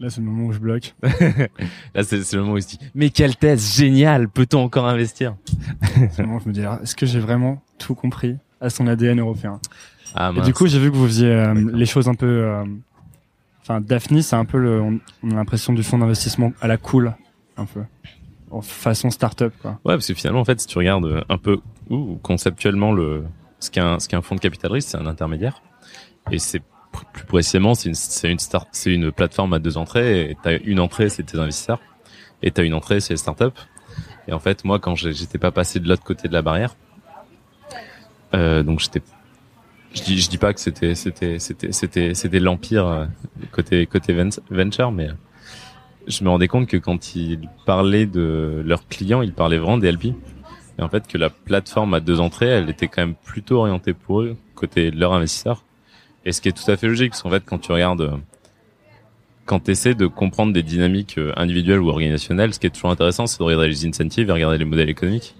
Là, 0.00 0.10
c'est 0.10 0.20
le 0.20 0.26
moment 0.26 0.48
où 0.48 0.52
je 0.52 0.58
bloque. 0.58 0.94
Là, 1.02 2.02
c'est 2.02 2.32
le 2.32 2.40
moment 2.40 2.54
où 2.54 2.56
il 2.58 2.62
se 2.62 2.76
dit 2.76 2.78
mais 2.94 3.10
quelle 3.10 3.36
thèse 3.36 3.76
géniale, 3.76 4.28
peut-on 4.28 4.58
encore 4.64 4.86
investir? 4.86 5.36
C'est 6.10 6.18
le 6.18 6.26
moment 6.26 6.38
où 6.38 6.42
je 6.42 6.48
me 6.48 6.52
dis, 6.52 6.62
est-ce 6.82 6.96
que 6.96 7.06
j'ai 7.06 7.20
vraiment 7.20 7.62
tout 7.78 7.94
compris 7.94 8.36
à 8.60 8.70
son 8.70 8.86
ADN 8.86 9.20
européen? 9.20 9.60
Ah 10.14 10.32
Et 10.36 10.40
du 10.42 10.52
coup, 10.52 10.66
j'ai 10.66 10.78
vu 10.78 10.90
que 10.90 10.96
vous 10.96 11.06
faisiez 11.06 11.30
euh, 11.30 11.54
les 11.72 11.86
choses 11.86 12.08
un 12.08 12.14
peu. 12.14 12.26
euh, 12.26 12.64
Enfin, 13.62 13.80
Daphne, 13.80 14.20
c'est 14.20 14.36
un 14.36 14.44
peu 14.44 14.58
le. 14.58 14.80
On 14.82 14.98
on 15.22 15.30
a 15.30 15.34
l'impression 15.36 15.72
du 15.72 15.82
fonds 15.82 15.96
d'investissement 15.98 16.52
à 16.60 16.68
la 16.68 16.76
cool, 16.76 17.14
un 17.56 17.64
peu, 17.64 17.80
en 18.50 18.60
façon 18.60 19.08
start-up, 19.10 19.54
quoi. 19.62 19.78
Ouais, 19.86 19.94
parce 19.94 20.06
que 20.06 20.12
finalement, 20.14 20.40
en 20.40 20.44
fait, 20.44 20.60
si 20.60 20.66
tu 20.66 20.76
regardes 20.76 21.06
euh, 21.06 21.22
un 21.30 21.38
peu 21.38 21.58
ouh, 21.88 22.18
conceptuellement 22.22 22.92
le 22.92 23.24
ce 23.60 23.70
qu'est 23.70 23.80
un, 23.80 23.98
ce 23.98 24.06
qu'est 24.08 24.16
un 24.16 24.22
fonds 24.22 24.34
de 24.34 24.40
capital 24.40 24.70
risque, 24.70 24.90
c'est 24.90 24.98
un 24.98 25.06
intermédiaire. 25.06 25.62
Et 26.30 26.38
c'est 26.38 26.60
plus 27.14 27.24
précisément, 27.24 27.74
c'est 27.74 27.88
une, 27.88 28.30
une 28.30 28.38
start, 28.38 28.68
une 28.86 29.10
plateforme 29.10 29.54
à 29.54 29.58
deux 29.58 29.78
entrées. 29.78 30.30
Et 30.30 30.36
t'as 30.42 30.58
une 30.58 30.78
entrée, 30.78 31.08
c'est 31.08 31.22
tes 31.22 31.38
investisseurs, 31.38 31.80
et 32.42 32.50
t'as 32.50 32.64
une 32.64 32.74
entrée, 32.74 33.00
c'est 33.00 33.14
les 33.14 33.18
startups. 33.18 33.44
Et 34.28 34.34
en 34.34 34.38
fait, 34.40 34.64
moi, 34.64 34.78
quand 34.78 34.94
j'étais 34.94 35.38
pas 35.38 35.52
passé 35.52 35.80
de 35.80 35.88
l'autre 35.88 36.04
côté 36.04 36.28
de 36.28 36.34
la 36.34 36.42
barrière, 36.42 36.76
euh, 38.34 38.62
donc 38.62 38.80
j'étais, 38.80 39.00
je 39.94 40.02
dis, 40.02 40.20
je 40.20 40.28
dis 40.28 40.38
pas 40.38 40.52
que 40.52 40.60
c'était, 40.60 40.94
c'était, 40.94 41.38
c'était, 41.38 41.72
c'était, 41.72 42.14
c'était 42.14 42.40
l'empire 42.40 42.86
euh, 42.86 43.06
côté 43.52 43.86
côté 43.86 44.12
ven- 44.12 44.30
venture, 44.50 44.90
mais 44.90 45.08
euh, 45.08 45.14
je 46.06 46.24
me 46.24 46.28
rendais 46.28 46.48
compte 46.48 46.66
que 46.66 46.76
quand 46.76 47.14
ils 47.16 47.48
parlaient 47.66 48.06
de 48.06 48.62
leurs 48.64 48.86
clients, 48.88 49.22
ils 49.22 49.32
parlaient 49.32 49.58
vraiment 49.58 49.78
des 49.78 49.88
LP. 49.90 50.06
Et 50.78 50.82
en 50.82 50.88
fait, 50.88 51.06
que 51.06 51.16
la 51.16 51.30
plateforme 51.30 51.94
à 51.94 52.00
deux 52.00 52.18
entrées, 52.20 52.48
elle 52.48 52.68
était 52.68 52.88
quand 52.88 53.02
même 53.02 53.14
plutôt 53.14 53.58
orientée 53.60 53.94
pour 53.94 54.22
eux, 54.22 54.36
côté 54.56 54.90
de 54.90 54.98
leurs 54.98 55.12
investisseurs. 55.12 55.64
Et 56.24 56.32
ce 56.32 56.40
qui 56.40 56.48
est 56.48 56.52
tout 56.52 56.68
à 56.70 56.76
fait 56.76 56.88
logique, 56.88 57.10
parce 57.10 57.22
qu'en 57.22 57.30
fait, 57.30 57.44
quand 57.46 57.58
tu 57.58 57.70
regardes, 57.70 58.00
euh, 58.00 58.16
quand 59.46 59.60
tu 59.60 59.70
essaies 59.70 59.94
de 59.94 60.06
comprendre 60.06 60.52
des 60.52 60.62
dynamiques 60.64 61.20
individuelles 61.36 61.80
ou 61.80 61.88
organisationnelles, 61.90 62.52
ce 62.54 62.58
qui 62.58 62.66
est 62.66 62.70
toujours 62.70 62.90
intéressant, 62.90 63.26
c'est 63.26 63.38
de 63.38 63.44
regarder 63.44 63.68
les 63.68 63.86
incentives 63.86 64.28
et 64.28 64.32
regarder 64.32 64.58
les 64.58 64.64
modèles 64.64 64.90
économiques. 64.90 65.34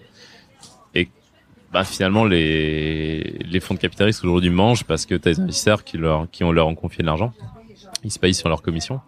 Bah, 1.75 1.83
finalement, 1.85 2.25
les, 2.25 3.37
les 3.45 3.59
fonds 3.61 3.75
de 3.75 3.81
capitalistes 3.81 4.23
aujourd'hui 4.25 4.49
mangent 4.51 4.85
parce 4.85 5.07
que 5.07 5.17
tu 5.17 5.29
as 5.29 5.35
des 5.35 5.41
investisseurs 5.41 5.83
qui, 5.83 5.99
leur, 5.99 6.31
qui 6.31 6.45
ont 6.45 6.53
leur 6.53 6.69
ont 6.69 6.77
confié 6.77 7.03
de 7.03 7.07
l'argent. 7.07 7.33
Ils 8.05 8.13
se 8.13 8.19
payent 8.21 8.33
sur 8.33 8.49
leur 8.49 8.63
commission. 8.63 9.01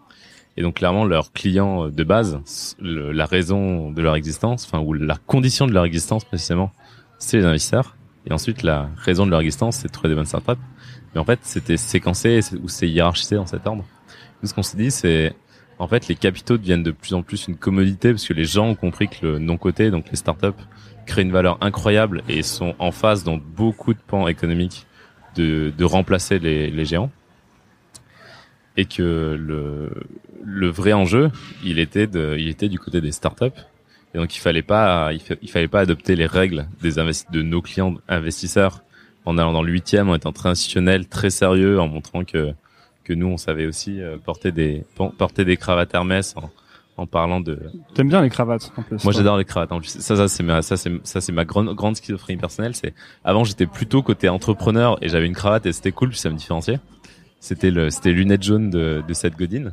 Et 0.57 0.63
donc 0.63 0.75
clairement, 0.77 1.05
leurs 1.05 1.33
clients 1.33 1.89
de 1.89 2.03
base, 2.05 2.41
le- 2.81 3.13
la 3.13 3.27
raison 3.27 3.93
de 3.93 4.03
leur 4.03 4.17
existence, 4.17 4.65
enfin 4.67 4.81
ou 4.85 4.95
la 4.95 5.17
condition 5.17 5.67
de 5.69 5.73
leur 5.73 5.85
existence 5.85 6.25
précisément, 6.25 6.73
c'est 7.19 7.37
les 7.39 7.45
investisseurs. 7.45 7.95
Et 8.29 8.33
ensuite, 8.33 8.65
la 8.65 8.89
raison 8.97 9.27
de 9.27 9.31
leur 9.31 9.41
existence, 9.41 9.77
c'est 9.77 9.87
de 9.89 9.93
trouver 9.93 10.09
des 10.09 10.15
bonnes 10.17 10.25
startups. 10.27 10.61
Mais 11.15 11.21
en 11.21 11.25
fait, 11.25 11.39
c'était 11.43 11.77
séquencé 11.77 12.41
ou 12.63 12.69
c'est 12.69 12.89
hiérarchisé 12.89 13.37
dans 13.37 13.47
cet 13.47 13.65
ordre. 13.67 13.85
Nous, 14.43 14.49
ce 14.49 14.55
qu'on 14.55 14.65
s'est 14.65 14.77
dit, 14.77 14.91
c'est 14.91 15.35
en 15.79 15.87
fait 15.87 16.09
les 16.09 16.17
capitaux 16.17 16.57
deviennent 16.57 16.83
de 16.83 16.91
plus 16.91 17.15
en 17.15 17.23
plus 17.23 17.47
une 17.47 17.57
commodité 17.57 18.11
parce 18.11 18.27
que 18.27 18.33
les 18.33 18.45
gens 18.45 18.67
ont 18.67 18.75
compris 18.75 19.09
que 19.09 19.25
le 19.25 19.39
non-coté, 19.39 19.91
donc 19.93 20.07
les 20.11 20.17
startups, 20.17 20.49
créent 21.07 21.23
une 21.23 21.33
valeur 21.33 21.57
incroyable 21.61 22.23
et 22.29 22.43
sont 22.43 22.75
en 22.79 22.91
phase 22.93 23.25
dans 23.25 23.39
beaucoup 23.39 23.95
de 23.95 23.99
pans 24.07 24.29
économiques 24.29 24.87
de, 25.37 25.73
de 25.77 25.85
remplacer 25.85 26.39
les, 26.39 26.71
les 26.71 26.85
géants 26.85 27.11
et 28.77 28.85
que 28.85 29.37
le, 29.39 29.91
le 30.45 30.69
vrai 30.69 30.93
enjeu, 30.93 31.31
il 31.65 31.79
était, 31.79 32.07
de, 32.07 32.37
il 32.39 32.49
était 32.49 32.69
du 32.69 32.79
côté 32.79 33.01
des 33.01 33.13
startups. 33.13 33.61
Et 34.15 34.19
donc 34.19 34.35
il 34.37 34.41
fallait 34.41 34.63
il, 35.13 35.21
fa- 35.21 35.35
il 35.43 35.51
fallait 35.51 35.69
pas 35.69 35.81
adopter 35.81 36.17
les 36.17 36.27
règles 36.27 36.69
des 36.83 36.99
de 37.31 37.43
nos 37.43 37.63
clients 37.63 37.95
investisseurs 38.09 38.83
en 39.25 39.39
allant 39.39 39.53
dans 39.53 39.63
le 39.63 39.73
huitième, 39.73 40.09
en 40.09 40.15
étant 40.15 40.33
très 40.33 40.49
institutionnel, 40.49 41.07
très 41.07 41.31
sérieux, 41.31 41.81
en 41.81 41.89
montrant 41.89 42.25
que 42.25 42.53
que 43.05 43.13
nous 43.13 43.29
on 43.29 43.37
savait 43.37 43.67
aussi 43.67 44.01
euh, 44.01 44.17
porter 44.19 44.53
des 44.53 44.85
porter 45.19 45.45
des 45.45 45.57
cravates 45.57 45.95
Hermès 45.95 46.35
en 46.97 47.07
parlant 47.07 47.41
de. 47.41 47.61
T'aimes 47.95 48.09
bien 48.09 48.23
les 48.23 48.31
cravates 48.31 48.73
en 48.77 48.83
plus. 48.83 49.05
Moi 49.05 49.13
j'adore 49.13 49.37
les 49.37 49.45
cravates. 49.45 49.73
En 49.73 49.81
plus, 49.81 49.89
ça 49.89 50.17
ça 50.17 50.29
c'est 50.29 50.43
ma 50.43 50.63
ça 50.63 50.77
c'est 50.77 50.93
ça 51.05 51.21
c'est 51.21 51.33
ma 51.33 51.45
grande 51.45 51.75
grande 51.75 51.97
schizophrénie 51.97 52.41
personnelle. 52.41 52.75
C'est 52.75 52.95
avant 53.25 53.45
j'étais 53.45 53.67
plutôt 53.67 54.03
côté 54.03 54.29
entrepreneur 54.29 54.97
et 55.03 55.09
j'avais 55.09 55.27
une 55.27 55.35
cravate 55.35 55.67
et 55.67 55.73
c'était 55.73 55.93
cool 55.93 56.11
puis 56.11 56.19
ça 56.19 56.31
me 56.31 56.37
différenciait. 56.37 56.81
C'était 57.41 57.71
le 57.71 57.91
c'était 57.91 58.13
lunettes 58.13 58.43
jaunes 58.43 58.71
de 58.71 59.03
de 59.07 59.15
Seth 59.15 59.37
Godin. 59.37 59.73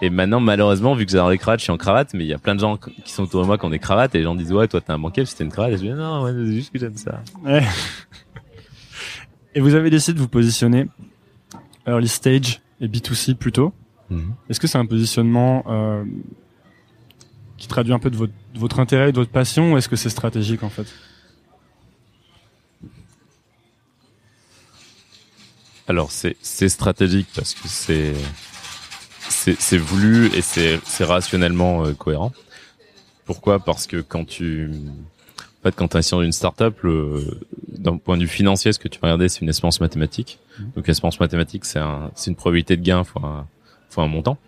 Et 0.00 0.10
maintenant, 0.10 0.38
malheureusement, 0.38 0.94
vu 0.94 1.06
que 1.06 1.10
j'adore 1.10 1.30
les 1.30 1.38
cravates, 1.38 1.58
je 1.58 1.64
suis 1.64 1.72
en 1.72 1.76
cravate, 1.76 2.14
mais 2.14 2.22
il 2.22 2.28
y 2.28 2.32
a 2.32 2.38
plein 2.38 2.54
de 2.54 2.60
gens 2.60 2.76
qui 2.76 3.10
sont 3.12 3.24
autour 3.24 3.42
de 3.42 3.46
moi 3.46 3.58
qui 3.58 3.64
ont 3.64 3.70
des 3.70 3.80
cravates 3.80 4.14
et 4.14 4.18
les 4.18 4.24
gens 4.24 4.36
disent 4.36 4.52
ouais, 4.52 4.68
toi 4.68 4.80
t'es 4.80 4.92
un 4.92 4.98
banquier, 4.98 5.24
c'était 5.24 5.42
une 5.42 5.50
cravate. 5.50 5.72
Et 5.72 5.76
je 5.76 5.82
dis 5.82 5.90
non, 5.90 6.22
ouais, 6.22 6.32
c'est 6.32 6.52
juste 6.52 6.72
que 6.72 6.78
j'aime 6.78 6.96
ça. 6.96 7.20
Ouais. 7.44 7.64
Et 9.54 9.60
vous 9.60 9.74
avez 9.74 9.90
décidé 9.90 10.14
de 10.14 10.20
vous 10.20 10.28
positionner 10.28 10.86
early 11.86 12.06
stage 12.06 12.60
et 12.80 12.86
B2C 12.86 13.34
plutôt. 13.34 13.72
Mhm. 14.10 14.34
Est-ce 14.48 14.60
que 14.60 14.66
c'est 14.66 14.78
un 14.78 14.86
positionnement 14.86 15.64
euh, 15.68 16.04
qui 17.56 17.68
traduit 17.68 17.92
un 17.92 17.98
peu 17.98 18.10
de 18.10 18.16
votre, 18.16 18.32
de 18.54 18.58
votre 18.58 18.80
intérêt, 18.80 19.12
de 19.12 19.18
votre 19.18 19.30
passion, 19.30 19.72
ou 19.72 19.76
est-ce 19.76 19.88
que 19.88 19.96
c'est 19.96 20.10
stratégique 20.10 20.62
en 20.62 20.70
fait? 20.70 20.86
Alors 25.88 26.10
c'est 26.12 26.68
stratégique 26.68 27.28
parce 27.34 27.54
que 27.54 27.66
c'est 27.66 28.14
c'est 29.30 29.78
voulu 29.78 30.26
et 30.34 30.42
c'est 30.42 30.80
c'est 30.84 31.04
rationnellement 31.04 31.86
euh, 31.86 31.94
cohérent. 31.94 32.32
Pourquoi? 33.24 33.58
Parce 33.58 33.86
que 33.86 34.02
quand 34.02 34.26
tu 34.26 34.70
en 34.70 35.62
fait 35.62 35.74
quand 35.74 35.88
tu 35.88 35.96
es 35.96 36.10
dans 36.10 36.22
une 36.22 36.32
startup 36.32 36.78
le 36.82 37.40
d'un 37.68 37.96
point 37.96 38.18
de 38.18 38.22
vue 38.22 38.28
financier 38.28 38.70
ce 38.72 38.78
que 38.78 38.88
tu 38.88 39.00
vas 39.00 39.08
regarder 39.08 39.30
c'est 39.30 39.40
une 39.40 39.48
espérance 39.48 39.80
mathématique. 39.80 40.38
Donc 40.76 40.86
l'espérance 40.86 41.18
mathématique 41.20 41.64
c'est 41.64 41.78
un 41.78 42.10
c'est 42.14 42.30
une 42.30 42.36
probabilité 42.36 42.76
de 42.76 42.82
gain 42.82 43.02
fois 43.02 43.22
un, 43.24 43.46
fois 43.88 44.04
un 44.04 44.08
montant. 44.08 44.38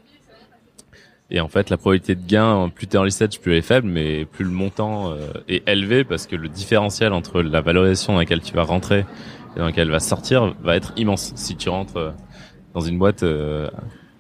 Et 1.31 1.41
en 1.41 1.49
fait 1.49 1.71
la 1.71 1.77
probabilité 1.77 2.17
de 2.17 2.27
gain 2.27 2.71
plus 2.75 2.89
t'es 2.89 2.97
early 2.97 3.13
stage 3.13 3.41
plus 3.41 3.53
elle 3.53 3.59
est 3.59 3.63
faible 3.63 3.87
mais 3.87 4.25
plus 4.25 4.45
le 4.45 4.51
montant 4.51 5.13
euh, 5.13 5.29
est 5.49 5.67
élevé 5.69 6.03
parce 6.03 6.27
que 6.27 6.35
le 6.35 6.49
différentiel 6.49 7.13
entre 7.13 7.41
la 7.41 7.61
valorisation 7.61 8.15
dans 8.15 8.19
laquelle 8.19 8.41
tu 8.41 8.53
vas 8.53 8.65
rentrer 8.65 9.05
et 9.55 9.59
dans 9.59 9.67
laquelle 9.67 9.87
elle 9.87 9.93
va 9.93 10.01
sortir 10.01 10.55
va 10.63 10.77
être 10.77 10.93
immense. 10.97 11.33
Si 11.37 11.57
tu 11.57 11.69
rentres 11.69 11.97
euh, 11.97 12.11
dans 12.75 12.81
une 12.81 12.99
boîte 12.99 13.23
euh, 13.23 13.71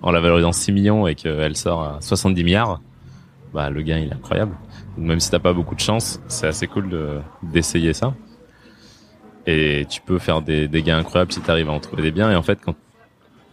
en 0.02 0.12
la 0.12 0.20
valorisant 0.20 0.52
6 0.52 0.72
millions 0.72 1.06
et 1.06 1.14
qu'elle 1.14 1.56
sort 1.56 1.82
à 1.82 2.00
70 2.00 2.44
milliards, 2.44 2.80
bah 3.52 3.70
le 3.70 3.82
gain 3.82 3.98
il 3.98 4.08
est 4.08 4.14
incroyable. 4.14 4.56
Donc, 4.96 5.06
même 5.06 5.20
si 5.20 5.30
t'as 5.30 5.38
pas 5.38 5.52
beaucoup 5.52 5.74
de 5.74 5.80
chance, 5.80 6.20
c'est 6.28 6.46
assez 6.46 6.66
cool 6.66 6.88
de 6.88 7.18
d'essayer 7.42 7.92
ça. 7.92 8.14
Et 9.46 9.86
tu 9.88 10.00
peux 10.00 10.18
faire 10.18 10.42
des, 10.42 10.68
des 10.68 10.82
gains 10.82 10.98
incroyables 10.98 11.32
si 11.32 11.40
tu 11.40 11.50
arrives 11.50 11.68
à 11.68 11.72
en 11.72 11.80
trouver 11.80 12.02
des 12.02 12.10
biens. 12.10 12.30
Et 12.30 12.36
en 12.36 12.42
fait, 12.42 12.60
quand 12.64 12.74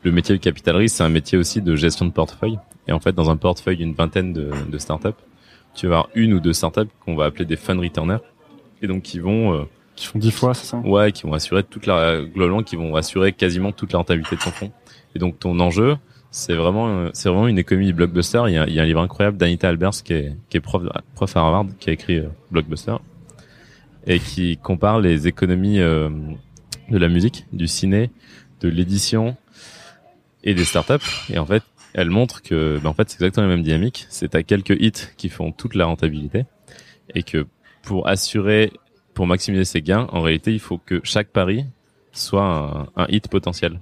le 0.08 0.14
métier 0.14 0.36
de 0.36 0.42
capital 0.42 0.76
risque, 0.76 0.98
c'est 0.98 1.04
un 1.04 1.10
métier 1.10 1.38
aussi 1.38 1.62
de 1.62 1.76
gestion 1.76 2.06
de 2.06 2.12
portefeuille. 2.12 2.58
Et 2.88 2.94
en 2.94 3.00
fait, 3.00 3.14
dans 3.14 3.30
un 3.30 3.36
portefeuille 3.36 3.78
d'une 3.78 3.94
vingtaine 3.94 4.32
de, 4.32 4.52
de 4.70 4.78
startups, 4.78 5.10
tu 5.76 5.88
vas 5.88 5.98
avoir 5.98 6.10
une 6.16 6.34
ou 6.34 6.40
deux 6.40 6.54
startups 6.54 6.90
qu'on 7.06 7.16
va 7.16 7.26
appeler 7.26 7.46
des 7.46 7.58
fund 7.58 7.80
returners. 7.80 8.20
Et 8.82 8.88
donc, 8.88 9.04
qui 9.04 9.20
vont 9.20 9.54
euh, 9.54 9.64
Qui 9.96 10.08
font 10.08 10.20
10 10.20 10.32
fois, 10.32 10.54
c'est 10.54 10.66
ça? 10.66 10.78
Ouais, 10.78 11.12
qui 11.12 11.24
vont 11.24 11.34
assurer 11.34 11.64
toute 11.64 11.86
la 11.86 12.22
globalement 12.22 12.64
qui 12.64 12.76
vont 12.76 12.96
assurer 12.96 13.34
quasiment 13.34 13.72
toute 13.72 13.92
la 13.92 14.00
rentabilité 14.00 14.38
de 14.38 14.42
ton 14.42 14.52
fonds. 14.52 14.72
Et 15.16 15.20
donc 15.20 15.40
ton 15.40 15.60
enjeu, 15.60 15.98
c'est 16.32 16.54
vraiment 16.54 16.90
euh, 16.90 17.10
c'est 17.14 17.30
vraiment 17.30 17.48
une 17.48 17.58
économie 17.58 17.92
blockbuster. 17.92 18.44
Il 18.48 18.54
y 18.54 18.58
a, 18.58 18.68
il 18.68 18.74
y 18.74 18.80
a 18.80 18.84
un 18.84 18.86
livre 18.86 19.02
incroyable 19.02 19.38
d'Anita 19.38 19.68
Albers 19.68 20.04
qui 20.04 20.14
est 20.14 20.36
qui 20.50 20.58
est 20.58 20.62
prof 20.62 20.84
prof 21.16 21.36
à 21.36 21.40
Harvard 21.40 21.66
qui 21.80 21.90
a 21.90 21.94
écrit 21.94 22.20
euh, 22.20 22.28
Blockbuster 22.52 22.96
et 24.06 24.20
qui 24.20 24.58
compare 24.58 25.02
les 25.02 25.28
économies 25.28 25.80
euh, 25.80 26.10
de 26.90 26.98
la 26.98 27.10
musique, 27.10 27.46
du 27.52 27.68
ciné, 27.68 28.10
de 28.62 28.70
l'édition 28.70 29.36
et 30.48 30.56
des 30.56 30.66
startups. 30.66 31.08
Et 31.30 31.38
en 31.38 31.46
fait, 31.46 31.62
elle 31.94 32.10
montre 32.10 32.42
que 32.42 32.80
ben, 32.82 32.90
en 32.90 32.94
fait 32.94 33.10
c'est 33.10 33.18
exactement 33.18 33.48
la 33.48 33.56
même 33.56 33.64
dynamique. 33.64 34.08
C'est 34.10 34.34
à 34.34 34.42
quelques 34.42 34.76
hits 34.80 35.10
qui 35.18 35.30
font 35.30 35.52
toute 35.52 35.76
la 35.76 35.86
rentabilité 35.86 36.46
et 37.14 37.22
que 37.22 37.46
pour 37.84 38.08
assurer 38.08 38.72
pour 39.14 39.28
maximiser 39.28 39.66
ses 39.66 39.82
gains, 39.82 40.08
en 40.12 40.22
réalité, 40.22 40.54
il 40.54 40.60
faut 40.60 40.78
que 40.78 41.02
chaque 41.04 41.30
pari 41.30 41.66
soit 42.12 42.44
un, 42.44 42.88
un 42.96 43.08
hit 43.10 43.28
potentiel. 43.30 43.80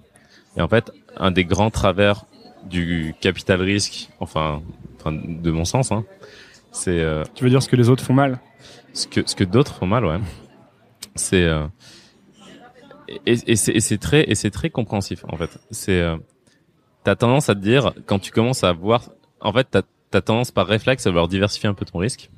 Et 0.56 0.62
en 0.62 0.67
fait, 0.69 0.91
un 1.17 1.32
des 1.32 1.43
grands 1.43 1.71
travers 1.71 2.25
du 2.63 3.13
capital 3.19 3.62
risque, 3.62 4.10
enfin, 4.21 4.62
enfin 4.97 5.12
de 5.12 5.51
mon 5.51 5.65
sens, 5.65 5.91
hein, 5.91 6.06
c'est 6.71 6.99
euh, 7.01 7.23
Tu 7.36 7.43
veux 7.43 7.49
dire 7.49 7.62
ce 7.62 7.67
que 7.69 7.75
les 7.75 7.89
autres 7.89 8.04
font 8.04 8.13
mal? 8.13 8.39
ce 8.93 9.08
que 9.08 9.21
ce 9.25 9.36
que 9.36 9.43
d'autres 9.43 9.75
font 9.75 9.88
mal, 9.88 10.06
ouais. 10.06 10.19
C'est 11.15 11.43
euh, 11.43 11.67
et, 13.25 13.36
et 13.45 13.56
c'est 13.58 13.73
et 13.73 13.82
c'est 13.82 13.97
très 13.97 14.23
et 14.30 14.36
c'est 14.36 14.51
très 14.51 14.69
compréhensif 14.69 15.25
en 15.28 15.36
fait. 15.36 15.60
C'est 15.69 15.99
euh, 15.99 16.15
t'as 17.06 17.15
tendance 17.15 17.50
à 17.50 17.56
te 17.56 17.60
dire 17.60 17.94
quand 18.08 18.20
tu 18.20 18.32
commences 18.32 18.63
à 18.63 18.74
voir, 18.74 19.10
en 19.39 19.54
fait, 19.54 19.68
t'as 19.70 19.84
as 20.13 20.22
tendance 20.22 20.52
par 20.52 20.65
réflexe 20.65 21.06
à 21.06 21.10
vouloir 21.10 21.28
diversifier 21.28 21.68
un 21.68 21.74
peu 21.74 21.84
ton 21.84 22.00
risque. 22.00 22.30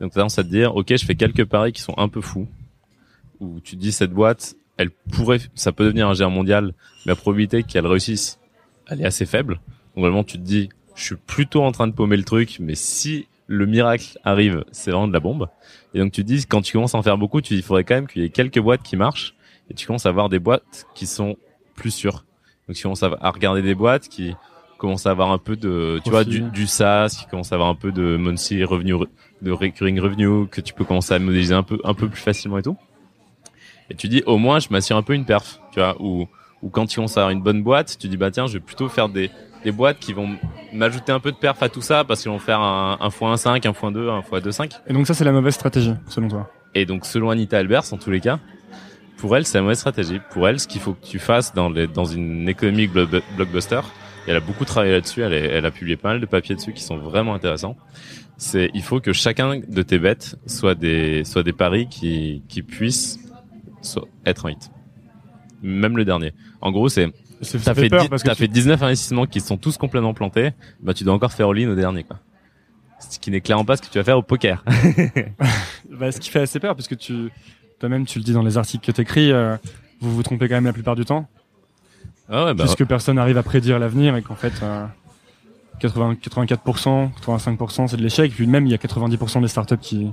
Donc 0.00 0.12
t'as 0.12 0.20
tendance 0.20 0.38
à 0.38 0.44
te 0.44 0.48
dire, 0.48 0.76
ok, 0.76 0.96
je 0.96 1.04
fais 1.04 1.16
quelques 1.16 1.44
paris 1.44 1.72
qui 1.72 1.80
sont 1.80 1.94
un 1.96 2.08
peu 2.08 2.20
fous, 2.20 2.46
où 3.40 3.58
tu 3.60 3.74
dis 3.74 3.90
cette 3.90 4.12
boîte, 4.12 4.54
elle 4.76 4.90
pourrait, 4.90 5.40
ça 5.56 5.72
peut 5.72 5.84
devenir 5.84 6.08
un 6.08 6.14
géant 6.14 6.30
mondial, 6.30 6.72
mais 7.04 7.12
la 7.12 7.16
probabilité 7.16 7.64
qu'elle 7.64 7.86
réussisse, 7.86 8.38
elle 8.88 9.00
est 9.00 9.04
assez 9.04 9.26
faible. 9.26 9.60
Donc 9.94 10.04
vraiment, 10.04 10.22
tu 10.22 10.38
te 10.38 10.42
dis, 10.42 10.68
je 10.94 11.02
suis 11.02 11.16
plutôt 11.16 11.64
en 11.64 11.72
train 11.72 11.88
de 11.88 11.92
paumer 11.92 12.16
le 12.16 12.22
truc, 12.22 12.58
mais 12.60 12.76
si 12.76 13.26
le 13.48 13.66
miracle 13.66 14.18
arrive, 14.22 14.64
c'est 14.70 14.92
vraiment 14.92 15.08
de 15.08 15.12
la 15.12 15.20
bombe. 15.20 15.48
Et 15.94 15.98
donc 15.98 16.12
tu 16.12 16.22
te 16.22 16.28
dis, 16.28 16.46
quand 16.46 16.62
tu 16.62 16.74
commences 16.74 16.94
à 16.94 16.98
en 16.98 17.02
faire 17.02 17.18
beaucoup, 17.18 17.40
tu 17.40 17.54
dis, 17.54 17.60
il 17.60 17.64
faudrait 17.64 17.84
quand 17.84 17.96
même 17.96 18.06
qu'il 18.06 18.22
y 18.22 18.24
ait 18.24 18.30
quelques 18.30 18.60
boîtes 18.60 18.84
qui 18.84 18.96
marchent, 18.96 19.34
et 19.68 19.74
tu 19.74 19.86
commences 19.86 20.06
à 20.06 20.10
avoir 20.10 20.28
des 20.28 20.38
boîtes 20.38 20.86
qui 20.94 21.08
sont 21.08 21.36
plus 21.74 21.90
sûres. 21.90 22.25
Donc 22.68 22.76
tu 22.76 22.82
commences 22.82 23.02
à, 23.02 23.16
à 23.20 23.30
regarder 23.30 23.62
des 23.62 23.74
boîtes 23.74 24.08
qui 24.08 24.34
commencent 24.78 25.06
à 25.06 25.10
avoir 25.10 25.30
un 25.30 25.38
peu 25.38 25.56
de, 25.56 26.00
tu 26.04 26.10
vois, 26.10 26.24
du, 26.24 26.40
du 26.40 26.66
SaaS, 26.66 27.16
qui 27.18 27.26
commencent 27.26 27.52
à 27.52 27.54
avoir 27.54 27.70
un 27.70 27.74
peu 27.74 27.92
de 27.92 28.16
monthly 28.16 28.62
revenue, 28.64 28.94
de 29.42 29.50
recurring 29.50 30.00
revenue, 30.00 30.46
que 30.48 30.60
tu 30.60 30.74
peux 30.74 30.84
commencer 30.84 31.14
à 31.14 31.18
modéliser 31.18 31.54
un 31.54 31.62
peu, 31.62 31.78
un 31.84 31.94
peu 31.94 32.08
plus 32.08 32.20
facilement 32.20 32.58
et 32.58 32.62
tout. 32.62 32.76
Et 33.88 33.94
tu 33.94 34.08
dis, 34.08 34.22
au 34.26 34.36
moins, 34.36 34.58
je 34.58 34.68
m'assure 34.70 34.96
un 34.96 35.02
peu 35.02 35.14
une 35.14 35.24
perf, 35.24 35.60
tu 35.72 35.78
vois, 35.80 35.96
ou, 36.00 36.26
ou 36.62 36.68
quand 36.68 36.86
tu 36.86 36.96
commences 36.96 37.16
à 37.16 37.20
avoir 37.20 37.30
une 37.30 37.42
bonne 37.42 37.62
boîte, 37.62 37.96
tu 37.98 38.08
dis, 38.08 38.16
bah 38.16 38.30
tiens, 38.30 38.46
je 38.46 38.54
vais 38.54 38.60
plutôt 38.60 38.88
faire 38.88 39.08
des, 39.08 39.30
des 39.64 39.70
boîtes 39.72 39.98
qui 39.98 40.12
vont 40.12 40.36
m'ajouter 40.72 41.12
un 41.12 41.20
peu 41.20 41.30
de 41.30 41.36
perf 41.36 41.62
à 41.62 41.68
tout 41.68 41.82
ça 41.82 42.04
parce 42.04 42.20
qu'ils 42.22 42.30
vont 42.32 42.38
faire 42.38 42.60
un, 42.60 42.98
un 43.00 43.08
x1.5, 43.08 43.48
un 43.48 43.58
x2, 43.58 44.10
un 44.10 44.20
x2.5. 44.20 44.72
Et 44.88 44.92
donc 44.92 45.06
ça, 45.06 45.14
c'est 45.14 45.24
la 45.24 45.32
mauvaise 45.32 45.54
stratégie, 45.54 45.94
selon 46.08 46.28
toi? 46.28 46.50
Et 46.74 46.84
donc, 46.84 47.06
selon 47.06 47.30
Anita 47.30 47.58
Albers, 47.58 47.92
en 47.92 47.96
tous 47.96 48.10
les 48.10 48.20
cas, 48.20 48.40
pour 49.18 49.36
elle, 49.36 49.46
c'est 49.46 49.58
la 49.58 49.62
mauvaise 49.62 49.78
stratégie. 49.78 50.20
Pour 50.30 50.48
elle, 50.48 50.60
ce 50.60 50.66
qu'il 50.68 50.80
faut 50.80 50.92
que 50.94 51.04
tu 51.06 51.18
fasses 51.18 51.54
dans, 51.54 51.68
les, 51.70 51.86
dans 51.86 52.04
une 52.04 52.48
économie 52.48 52.86
blockbuster, 52.86 53.80
et 54.26 54.30
elle 54.30 54.36
a 54.36 54.40
beaucoup 54.40 54.64
travaillé 54.64 54.92
là-dessus, 54.92 55.22
elle, 55.22 55.32
elle 55.32 55.64
a 55.66 55.70
publié 55.70 55.96
pas 55.96 56.08
mal 56.10 56.20
de 56.20 56.26
papiers 56.26 56.54
dessus 56.54 56.72
qui 56.72 56.82
sont 56.82 56.98
vraiment 56.98 57.34
intéressants, 57.34 57.76
c'est 58.36 58.70
il 58.74 58.82
faut 58.82 59.00
que 59.00 59.12
chacun 59.12 59.60
de 59.66 59.82
tes 59.82 59.98
bêtes 59.98 60.36
soit 60.46 60.74
des, 60.74 61.24
soit 61.24 61.42
des 61.42 61.52
paris 61.52 61.88
qui, 61.88 62.42
qui 62.48 62.62
puissent 62.62 63.18
soit- 63.82 64.06
être 64.26 64.46
un 64.46 64.50
hit. 64.50 64.70
Même 65.62 65.96
le 65.96 66.04
dernier. 66.04 66.32
En 66.60 66.70
gros, 66.70 66.88
c'est 66.88 67.10
t'as 67.40 67.74
fait, 67.74 67.82
fait 67.82 67.88
peur 67.88 68.08
que 68.08 68.28
tu- 68.30 68.34
fait 68.34 68.48
19 68.48 68.82
investissements 68.82 69.26
qui 69.26 69.40
sont 69.40 69.56
tous 69.56 69.76
complètement 69.78 70.12
plantés, 70.14 70.50
bah 70.80 70.92
tu 70.92 71.04
dois 71.04 71.14
encore 71.14 71.32
faire 71.32 71.48
all-in 71.48 71.70
au 71.70 71.74
dernier, 71.74 72.02
quoi. 72.04 72.18
Ce 72.98 73.18
qui 73.18 73.30
n'est 73.30 73.40
clairement 73.42 73.64
pas 73.64 73.76
ce 73.76 73.82
que 73.82 73.88
tu 73.88 73.98
vas 73.98 74.04
faire 74.04 74.18
au 74.18 74.22
poker. 74.22 74.64
bah, 75.90 76.10
ce 76.12 76.18
qui 76.20 76.30
fait 76.30 76.40
assez 76.40 76.58
peur, 76.60 76.74
parce 76.74 76.88
que 76.88 76.94
tu, 76.94 77.30
toi-même, 77.78 78.06
tu 78.06 78.18
le 78.18 78.24
dis 78.24 78.32
dans 78.32 78.42
les 78.42 78.58
articles 78.58 78.84
que 78.84 78.92
t'écris, 78.92 79.32
euh, 79.32 79.56
vous 80.00 80.14
vous 80.14 80.22
trompez 80.22 80.48
quand 80.48 80.54
même 80.54 80.64
la 80.64 80.72
plupart 80.72 80.96
du 80.96 81.04
temps, 81.04 81.28
Ah 82.28 82.46
ouais, 82.46 82.54
bah, 82.54 82.64
puisque 82.64 82.84
personne 82.84 83.16
n'arrive 83.16 83.38
à 83.38 83.42
prédire 83.42 83.78
l'avenir 83.78 84.16
et 84.16 84.22
qu'en 84.22 84.34
fait, 84.34 84.52
euh, 84.62 84.86
80, 85.80 86.14
84%, 86.14 87.10
85%, 87.20 87.88
c'est 87.88 87.96
de 87.96 88.02
l'échec. 88.02 88.32
Puis 88.32 88.46
même, 88.46 88.66
il 88.66 88.70
y 88.70 88.74
a 88.74 88.78
90% 88.78 89.42
des 89.42 89.48
startups 89.48 89.76
qui, 89.78 90.10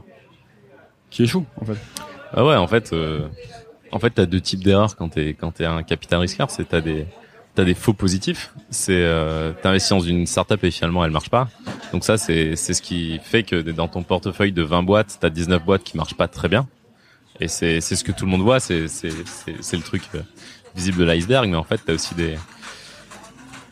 qui 1.09 1.23
échouent, 1.23 1.45
en 1.61 1.65
fait. 1.65 1.77
Ah 2.33 2.43
ouais, 2.45 2.55
en 2.55 2.67
fait, 2.67 2.91
euh, 2.93 3.27
en 3.91 3.99
fait, 3.99 4.09
t'as 4.11 4.25
deux 4.25 4.41
types 4.41 4.63
d'erreurs 4.63 4.95
quand 4.95 5.09
t'es 5.09 5.35
quand 5.35 5.51
t'es 5.51 5.65
un 5.65 5.83
capital 5.83 6.19
risqueur. 6.19 6.49
C'est 6.49 6.67
t'as 6.67 6.81
des 6.81 7.05
t'as 7.53 7.63
des 7.63 7.75
faux 7.75 7.93
positifs. 7.93 8.53
C'est 8.71 9.03
euh, 9.03 9.53
t'investis 9.61 9.91
dans 9.91 9.99
une 9.99 10.25
startup 10.25 10.63
et 10.63 10.71
finalement 10.71 11.05
elle 11.05 11.11
marche 11.11 11.29
pas. 11.29 11.47
Donc 11.91 12.03
ça, 12.03 12.17
c'est 12.17 12.55
c'est 12.55 12.73
ce 12.73 12.81
qui 12.81 13.19
fait 13.19 13.43
que 13.43 13.55
dans 13.71 13.87
ton 13.87 14.01
portefeuille 14.01 14.51
de 14.51 14.63
20 14.63 14.81
boîtes, 14.81 15.17
t'as 15.21 15.29
19 15.29 15.63
boîtes 15.63 15.83
qui 15.83 15.95
marchent 15.95 16.17
pas 16.17 16.27
très 16.27 16.49
bien. 16.49 16.67
Et 17.39 17.47
c'est 17.47 17.81
c'est 17.81 17.95
ce 17.95 18.03
que 18.03 18.11
tout 18.11 18.25
le 18.25 18.31
monde 18.31 18.41
voit. 18.41 18.59
C'est 18.59 18.87
c'est 18.87 19.09
c'est 19.25 19.55
c'est 19.61 19.77
le 19.77 19.83
truc 19.83 20.03
euh, 20.15 20.21
visible 20.75 20.97
de 20.99 21.03
l'iceberg. 21.03 21.49
Mais 21.49 21.57
en 21.57 21.63
fait, 21.63 21.81
t'as 21.85 21.93
aussi 21.93 22.13
des 22.15 22.35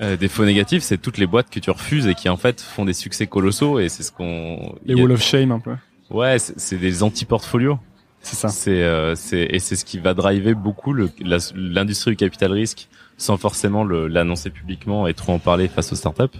euh, 0.01 0.17
des 0.17 0.27
faux 0.27 0.45
négatifs, 0.45 0.81
c'est 0.83 0.97
toutes 0.97 1.17
les 1.19 1.27
boîtes 1.27 1.49
que 1.49 1.59
tu 1.59 1.69
refuses 1.69 2.07
et 2.07 2.15
qui 2.15 2.27
en 2.29 2.37
fait 2.37 2.59
font 2.59 2.85
des 2.85 2.93
succès 2.93 3.27
colossaux 3.27 3.79
et 3.79 3.87
c'est 3.87 4.01
ce 4.03 4.11
qu'on 4.11 4.75
Les 4.85 4.95
a- 4.95 5.03
wall 5.03 5.11
of 5.11 5.21
shame, 5.23 5.51
un 5.51 5.59
peu. 5.59 5.75
Ouais, 6.09 6.37
c'est 6.39 6.77
des 6.77 7.03
anti-portfolios. 7.03 7.77
C'est 8.23 8.35
ça. 8.35 8.49
C'est 8.49 8.81
euh, 8.83 9.15
et 9.31 9.59
c'est 9.59 9.75
ce 9.75 9.85
qui 9.85 9.97
va 9.99 10.13
driver 10.13 10.53
beaucoup 10.55 10.93
l'industrie 10.93 12.11
du 12.11 12.17
capital 12.17 12.51
risque 12.51 12.87
sans 13.17 13.37
forcément 13.37 13.83
l'annoncer 13.83 14.49
publiquement 14.49 15.07
et 15.07 15.13
trop 15.13 15.33
en 15.33 15.39
parler 15.39 15.67
face 15.67 15.91
aux 15.91 15.95
startups. 15.95 16.37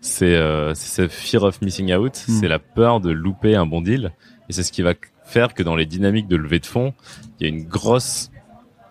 c'est 0.00 0.24
euh, 0.36 0.74
c'est 0.74 1.02
ce 1.02 1.08
fear 1.08 1.42
of 1.44 1.60
missing 1.62 1.92
out, 1.94 2.14
c'est 2.14 2.48
la 2.48 2.58
peur 2.60 3.00
de 3.00 3.10
louper 3.10 3.54
un 3.56 3.66
bon 3.66 3.80
deal, 3.82 4.12
et 4.48 4.52
c'est 4.52 4.62
ce 4.64 4.72
qui 4.72 4.82
va 4.82 4.94
que 5.54 5.62
dans 5.62 5.76
les 5.76 5.86
dynamiques 5.86 6.28
de 6.28 6.36
levée 6.36 6.58
de 6.58 6.66
fonds, 6.66 6.94
il 7.38 7.46
y 7.46 7.50
a 7.50 7.54
une 7.54 7.64
grosse, 7.64 8.30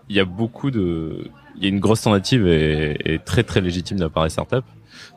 il 0.10 0.16
y 0.16 0.20
a 0.20 0.26
beaucoup 0.26 0.72
de, 0.72 1.30
il 1.56 1.64
y 1.64 1.66
a 1.66 1.70
une 1.70 1.80
grosse 1.80 2.02
tentative 2.02 2.48
et, 2.48 3.20
très 3.26 3.44
très 3.44 3.62
légitime 3.62 3.98
de 3.98 4.04
la 4.04 4.10
part 4.10 4.28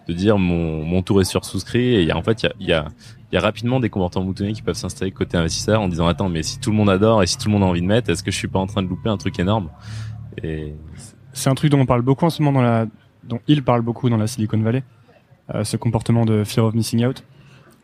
de 0.07 0.13
dire 0.13 0.39
mon 0.39 0.85
mon 0.85 1.03
tour 1.03 1.21
est 1.21 1.25
sur 1.25 1.45
souscrit 1.45 1.95
et 1.97 2.13
en 2.13 2.23
fait 2.23 2.45
il 2.61 2.67
y 2.67 2.73
a, 2.73 2.87
y 3.33 3.37
a 3.37 3.41
rapidement 3.41 3.81
des 3.81 3.89
comportements 3.89 4.25
moutonnés 4.25 4.53
qui 4.53 4.63
peuvent 4.63 4.77
s'installer 4.77 5.11
côté 5.11 5.37
investisseur 5.37 5.81
en 5.81 5.89
disant 5.89 6.07
attends 6.07 6.29
mais 6.29 6.43
si 6.43 6.61
tout 6.61 6.71
le 6.71 6.77
monde 6.77 6.91
adore 6.91 7.23
et 7.23 7.27
si 7.27 7.39
tout 7.39 7.49
le 7.49 7.53
monde 7.53 7.63
a 7.63 7.67
envie 7.67 7.81
de 7.81 7.87
mettre 7.87 8.11
est-ce 8.11 8.23
que 8.23 8.31
je 8.31 8.37
suis 8.37 8.49
pas 8.49 8.59
en 8.59 8.67
train 8.67 8.83
de 8.83 8.89
louper 8.89 9.09
un 9.09 9.17
truc 9.17 9.39
énorme? 9.39 9.71
Et 10.43 10.75
C'est 11.33 11.51
un 11.51 11.55
truc 11.55 11.71
dont 11.71 11.81
on 11.81 11.87
parle 11.87 12.03
beaucoup 12.03 12.27
en 12.27 12.31
ce 12.31 12.43
moment 12.43 12.61
dans 12.61 12.65
la, 12.65 12.87
dont 13.25 13.41
il 13.47 13.63
parle 13.63 13.83
beaucoup 13.83 14.11
dans 14.11 14.17
la 14.17 14.27
Silicon 14.27 14.59
Valley, 14.59 14.83
euh, 15.55 15.65
ce 15.65 15.77
comportement 15.77 16.25
de 16.25 16.45
fear 16.45 16.67
of 16.67 16.75
missing 16.75 17.05
out. 17.05 17.25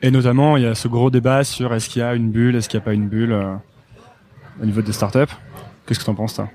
Et 0.03 0.11
notamment, 0.11 0.57
il 0.57 0.63
y 0.63 0.67
a 0.67 0.75
ce 0.75 0.89
gros 0.89 1.11
débat 1.11 1.45
sur 1.45 1.75
est-ce 1.75 1.89
qu'il 1.91 2.01
y 2.01 2.05
a 2.05 2.15
une 2.15 2.31
bulle, 2.31 2.57
est-ce 2.57 2.69
qu'il 2.69 2.79
n'y 2.79 2.83
a 2.83 2.87
pas 2.87 2.95
une 2.95 3.09
bulle 3.09 3.33
euh, 3.33 3.55
au 4.63 4.65
niveau 4.65 4.81
des 4.83 4.93
startups. 4.93 5.33
Qu'est-ce 5.87 6.01
que 6.01 6.05
t'en 6.05 6.15
penses, 6.15 6.35
toi? 6.35 6.49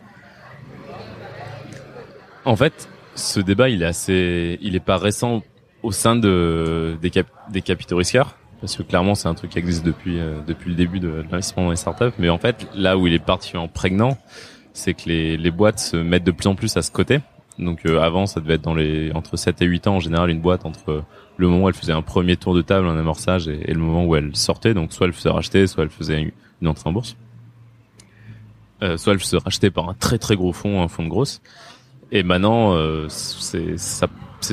En 2.43 2.55
fait, 2.55 2.87
ce 3.15 3.39
débat, 3.39 3.69
il 3.69 3.81
est 3.83 3.85
assez, 3.85 4.57
il 4.61 4.75
est 4.75 4.79
pas 4.79 4.97
récent 4.97 5.43
au 5.83 5.91
sein 5.91 6.15
de 6.15 6.97
des, 7.01 7.09
cap- 7.11 7.27
des 7.51 7.61
capitaux 7.61 7.97
risqueurs, 7.97 8.35
parce 8.61 8.75
que 8.75 8.83
clairement, 8.83 9.13
c'est 9.15 9.27
un 9.27 9.33
truc 9.35 9.51
qui 9.51 9.59
existe 9.59 9.85
depuis 9.85 10.19
euh, 10.19 10.39
depuis 10.47 10.69
le 10.69 10.75
début 10.75 10.99
de, 10.99 11.07
de 11.09 11.25
l'investissement 11.29 11.65
dans 11.65 11.69
les 11.71 11.75
startups. 11.75 12.13
Mais 12.17 12.29
en 12.29 12.37
fait, 12.39 12.67
là 12.75 12.97
où 12.97 13.05
il 13.07 13.13
est 13.13 13.23
particulièrement 13.23 13.67
prégnant, 13.67 14.17
c'est 14.73 14.93
que 14.95 15.07
les 15.07 15.37
les 15.37 15.51
boîtes 15.51 15.79
se 15.79 15.97
mettent 15.97 16.23
de 16.23 16.31
plus 16.31 16.47
en 16.47 16.55
plus 16.55 16.75
à 16.77 16.81
ce 16.81 16.91
côté. 16.91 17.19
Donc 17.59 17.85
euh, 17.85 17.99
avant, 18.01 18.25
ça 18.25 18.39
devait 18.41 18.55
être 18.55 18.63
dans 18.63 18.73
les 18.75 19.11
entre 19.13 19.37
7 19.37 19.61
et 19.61 19.65
8 19.65 19.87
ans 19.87 19.95
en 19.95 19.99
général 19.99 20.29
une 20.29 20.41
boîte 20.41 20.65
entre 20.65 21.03
le 21.38 21.47
moment 21.47 21.65
où 21.65 21.69
elle 21.69 21.75
faisait 21.75 21.93
un 21.93 22.01
premier 22.01 22.38
tour 22.38 22.53
de 22.53 22.61
table, 22.61 22.88
un 22.88 22.97
amorçage, 22.97 23.47
et, 23.47 23.73
le 23.73 23.79
moment 23.79 24.05
où 24.05 24.15
elle 24.15 24.36
sortait. 24.36 24.73
Donc 24.73 24.93
soit 24.93 25.07
elle 25.07 25.13
se 25.13 25.27
racheter, 25.27 25.67
soit 25.67 25.83
elle 25.83 25.89
faisait 25.89 26.31
une, 26.61 26.67
entrée 26.67 26.89
en 26.89 26.93
bourse. 26.93 27.15
Euh, 28.83 28.97
soit 28.97 29.13
elle 29.13 29.23
se 29.23 29.36
rachetait 29.36 29.71
par 29.71 29.89
un 29.89 29.93
très 29.93 30.17
très 30.17 30.36
gros 30.36 30.53
fonds, 30.53 30.81
un 30.81 30.88
fonds 30.88 31.03
de 31.03 31.09
grosse. 31.09 31.41
Et 32.11 32.23
maintenant, 32.23 32.73
euh, 32.73 33.07
c'est 33.09 33.77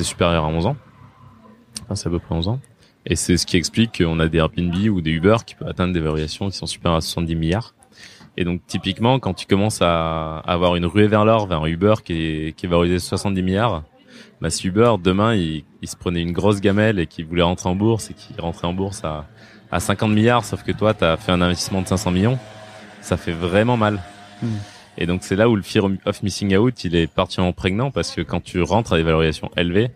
supérieur 0.03 0.45
à 0.45 0.47
11 0.47 0.65
ans. 0.65 0.77
C'est 1.93 2.07
à 2.07 2.09
peu 2.09 2.19
près 2.19 2.33
11 2.33 2.47
ans. 2.47 2.59
Et 3.05 3.15
c'est 3.15 3.37
ce 3.37 3.45
qui 3.45 3.57
explique 3.57 3.97
qu'on 3.97 4.19
a 4.19 4.27
des 4.27 4.37
Airbnb 4.37 4.73
ou 4.89 5.01
des 5.01 5.11
Uber 5.11 5.37
qui 5.45 5.55
peuvent 5.55 5.67
atteindre 5.67 5.93
des 5.93 5.99
variations 5.99 6.49
qui 6.49 6.57
sont 6.57 6.65
supérieures 6.65 6.97
à 6.97 7.01
70 7.01 7.35
milliards. 7.35 7.75
Et 8.37 8.45
donc 8.45 8.61
typiquement, 8.65 9.19
quand 9.19 9.33
tu 9.33 9.45
commences 9.45 9.81
à 9.81 10.37
avoir 10.39 10.75
une 10.75 10.85
ruée 10.85 11.07
vers 11.07 11.25
l'or, 11.25 11.47
vers 11.47 11.61
un 11.61 11.67
Uber 11.67 11.95
qui 12.03 12.13
est, 12.13 12.57
qui 12.57 12.65
est 12.65 12.69
valorisé 12.69 12.99
70 12.99 13.43
milliards, 13.43 13.83
bah 14.43 14.49
si 14.49 14.67
Uber 14.67 14.95
demain 15.01 15.35
il, 15.35 15.63
il 15.81 15.87
se 15.87 15.95
prenait 15.95 16.21
une 16.21 16.33
grosse 16.33 16.59
gamelle 16.59 16.99
et 16.99 17.07
qu'il 17.07 17.25
voulait 17.25 17.43
rentrer 17.43 17.69
en 17.69 17.75
bourse 17.75 18.11
et 18.11 18.13
qu'il 18.13 18.39
rentrait 18.41 18.67
en 18.67 18.73
bourse 18.73 19.01
à, 19.05 19.25
à 19.71 19.79
50 19.79 20.11
milliards, 20.11 20.43
sauf 20.43 20.63
que 20.63 20.73
toi 20.73 20.93
tu 20.93 21.05
as 21.05 21.15
fait 21.15 21.31
un 21.31 21.39
investissement 21.39 21.81
de 21.81 21.87
500 21.87 22.11
millions, 22.11 22.37
ça 22.99 23.15
fait 23.15 23.31
vraiment 23.31 23.77
mal. 23.77 24.01
Hmm. 24.41 24.49
Et 24.97 25.05
donc 25.05 25.23
c'est 25.23 25.37
là 25.37 25.47
où 25.47 25.55
le 25.55 25.61
fear 25.61 25.85
of 26.05 26.23
missing 26.23 26.57
out 26.57 26.83
il 26.83 26.93
est 26.93 27.07
particulièrement 27.07 27.53
prégnant 27.53 27.89
parce 27.89 28.11
que 28.11 28.19
quand 28.19 28.43
tu 28.43 28.61
rentres 28.61 28.91
à 28.91 28.97
des 28.97 29.03
valorisations 29.03 29.49
élevées, 29.55 29.91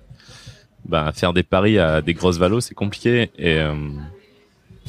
bah 0.86 1.12
faire 1.14 1.34
des 1.34 1.44
paris 1.44 1.78
à 1.78 2.02
des 2.02 2.14
grosses 2.14 2.38
valos 2.38 2.62
c'est 2.62 2.74
compliqué 2.74 3.30
et 3.38 3.58
euh, 3.60 3.76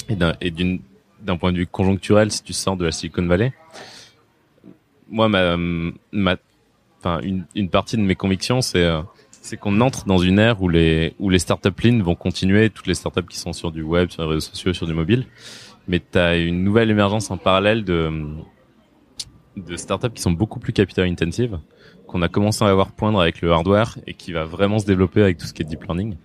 d'un 0.08 0.34
et 0.40 0.52
d'une 0.52 0.78
d'un 1.20 1.36
point 1.36 1.50
de 1.50 1.58
vue 1.58 1.66
conjoncturel 1.66 2.30
si 2.30 2.44
tu 2.44 2.52
sors 2.52 2.76
de 2.76 2.84
la 2.84 2.92
Silicon 2.92 3.26
Valley 3.26 3.52
moi 5.10 5.28
ma 5.28 5.56
ma 6.12 6.36
enfin 7.00 7.18
une 7.22 7.44
une 7.56 7.68
partie 7.68 7.96
de 7.96 8.02
mes 8.02 8.14
convictions 8.14 8.60
c'est 8.60 8.84
euh, 8.84 9.02
c'est 9.40 9.56
qu'on 9.56 9.80
entre 9.80 10.04
dans 10.06 10.18
une 10.18 10.38
ère 10.38 10.62
où 10.62 10.68
les 10.68 11.14
où 11.18 11.30
les 11.30 11.38
startup 11.38 11.80
lean 11.80 12.02
vont 12.02 12.14
continuer. 12.14 12.70
Toutes 12.70 12.86
les 12.86 12.94
startups 12.94 13.26
qui 13.28 13.38
sont 13.38 13.52
sur 13.52 13.72
du 13.72 13.82
web 13.82 14.10
sur 14.10 14.22
les 14.22 14.28
réseaux 14.28 14.40
sociaux 14.40 14.72
sur 14.72 14.86
du 14.86 14.94
mobile. 14.94 15.26
Mais 15.86 16.00
tu 16.00 16.18
as 16.18 16.36
une 16.36 16.64
nouvelle 16.64 16.90
émergence 16.90 17.30
en 17.30 17.36
parallèle 17.36 17.84
de 17.84 18.10
de 19.56 19.76
startups 19.76 20.10
qui 20.10 20.22
sont 20.22 20.30
beaucoup 20.30 20.60
plus 20.60 20.72
capital 20.72 21.08
intensives 21.08 21.58
qu'on 22.06 22.22
a 22.22 22.28
commencé 22.28 22.64
à 22.64 22.68
avoir 22.68 22.92
poindre 22.92 23.20
avec 23.20 23.40
le 23.42 23.52
hardware 23.52 23.98
et 24.06 24.14
qui 24.14 24.32
va 24.32 24.44
vraiment 24.44 24.78
se 24.78 24.86
développer 24.86 25.22
avec 25.22 25.38
tout 25.38 25.46
ce 25.46 25.52
qui 25.52 25.62
est 25.62 25.64
deep 25.64 25.84
learning. 25.84 26.16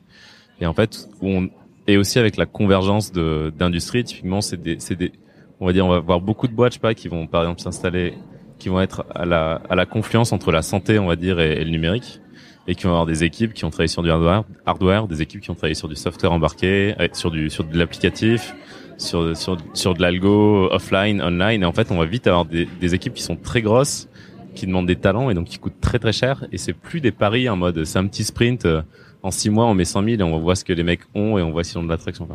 Et 0.62 0.66
en 0.66 0.74
fait, 0.74 1.08
on 1.22 1.50
et 1.86 1.98
aussi 1.98 2.18
avec 2.18 2.38
la 2.38 2.46
convergence 2.46 3.12
d'industries, 3.12 4.06
typiquement, 4.06 4.40
c'est 4.40 4.62
des, 4.62 4.78
des, 4.78 5.12
on 5.60 5.66
va 5.66 5.74
dire, 5.74 5.86
on 5.86 5.90
va 5.90 6.00
voir 6.00 6.22
beaucoup 6.22 6.48
de 6.48 6.54
boîtes, 6.54 6.72
je 6.72 6.76
sais 6.76 6.82
pas, 6.82 6.94
qui 6.94 7.10
vont 7.10 7.28
par 7.28 7.42
exemple 7.42 7.60
s'installer, 7.60 8.14
qui 8.58 8.70
vont 8.70 8.80
être 8.80 9.06
à 9.14 9.26
la 9.26 9.62
à 9.70 9.76
la 9.76 9.86
confluence 9.86 10.32
entre 10.32 10.52
la 10.52 10.62
santé, 10.62 10.98
on 10.98 11.08
va 11.08 11.18
dire, 11.18 11.40
et 11.42 11.64
le 11.64 11.70
numérique, 11.70 12.22
et 12.68 12.76
qui 12.76 12.84
vont 12.84 12.92
avoir 12.92 13.06
des 13.06 13.24
équipes 13.24 13.54
qui 13.54 13.66
ont 13.66 13.70
travaillé 13.70 13.88
sur 13.88 14.04
du 14.04 14.10
hardware, 14.10 15.08
des 15.08 15.22
équipes 15.22 15.42
qui 15.42 15.52
ont 15.52 15.56
travaillé 15.56 15.76
sur 15.76 15.88
du 15.88 15.96
software 15.96 16.32
embarqué, 16.32 16.96
euh, 17.00 17.08
sur 17.14 17.32
du 17.32 17.50
sur 17.50 17.64
de 17.64 17.78
l'applicatif, 17.78 18.56
sur 18.98 19.36
sur 19.36 19.58
sur 19.74 19.94
de 19.94 20.02
l'algo 20.02 20.70
offline, 20.72 21.22
online. 21.22 21.64
Et 21.64 21.66
en 21.66 21.74
fait, 21.74 21.92
on 21.92 21.98
va 21.98 22.06
vite 22.06 22.28
avoir 22.28 22.46
des, 22.46 22.68
des 22.80 22.96
équipes 22.96 23.14
qui 23.14 23.24
sont 23.24 23.36
très 23.36 23.62
grosses 23.62 24.08
qui 24.54 24.68
demandent 24.68 24.88
des 24.88 24.96
talents 24.96 25.30
et 25.30 25.34
donc 25.34 25.48
qui 25.48 25.58
coûtent 25.58 25.82
très 25.82 25.98
très 26.00 26.14
cher 26.14 26.46
et 26.52 26.60
c'est 26.60 26.74
plus 26.74 27.02
des 27.02 27.12
paris 27.12 27.50
en 27.50 27.56
mode 27.56 27.86
c'est 27.86 27.98
un 27.98 28.06
petit 28.06 28.24
sprint 28.24 28.66
euh, 28.66 28.84
en 29.24 29.32
six 29.32 29.50
mois 29.50 29.66
on 29.66 29.74
met 29.74 29.86
100 29.86 30.04
000 30.04 30.16
et 30.20 30.24
on 30.24 30.40
voit 30.40 30.56
ce 30.56 30.64
que 30.64 30.74
les 30.74 30.84
mecs 30.84 31.02
ont 31.16 31.38
et 31.38 31.42
on 31.42 31.52
voit 31.52 31.64
s'ils 31.64 31.78
ont 31.80 31.84
de 31.84 31.90
l'attraction. 31.90 32.28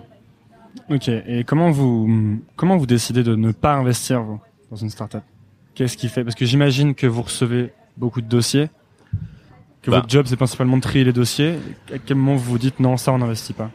Ok. 0.91 1.09
Et 1.09 1.45
comment 1.45 1.71
vous 1.71 2.41
comment 2.57 2.77
vous 2.77 2.87
décidez 2.87 3.23
de 3.23 3.35
ne 3.35 3.53
pas 3.53 3.75
investir 3.75 4.25
dans 4.71 4.77
une 4.77 4.91
startup? 4.91 5.23
Qu'est-ce 5.75 5.97
qui 5.97 6.09
fait? 6.09 6.25
Parce 6.25 6.35
que 6.35 6.47
j'imagine 6.47 6.95
que 6.95 7.07
vous 7.07 7.23
recevez 7.23 7.73
beaucoup 7.97 8.21
de 8.21 8.27
dossiers, 8.27 8.69
que 9.83 9.91
Bah. 9.91 9.99
votre 9.99 10.09
job 10.09 10.27
c'est 10.29 10.37
principalement 10.37 10.77
de 10.77 10.83
trier 10.83 11.05
les 11.05 11.13
dossiers. 11.13 11.59
À 11.93 11.99
quel 11.99 12.17
moment 12.17 12.37
vous 12.37 12.53
vous 12.53 12.59
dites 12.59 12.81
non 12.81 12.97
ça 12.97 13.13
on 13.13 13.19
n'investit 13.19 13.53
pas 13.53 13.71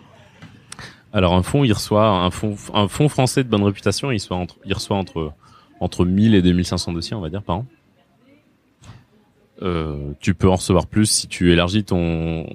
Alors 1.14 1.34
un 1.34 1.43
fonds 1.43 1.64
il 1.64 1.74
reçoit 1.74 2.08
un 2.08 2.32
fonds 2.32 2.56
un 2.74 2.88
fonds 2.88 3.10
français 3.10 3.43
de 3.43 3.49
bonne 3.49 3.64
réputation 3.64 4.12
il 4.12 4.16
reçoit 4.16 4.38
entre 4.38 4.56
il 4.66 4.74
reçoit 4.74 4.97
entre 4.97 5.32
entre 5.80 6.06
1000 6.06 6.36
et 6.36 6.41
2500 6.41 6.93
dossiers 6.93 7.16
on 7.16 7.22
va 7.22 7.30
dire 7.30 7.43
par 7.43 7.58
an. 7.58 7.66
Euh, 9.62 10.12
tu 10.20 10.34
peux 10.34 10.49
en 10.49 10.56
recevoir 10.56 10.88
plus 10.88 11.06
si 11.06 11.28
tu 11.28 11.51
élargis 11.51 11.84
ton 11.84 12.45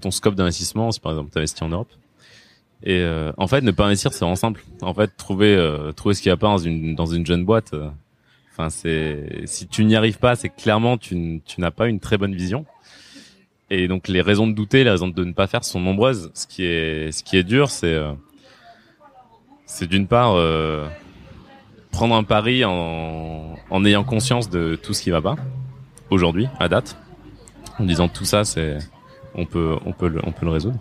ton 0.00 0.10
scope 0.10 0.34
d'investissement 0.34 0.92
si 0.92 1.00
par 1.00 1.12
exemple 1.12 1.30
tu 1.32 1.38
investis 1.38 1.62
en 1.62 1.68
Europe. 1.68 1.90
Et 2.86 2.98
euh, 3.00 3.32
en 3.38 3.46
fait, 3.46 3.62
ne 3.62 3.70
pas 3.70 3.86
investir, 3.86 4.12
c'est 4.12 4.20
vraiment 4.20 4.36
simple. 4.36 4.62
En 4.82 4.92
fait, 4.92 5.10
trouver 5.16 5.56
euh, 5.56 5.92
trouver 5.92 6.14
ce 6.14 6.20
qu'il 6.20 6.28
n'y 6.30 6.34
a 6.34 6.36
pas 6.36 6.48
dans 6.48 6.58
une 6.58 6.94
dans 6.94 7.06
une 7.06 7.24
jeune 7.24 7.44
boîte. 7.44 7.72
euh, 7.74 7.88
Enfin, 8.52 8.68
c'est 8.70 9.42
si 9.46 9.66
tu 9.66 9.84
n'y 9.84 9.96
arrives 9.96 10.18
pas, 10.18 10.36
c'est 10.36 10.48
clairement 10.50 10.96
tu, 10.96 11.40
tu 11.44 11.60
n'as 11.60 11.72
pas 11.72 11.88
une 11.88 11.98
très 11.98 12.18
bonne 12.18 12.34
vision. 12.36 12.64
Et 13.70 13.88
donc 13.88 14.08
les 14.08 14.20
raisons 14.20 14.46
de 14.46 14.52
douter, 14.52 14.84
les 14.84 14.90
raisons 14.90 15.08
de 15.08 15.24
ne 15.24 15.32
pas 15.32 15.46
faire 15.46 15.64
sont 15.64 15.80
nombreuses. 15.80 16.30
Ce 16.34 16.46
qui 16.46 16.64
est 16.64 17.12
ce 17.12 17.24
qui 17.24 17.36
est 17.36 17.44
dur, 17.44 17.70
c'est 17.70 17.94
euh, 17.94 18.12
c'est 19.66 19.86
d'une 19.86 20.06
part 20.06 20.34
euh, 20.34 20.86
prendre 21.90 22.14
un 22.14 22.24
pari 22.24 22.64
en 22.64 23.56
en 23.70 23.84
ayant 23.84 24.04
conscience 24.04 24.50
de 24.50 24.76
tout 24.76 24.92
ce 24.92 25.02
qui 25.02 25.10
va 25.10 25.22
pas 25.22 25.36
aujourd'hui 26.10 26.46
à 26.60 26.68
date, 26.68 26.96
en 27.78 27.84
disant 27.84 28.08
tout 28.08 28.24
ça, 28.24 28.44
c'est 28.44 28.78
on 29.34 29.46
peut 29.46 29.76
on 29.86 29.92
peut 29.92 30.08
le, 30.08 30.20
on 30.24 30.32
peut 30.32 30.44
le 30.44 30.52
résoudre. 30.52 30.78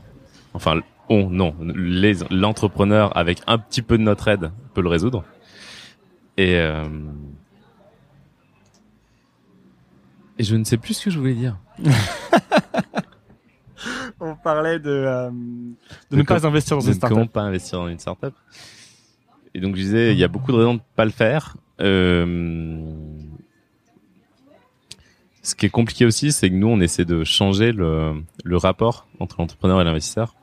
Enfin 0.53 0.81
on 1.09 1.29
non 1.29 1.55
les 1.61 2.15
l'entrepreneur 2.29 3.15
avec 3.17 3.39
un 3.47 3.57
petit 3.57 3.81
peu 3.81 3.97
de 3.97 4.03
notre 4.03 4.27
aide 4.27 4.51
peut 4.73 4.81
le 4.81 4.89
résoudre. 4.89 5.23
Et 6.37 6.57
euh, 6.57 6.83
et 10.37 10.43
je 10.43 10.55
ne 10.55 10.63
sais 10.63 10.77
plus 10.77 10.95
ce 10.95 11.05
que 11.05 11.11
je 11.11 11.19
voulais 11.19 11.35
dire. 11.35 11.57
On 14.25 14.35
parlait 14.35 14.79
de, 14.79 14.89
euh, 14.89 15.29
de, 15.29 15.35
De 16.11 16.17
ne 16.17 16.23
pas 16.23 16.45
investir 16.47 16.77
dans 16.77 16.81
une 16.85 16.93
startup. 16.93 17.13
Comment 17.15 17.27
pas 17.27 17.41
investir 17.41 17.79
dans 17.79 17.87
une 17.89 17.99
startup? 17.99 18.33
Et 19.53 19.59
donc 19.59 19.75
je 19.75 19.81
disais, 19.81 20.13
il 20.13 20.17
y 20.17 20.23
a 20.23 20.27
beaucoup 20.27 20.51
de 20.51 20.57
raisons 20.57 20.75
de 20.75 20.81
pas 20.95 21.05
le 21.05 21.11
faire. 21.11 21.57
Euh, 21.81 22.81
ce 25.41 25.55
qui 25.55 25.65
est 25.65 25.69
compliqué 25.69 26.05
aussi, 26.05 26.31
c'est 26.31 26.49
que 26.49 26.55
nous, 26.55 26.67
on 26.67 26.79
essaie 26.79 27.03
de 27.05 27.23
changer 27.23 27.71
le, 27.73 28.13
le 28.43 28.57
rapport 28.57 29.07
entre 29.19 29.35
l'entrepreneur 29.39 29.81
et 29.81 29.83
l'investisseur. 29.83 30.35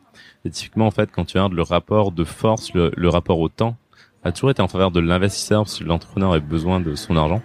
Et 0.44 0.50
typiquement, 0.50 0.86
en 0.86 0.90
fait, 0.90 1.10
quand 1.10 1.24
tu 1.24 1.38
regardes 1.38 1.54
le 1.54 1.62
rapport 1.62 2.12
de 2.12 2.24
force, 2.24 2.74
le, 2.74 2.92
le 2.96 3.08
rapport 3.08 3.38
au 3.40 3.48
temps, 3.48 3.76
a 4.24 4.32
toujours 4.32 4.50
été 4.50 4.60
en 4.60 4.68
faveur 4.68 4.90
de 4.90 5.00
l'investisseur 5.00 5.62
parce 5.62 5.78
que 5.78 5.84
l'entrepreneur 5.84 6.32
a 6.34 6.38
besoin 6.38 6.80
de 6.80 6.94
son 6.94 7.16
argent. 7.16 7.42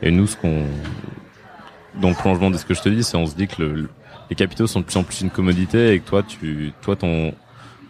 Et 0.00 0.10
nous, 0.10 0.26
ce 0.26 0.36
qu'on, 0.38 0.64
dans 2.00 2.08
le 2.08 2.14
prolongement 2.14 2.50
de 2.50 2.56
ce 2.56 2.64
que 2.64 2.72
je 2.72 2.80
te 2.80 2.88
dis, 2.88 3.04
c'est 3.04 3.18
on 3.18 3.26
se 3.26 3.34
dit 3.36 3.46
que 3.46 3.62
le- 3.62 3.88
les 4.30 4.36
capitaux 4.36 4.66
sont 4.66 4.80
de 4.80 4.84
plus 4.84 4.96
en 4.96 5.02
plus 5.02 5.20
une 5.20 5.30
commodité 5.30 5.92
et 5.92 6.00
que 6.00 6.08
toi, 6.08 6.22
toi, 6.80 6.96
ton, 6.96 7.34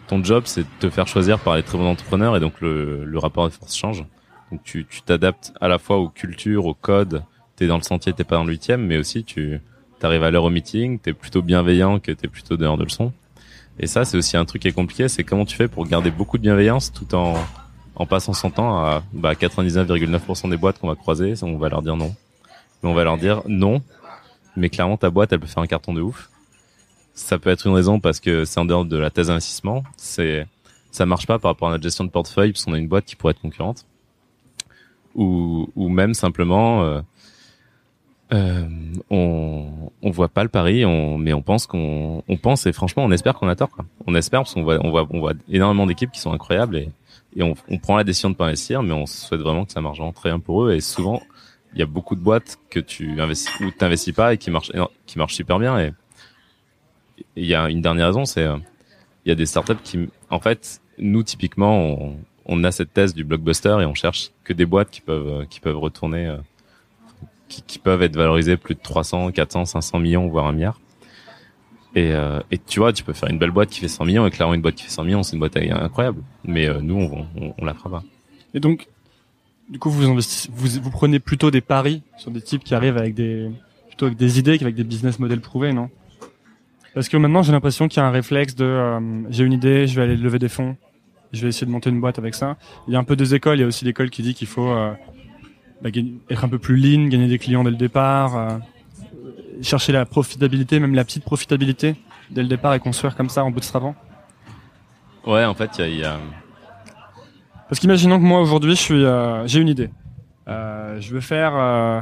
ton 0.07 0.23
job, 0.23 0.43
c'est 0.45 0.63
de 0.63 0.67
te 0.79 0.89
faire 0.89 1.07
choisir 1.07 1.39
par 1.39 1.55
les 1.55 1.63
très 1.63 1.77
bons 1.77 1.87
entrepreneurs 1.87 2.35
et 2.35 2.39
donc 2.39 2.59
le, 2.61 3.05
le 3.05 3.17
rapport 3.19 3.47
de 3.47 3.53
force 3.53 3.75
change. 3.75 4.03
Donc 4.51 4.63
tu 4.63 4.85
tu 4.89 5.01
t'adaptes 5.01 5.53
à 5.61 5.67
la 5.67 5.77
fois 5.77 5.97
aux 5.97 6.09
cultures, 6.09 6.65
au 6.65 6.73
code. 6.73 7.23
T'es 7.55 7.67
dans 7.67 7.77
le 7.77 7.83
sentier, 7.83 8.11
t'es 8.11 8.23
pas 8.23 8.35
dans 8.35 8.43
le 8.43 8.51
huitième, 8.51 8.85
mais 8.85 8.97
aussi 8.97 9.23
tu 9.23 9.61
t'arrives 9.99 10.23
à 10.23 10.31
l'heure 10.31 10.43
au 10.43 10.49
meeting, 10.49 10.99
t'es 10.99 11.13
plutôt 11.13 11.41
bienveillant 11.41 11.99
que 11.99 12.11
t'es 12.11 12.27
plutôt 12.27 12.57
dehors 12.57 12.77
de 12.77 12.83
leçon. 12.83 13.13
Et 13.79 13.87
ça, 13.87 14.03
c'est 14.03 14.17
aussi 14.17 14.35
un 14.35 14.45
truc 14.45 14.63
qui 14.63 14.67
est 14.67 14.73
compliqué, 14.73 15.07
c'est 15.07 15.23
comment 15.23 15.45
tu 15.45 15.55
fais 15.55 15.67
pour 15.67 15.87
garder 15.87 16.11
beaucoup 16.11 16.37
de 16.37 16.43
bienveillance 16.43 16.91
tout 16.91 17.15
en 17.15 17.35
en 17.95 18.05
passant 18.05 18.33
son 18.33 18.49
temps 18.49 18.79
à 18.79 19.03
bah, 19.13 19.33
99,9% 19.33 20.49
des 20.49 20.57
boîtes 20.57 20.79
qu'on 20.79 20.87
va 20.87 20.95
croiser, 20.95 21.33
on 21.43 21.57
va 21.57 21.69
leur 21.69 21.81
dire 21.81 21.95
non. 21.95 22.15
Mais 22.81 22.89
on 22.89 22.93
va 22.93 23.03
leur 23.03 23.17
dire 23.17 23.43
non, 23.47 23.81
mais 24.55 24.69
clairement 24.69 24.97
ta 24.97 25.09
boîte, 25.09 25.31
elle 25.33 25.39
peut 25.39 25.47
faire 25.47 25.63
un 25.63 25.67
carton 25.67 25.93
de 25.93 26.01
ouf. 26.01 26.29
ça 27.13 27.39
peut 27.39 27.49
être 27.49 27.67
une 27.67 27.73
raison 27.73 27.99
parce 27.99 28.19
que 28.19 28.45
c'est 28.45 28.59
en 28.59 28.65
dehors 28.65 28.85
de 28.85 28.97
la 28.97 29.09
thèse 29.09 29.27
d'investissement. 29.27 29.83
C'est 29.97 30.47
ça 30.91 31.05
marche 31.05 31.25
pas 31.27 31.39
par 31.39 31.51
rapport 31.51 31.69
à 31.69 31.71
notre 31.71 31.83
gestion 31.83 32.03
de 32.03 32.09
portefeuille 32.09 32.51
parce 32.51 32.65
qu'on 32.65 32.73
a 32.73 32.77
une 32.77 32.87
boîte 32.87 33.05
qui 33.05 33.15
pourrait 33.15 33.31
être 33.31 33.41
concurrente. 33.41 33.85
Ou, 35.15 35.69
ou 35.75 35.89
même 35.89 36.13
simplement, 36.13 36.83
euh, 36.83 37.01
euh, 38.33 38.67
on 39.09 39.91
on 40.01 40.09
voit 40.09 40.29
pas 40.29 40.43
le 40.43 40.49
pari, 40.49 40.85
on, 40.85 41.17
mais 41.17 41.33
on 41.33 41.41
pense 41.41 41.67
qu'on 41.67 42.23
on 42.27 42.37
pense 42.37 42.65
et 42.65 42.71
franchement 42.71 43.03
on 43.03 43.11
espère 43.11 43.35
qu'on 43.35 43.49
a 43.49 43.55
tort. 43.55 43.69
Quoi. 43.69 43.85
On 44.07 44.15
espère 44.15 44.41
parce 44.41 44.53
qu'on 44.53 44.63
voit 44.63 44.79
on 44.83 44.89
voit 44.89 45.07
on 45.09 45.19
voit 45.19 45.33
énormément 45.49 45.85
d'équipes 45.85 46.11
qui 46.11 46.19
sont 46.19 46.31
incroyables 46.31 46.77
et 46.77 46.89
et 47.35 47.43
on, 47.43 47.55
on 47.69 47.77
prend 47.77 47.95
la 47.95 48.03
décision 48.03 48.29
de 48.29 48.35
pas 48.35 48.45
investir, 48.45 48.83
mais 48.83 48.93
on 48.93 49.05
souhaite 49.05 49.41
vraiment 49.41 49.65
que 49.65 49.71
ça 49.71 49.81
marche 49.81 49.97
vraiment 49.97 50.11
très 50.11 50.29
bien 50.29 50.39
pour 50.39 50.65
eux. 50.65 50.73
Et 50.73 50.81
souvent, 50.81 51.21
il 51.73 51.79
y 51.79 51.83
a 51.83 51.85
beaucoup 51.85 52.15
de 52.15 52.21
boîtes 52.21 52.57
que 52.69 52.79
tu 52.79 53.19
investis 53.21 53.59
ou 53.61 53.71
t'investis 53.71 54.13
pas 54.13 54.33
et 54.33 54.37
qui 54.37 54.51
marchent 54.51 54.71
qui 55.05 55.17
marchent 55.17 55.35
super 55.35 55.59
bien. 55.59 55.79
Et 55.79 55.93
il 57.35 57.45
y 57.45 57.55
a 57.55 57.69
une 57.69 57.81
dernière 57.81 58.07
raison, 58.07 58.25
c'est 58.25 58.43
euh, 58.43 58.57
il 59.25 59.29
y 59.29 59.31
a 59.31 59.35
des 59.35 59.45
startups 59.45 59.81
qui, 59.83 60.09
en 60.29 60.39
fait, 60.39 60.81
nous 60.97 61.23
typiquement, 61.23 61.79
on, 61.79 62.17
on 62.45 62.63
a 62.63 62.71
cette 62.71 62.93
thèse 62.93 63.13
du 63.13 63.23
blockbuster 63.23 63.77
et 63.81 63.85
on 63.85 63.93
cherche 63.93 64.31
que 64.43 64.53
des 64.53 64.65
boîtes 64.65 64.89
qui 64.89 65.01
peuvent 65.01 65.45
qui 65.47 65.59
peuvent 65.59 65.77
retourner, 65.77 66.27
euh, 66.27 66.37
qui, 67.47 67.79
peuvent 67.79 68.01
être 68.01 68.15
valorisées 68.15 68.57
plus 68.57 68.75
de 68.75 68.81
300, 68.81 69.31
400, 69.31 69.65
500 69.65 69.99
millions 69.99 70.27
voire 70.27 70.47
un 70.47 70.53
milliard. 70.53 70.79
Et, 71.93 72.13
euh, 72.13 72.39
et 72.51 72.57
tu 72.57 72.79
vois, 72.79 72.93
tu 72.93 73.03
peux 73.03 73.13
faire 73.13 73.29
une 73.29 73.37
belle 73.37 73.51
boîte 73.51 73.69
qui 73.69 73.81
fait 73.81 73.89
100 73.89 74.05
millions 74.05 74.25
et 74.25 74.31
clairement 74.31 74.53
une 74.53 74.61
boîte 74.61 74.75
qui 74.75 74.83
fait 74.83 74.91
100 74.91 75.03
millions, 75.03 75.23
c'est 75.23 75.33
une 75.33 75.39
boîte 75.39 75.57
incroyable. 75.57 76.21
Mais 76.45 76.67
euh, 76.67 76.79
nous, 76.81 76.95
on, 76.95 77.27
on, 77.35 77.53
on, 77.57 77.65
la 77.65 77.73
fera 77.73 77.89
pas. 77.89 78.03
Et 78.53 78.59
donc, 78.59 78.87
du 79.71 79.79
coup, 79.79 79.89
vous 79.89 80.13
vous, 80.13 80.69
vous 80.81 80.91
prenez 80.91 81.19
plutôt 81.19 81.49
des 81.49 81.61
paris 81.61 82.03
sur 82.17 82.29
des 82.29 82.41
types 82.41 82.63
qui 82.63 82.75
arrivent 82.75 82.97
avec 82.97 83.15
des, 83.15 83.49
plutôt 83.87 84.05
avec 84.05 84.17
des 84.17 84.37
idées 84.37 84.59
qu'avec 84.59 84.75
des 84.75 84.83
business 84.83 85.17
models 85.17 85.41
prouvés, 85.41 85.73
non? 85.73 85.89
Parce 86.93 87.09
que 87.09 87.17
maintenant, 87.17 87.41
j'ai 87.41 87.53
l'impression 87.53 87.87
qu'il 87.87 88.01
y 88.01 88.03
a 88.03 88.07
un 88.07 88.11
réflexe 88.11 88.53
de, 88.53 88.65
euh, 88.65 88.99
j'ai 89.29 89.45
une 89.45 89.53
idée, 89.53 89.87
je 89.87 89.95
vais 89.95 90.03
aller 90.03 90.17
lever 90.17 90.39
des 90.39 90.49
fonds, 90.49 90.75
je 91.31 91.41
vais 91.41 91.47
essayer 91.47 91.65
de 91.65 91.71
monter 91.71 91.89
une 91.89 92.01
boîte 92.01 92.19
avec 92.19 92.35
ça. 92.35 92.57
Il 92.87 92.93
y 92.93 92.97
a 92.97 92.99
un 92.99 93.05
peu 93.05 93.15
des 93.15 93.33
écoles, 93.33 93.57
il 93.57 93.61
y 93.61 93.63
a 93.63 93.67
aussi 93.67 93.85
l'école 93.85 94.09
qui 94.09 94.21
dit 94.21 94.33
qu'il 94.33 94.47
faut 94.47 94.69
euh, 94.69 94.93
bah, 95.81 95.89
être 96.29 96.43
un 96.43 96.49
peu 96.49 96.59
plus 96.59 96.75
lean, 96.75 97.07
gagner 97.07 97.29
des 97.29 97.39
clients 97.39 97.63
dès 97.63 97.71
le 97.71 97.77
départ 97.77 98.59
chercher 99.61 99.91
la 99.91 100.05
profitabilité, 100.05 100.79
même 100.79 100.95
la 100.95 101.03
petite 101.03 101.23
profitabilité 101.23 101.95
dès 102.29 102.41
le 102.41 102.47
départ 102.47 102.73
et 102.73 102.79
construire 102.79 103.15
comme 103.15 103.29
ça 103.29 103.43
en 103.43 103.51
bootstrapant 103.51 103.95
Ouais, 105.25 105.45
en 105.45 105.53
fait, 105.53 105.71
il 105.77 105.81
y 105.81 105.83
a, 105.83 105.87
y 105.87 106.03
a... 106.03 106.19
Parce 107.71 107.79
qu'imaginons 107.79 108.19
que 108.19 108.25
moi 108.25 108.41
aujourd'hui, 108.41 108.71
je 108.71 108.81
suis, 108.81 109.05
euh, 109.05 109.47
j'ai 109.47 109.61
une 109.61 109.69
idée. 109.69 109.89
Euh, 110.49 110.99
je 110.99 111.13
veux 111.13 111.21
faire, 111.21 111.53
euh, 111.55 112.01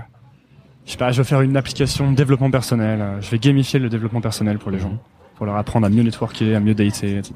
je 0.87 0.93
sais 0.93 0.97
pas, 0.97 1.11
je 1.11 1.19
veux 1.19 1.23
faire 1.23 1.41
une 1.41 1.55
application 1.55 2.09
de 2.09 2.15
développement 2.15 2.49
personnel. 2.49 3.19
Je 3.21 3.29
vais 3.29 3.37
gamifier 3.37 3.77
le 3.77 3.87
développement 3.87 4.19
personnel 4.19 4.57
pour 4.57 4.71
les 4.71 4.79
gens, 4.79 4.97
pour 5.35 5.45
leur 5.45 5.55
apprendre 5.57 5.85
à 5.85 5.91
mieux 5.91 6.01
networker, 6.01 6.55
à 6.55 6.59
mieux 6.59 6.73
dater, 6.73 7.19
etc. 7.19 7.35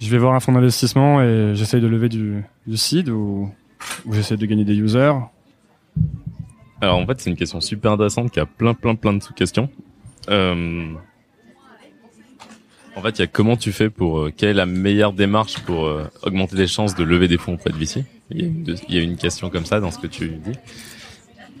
Je 0.00 0.10
vais 0.10 0.18
voir 0.18 0.34
un 0.34 0.40
fonds 0.40 0.50
d'investissement 0.50 1.22
et 1.22 1.52
j'essaye 1.54 1.80
de 1.80 1.86
lever 1.86 2.08
du, 2.08 2.44
seed 2.74 3.10
ou, 3.10 3.48
ou 4.04 4.12
j'essaie 4.12 4.36
de 4.36 4.44
gagner 4.44 4.64
des 4.64 4.74
users 4.74 5.12
alors 6.80 6.98
en 6.98 7.06
fait, 7.06 7.20
c'est 7.20 7.30
une 7.30 7.36
question 7.36 7.60
super 7.60 7.92
intéressante 7.92 8.32
qui 8.32 8.40
a 8.40 8.44
plein, 8.44 8.74
plein, 8.74 8.96
plein 8.96 9.12
de 9.12 9.22
sous-questions. 9.22 9.70
Euh... 10.28 10.94
En 12.96 13.02
fait, 13.02 13.18
il 13.18 13.22
y 13.22 13.24
a 13.24 13.26
comment 13.26 13.56
tu 13.56 13.72
fais 13.72 13.90
pour 13.90 14.20
euh, 14.20 14.32
quelle 14.34 14.50
est 14.50 14.54
la 14.54 14.66
meilleure 14.66 15.12
démarche 15.12 15.58
pour 15.60 15.86
euh, 15.86 16.04
augmenter 16.22 16.56
les 16.56 16.66
chances 16.66 16.94
de 16.94 17.02
lever 17.02 17.28
des 17.28 17.38
fonds 17.38 17.54
auprès 17.54 17.70
de 17.70 17.76
VC. 17.76 18.04
Il 18.30 18.40
y, 18.88 18.98
a 18.98 19.02
une, 19.02 19.16
question 19.16 19.50
comme 19.50 19.66
ça 19.66 19.80
dans 19.80 19.90
ce 19.90 19.98
que 19.98 20.06
tu 20.06 20.28
dis. 20.28 20.52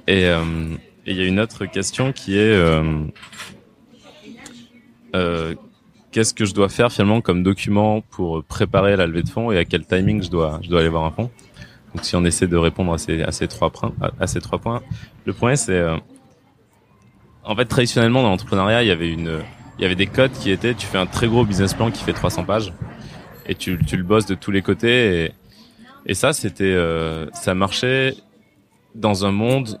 Et 0.06 0.26
euh, 0.26 0.76
il 1.06 1.16
y 1.16 1.20
a 1.20 1.26
une 1.26 1.40
autre 1.40 1.66
question 1.66 2.12
qui 2.12 2.38
est 2.38 2.54
euh, 5.14 5.54
qu'est-ce 6.10 6.34
que 6.34 6.44
je 6.44 6.54
dois 6.54 6.68
faire 6.68 6.90
finalement 6.92 7.20
comme 7.20 7.42
document 7.42 8.00
pour 8.00 8.42
préparer 8.44 8.96
la 8.96 9.06
levée 9.06 9.22
de 9.22 9.28
fonds 9.28 9.52
et 9.52 9.58
à 9.58 9.64
quel 9.64 9.86
timing 9.86 10.22
je 10.22 10.30
dois 10.30 10.60
je 10.62 10.68
dois 10.68 10.80
aller 10.80 10.88
voir 10.88 11.04
un 11.04 11.10
fonds? 11.10 11.30
Donc 11.94 12.04
si 12.04 12.16
on 12.16 12.24
essaie 12.24 12.48
de 12.48 12.56
répondre 12.56 12.92
à 12.92 12.98
ces, 12.98 13.22
à 13.22 13.30
ces 13.30 13.46
trois 13.46 13.70
points, 13.70 13.92
à 14.18 14.26
ces 14.26 14.40
trois 14.40 14.58
points, 14.58 14.82
le 15.24 15.32
point 15.32 15.54
c'est, 15.54 15.72
euh, 15.72 15.96
en 17.44 17.54
fait 17.54 17.66
traditionnellement 17.66 18.22
dans 18.22 18.30
l'entrepreneuriat 18.30 18.82
il 18.82 18.88
y 18.88 18.90
avait 18.90 19.10
une, 19.10 19.40
il 19.78 19.82
y 19.82 19.84
avait 19.84 19.96
des 19.96 20.06
codes 20.06 20.32
qui 20.32 20.50
étaient, 20.50 20.74
tu 20.74 20.86
fais 20.86 20.98
un 20.98 21.06
très 21.06 21.26
gros 21.26 21.44
business 21.44 21.74
plan 21.74 21.90
qui 21.90 22.02
fait 22.02 22.12
300 22.12 22.44
pages 22.44 22.72
et 23.46 23.54
tu, 23.54 23.78
tu 23.84 23.96
le 23.96 24.02
bosses 24.02 24.26
de 24.26 24.34
tous 24.34 24.50
les 24.50 24.62
côtés 24.62 25.24
et, 25.24 25.32
et 26.06 26.14
ça 26.14 26.32
c'était, 26.32 26.64
euh, 26.64 27.28
ça 27.32 27.54
marchait 27.54 28.14
dans 28.94 29.26
un 29.26 29.32
monde 29.32 29.80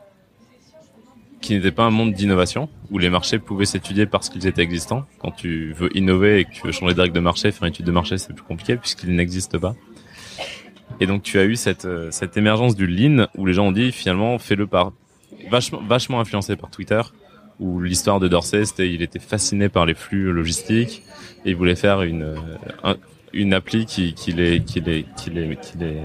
qui 1.40 1.54
n'était 1.54 1.72
pas 1.72 1.84
un 1.84 1.90
monde 1.90 2.12
d'innovation 2.14 2.70
où 2.90 2.98
les 2.98 3.10
marchés 3.10 3.38
pouvaient 3.38 3.66
s'étudier 3.66 4.06
parce 4.06 4.30
qu'ils 4.30 4.46
étaient 4.46 4.62
existants. 4.62 5.04
Quand 5.18 5.30
tu 5.30 5.74
veux 5.74 5.94
innover 5.96 6.40
et 6.40 6.44
que 6.46 6.50
tu 6.52 6.66
veux 6.66 6.72
changer 6.72 6.94
de 6.94 7.00
règle 7.00 7.14
de 7.14 7.20
marché, 7.20 7.52
faire 7.52 7.64
une 7.64 7.72
étude 7.72 7.84
de 7.84 7.92
marché 7.92 8.16
c'est 8.18 8.32
plus 8.32 8.44
compliqué 8.44 8.76
puisqu'il 8.76 9.14
n'existe 9.14 9.58
pas. 9.58 9.74
Et 11.00 11.06
donc 11.06 11.22
tu 11.22 11.38
as 11.38 11.44
eu 11.44 11.54
cette 11.54 11.84
euh, 11.84 12.08
cette 12.10 12.36
émergence 12.36 12.74
du 12.74 12.86
lean 12.86 13.26
où 13.36 13.46
les 13.46 13.52
gens 13.52 13.66
ont 13.66 13.72
dit 13.72 13.92
finalement 13.92 14.38
fais-le 14.38 14.66
par 14.66 14.92
vachement 15.50 15.82
vachement 15.86 16.20
influencé 16.20 16.56
par 16.56 16.70
Twitter 16.70 17.00
où 17.60 17.80
l'histoire 17.80 18.20
de 18.20 18.28
Dorsey 18.28 18.64
c'était 18.64 18.90
il 18.90 19.02
était 19.02 19.18
fasciné 19.18 19.68
par 19.68 19.86
les 19.86 19.94
flux 19.94 20.32
logistiques 20.32 21.02
et 21.44 21.50
il 21.50 21.56
voulait 21.56 21.76
faire 21.76 22.02
une 22.02 22.36
euh, 22.84 22.94
une 23.32 23.52
appli 23.52 23.84
qui 23.84 24.14
qui 24.14 24.32
les 24.32 24.62
qui 24.62 24.80
les 24.80 25.04
qui 25.16 25.30
les 25.30 25.56
qui 25.56 25.78
les 25.78 26.00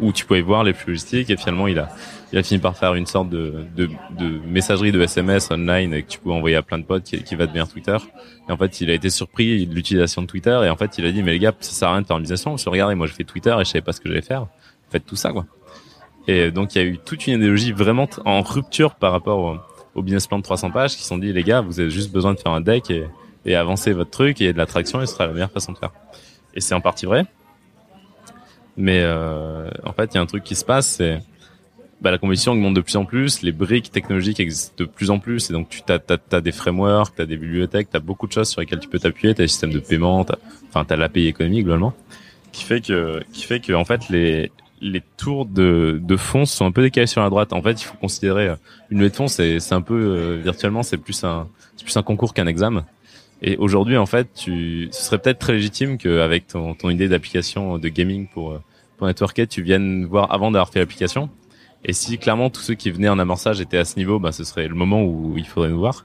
où 0.00 0.12
tu 0.12 0.24
pouvais 0.24 0.40
voir 0.40 0.64
les 0.64 0.72
flux 0.72 0.92
logistiques 0.92 1.30
et 1.30 1.36
finalement 1.36 1.68
il 1.68 1.78
a 1.78 1.88
il 2.32 2.38
a 2.38 2.42
fini 2.42 2.60
par 2.60 2.76
faire 2.76 2.94
une 2.94 3.06
sorte 3.06 3.30
de 3.30 3.64
de, 3.76 3.88
de 4.18 4.40
messagerie 4.46 4.92
de 4.92 5.00
SMS 5.00 5.50
online 5.50 6.02
que 6.02 6.08
tu 6.08 6.18
pouvais 6.18 6.34
envoyer 6.34 6.56
à 6.56 6.62
plein 6.62 6.78
de 6.78 6.84
potes 6.84 7.04
qui, 7.04 7.22
qui 7.22 7.34
va 7.34 7.46
devenir 7.46 7.68
Twitter. 7.68 7.96
Et 8.48 8.52
en 8.52 8.56
fait 8.56 8.80
il 8.80 8.90
a 8.90 8.94
été 8.94 9.10
surpris 9.10 9.66
de 9.66 9.74
l'utilisation 9.74 10.22
de 10.22 10.26
Twitter 10.26 10.60
et 10.64 10.70
en 10.70 10.76
fait 10.76 10.98
il 10.98 11.06
a 11.06 11.12
dit 11.12 11.22
mais 11.22 11.32
les 11.32 11.38
gars 11.38 11.52
ça 11.60 11.72
sert 11.72 11.88
à 11.88 11.92
rien 11.92 12.02
de 12.02 12.06
faire 12.06 12.18
une 12.18 12.56
regardez 12.66 12.94
moi 12.94 13.06
je 13.06 13.12
fais 13.12 13.24
Twitter 13.24 13.54
et 13.58 13.64
je 13.64 13.70
savais 13.70 13.82
pas 13.82 13.92
ce 13.92 14.00
que 14.00 14.08
j'allais 14.08 14.22
faire. 14.22 14.46
Faites 14.90 15.04
tout 15.04 15.16
ça 15.16 15.32
quoi. 15.32 15.46
Et 16.26 16.50
donc 16.50 16.74
il 16.74 16.78
y 16.78 16.84
a 16.84 16.84
eu 16.84 16.98
toute 16.98 17.26
une 17.26 17.34
idéologie 17.34 17.72
vraiment 17.72 18.08
en 18.24 18.42
rupture 18.42 18.94
par 18.94 19.12
rapport 19.12 19.38
au, 19.38 19.56
au 19.94 20.02
business 20.02 20.26
plan 20.26 20.38
de 20.38 20.42
300 20.42 20.70
pages 20.70 20.96
qui 20.96 21.04
sont 21.04 21.18
dit 21.18 21.32
les 21.32 21.42
gars 21.42 21.60
vous 21.60 21.80
avez 21.80 21.90
juste 21.90 22.12
besoin 22.12 22.34
de 22.34 22.38
faire 22.38 22.52
un 22.52 22.60
deck 22.60 22.90
et, 22.90 23.06
avancer 23.54 23.94
votre 23.94 24.10
truc 24.10 24.42
et 24.42 24.52
de 24.52 24.58
l'attraction 24.58 25.00
et 25.00 25.06
ce 25.06 25.14
sera 25.14 25.26
la 25.26 25.32
meilleure 25.32 25.50
façon 25.50 25.72
de 25.72 25.78
faire 25.78 25.90
et 26.54 26.60
c'est 26.60 26.74
en 26.74 26.80
partie 26.80 27.06
vrai. 27.06 27.24
Mais 28.76 29.00
euh, 29.02 29.70
en 29.84 29.92
fait, 29.92 30.10
il 30.12 30.16
y 30.16 30.18
a 30.18 30.20
un 30.20 30.26
truc 30.26 30.44
qui 30.44 30.54
se 30.54 30.64
passe, 30.64 30.86
c'est 30.86 31.20
bah, 32.00 32.10
la 32.10 32.18
compétition 32.18 32.52
augmente 32.52 32.74
de 32.74 32.80
plus 32.80 32.96
en 32.96 33.04
plus, 33.04 33.42
les 33.42 33.50
briques 33.50 33.90
technologiques 33.90 34.38
existent 34.38 34.74
de 34.76 34.84
plus 34.84 35.10
en 35.10 35.18
plus, 35.18 35.50
et 35.50 35.52
donc 35.52 35.68
tu 35.68 35.82
as, 35.88 36.40
des 36.40 36.52
frameworks, 36.52 37.16
tu 37.16 37.22
as 37.22 37.26
des 37.26 37.36
bibliothèques, 37.36 37.90
tu 37.90 37.96
as 37.96 38.00
beaucoup 38.00 38.28
de 38.28 38.32
choses 38.32 38.48
sur 38.48 38.60
lesquelles 38.60 38.78
tu 38.78 38.88
peux 38.88 39.00
t'appuyer, 39.00 39.34
tu 39.34 39.42
as 39.42 39.44
des 39.44 39.48
systèmes 39.48 39.72
de 39.72 39.80
paiement, 39.80 40.24
enfin 40.68 40.84
tu 40.84 40.92
as 40.92 40.96
l'API 40.96 41.26
économique 41.26 41.64
globalement, 41.64 41.92
qui 42.52 42.62
fait 42.62 42.80
que 42.80 43.20
qui 43.32 43.42
fait 43.42 43.58
que 43.58 43.72
en 43.72 43.84
fait 43.84 44.08
les 44.10 44.52
les 44.80 45.02
tours 45.16 45.46
de, 45.46 46.00
de 46.02 46.16
fonds 46.16 46.46
sont 46.46 46.66
un 46.66 46.72
peu 46.72 46.82
décalés 46.82 47.06
sur 47.06 47.20
la 47.20 47.30
droite. 47.30 47.52
En 47.52 47.62
fait, 47.62 47.80
il 47.80 47.84
faut 47.84 47.96
considérer 47.96 48.48
euh, 48.48 48.56
une 48.90 48.98
levée 48.98 49.10
de 49.10 49.16
fonds, 49.16 49.28
c'est 49.28 49.72
un 49.72 49.80
peu 49.80 49.94
euh, 49.94 50.40
virtuellement, 50.42 50.82
c'est 50.82 50.98
plus 50.98 51.24
un 51.24 51.48
c'est 51.76 51.84
plus 51.84 51.96
un 51.96 52.02
concours 52.02 52.34
qu'un 52.34 52.46
examen. 52.46 52.84
Et 53.40 53.56
aujourd'hui, 53.56 53.96
en 53.96 54.06
fait, 54.06 54.28
tu, 54.34 54.88
ce 54.90 55.02
serait 55.02 55.18
peut-être 55.18 55.38
très 55.38 55.52
légitime 55.52 55.96
qu'avec 55.96 56.48
ton, 56.48 56.74
ton 56.74 56.90
idée 56.90 57.08
d'application 57.08 57.78
de 57.78 57.88
gaming 57.88 58.26
pour, 58.26 58.60
pour 58.96 59.06
networker, 59.06 59.46
tu 59.46 59.62
viennes 59.62 60.06
voir 60.06 60.32
avant 60.32 60.50
d'avoir 60.50 60.70
fait 60.70 60.80
l'application. 60.80 61.30
Et 61.84 61.92
si 61.92 62.18
clairement 62.18 62.50
tous 62.50 62.60
ceux 62.60 62.74
qui 62.74 62.90
venaient 62.90 63.08
en 63.08 63.18
amorçage 63.18 63.60
étaient 63.60 63.78
à 63.78 63.84
ce 63.84 63.96
niveau, 63.96 64.18
ben, 64.18 64.32
ce 64.32 64.44
serait 64.44 64.66
le 64.66 64.74
moment 64.74 65.04
où 65.04 65.34
il 65.36 65.46
faudrait 65.46 65.70
nous 65.70 65.78
voir. 65.78 66.04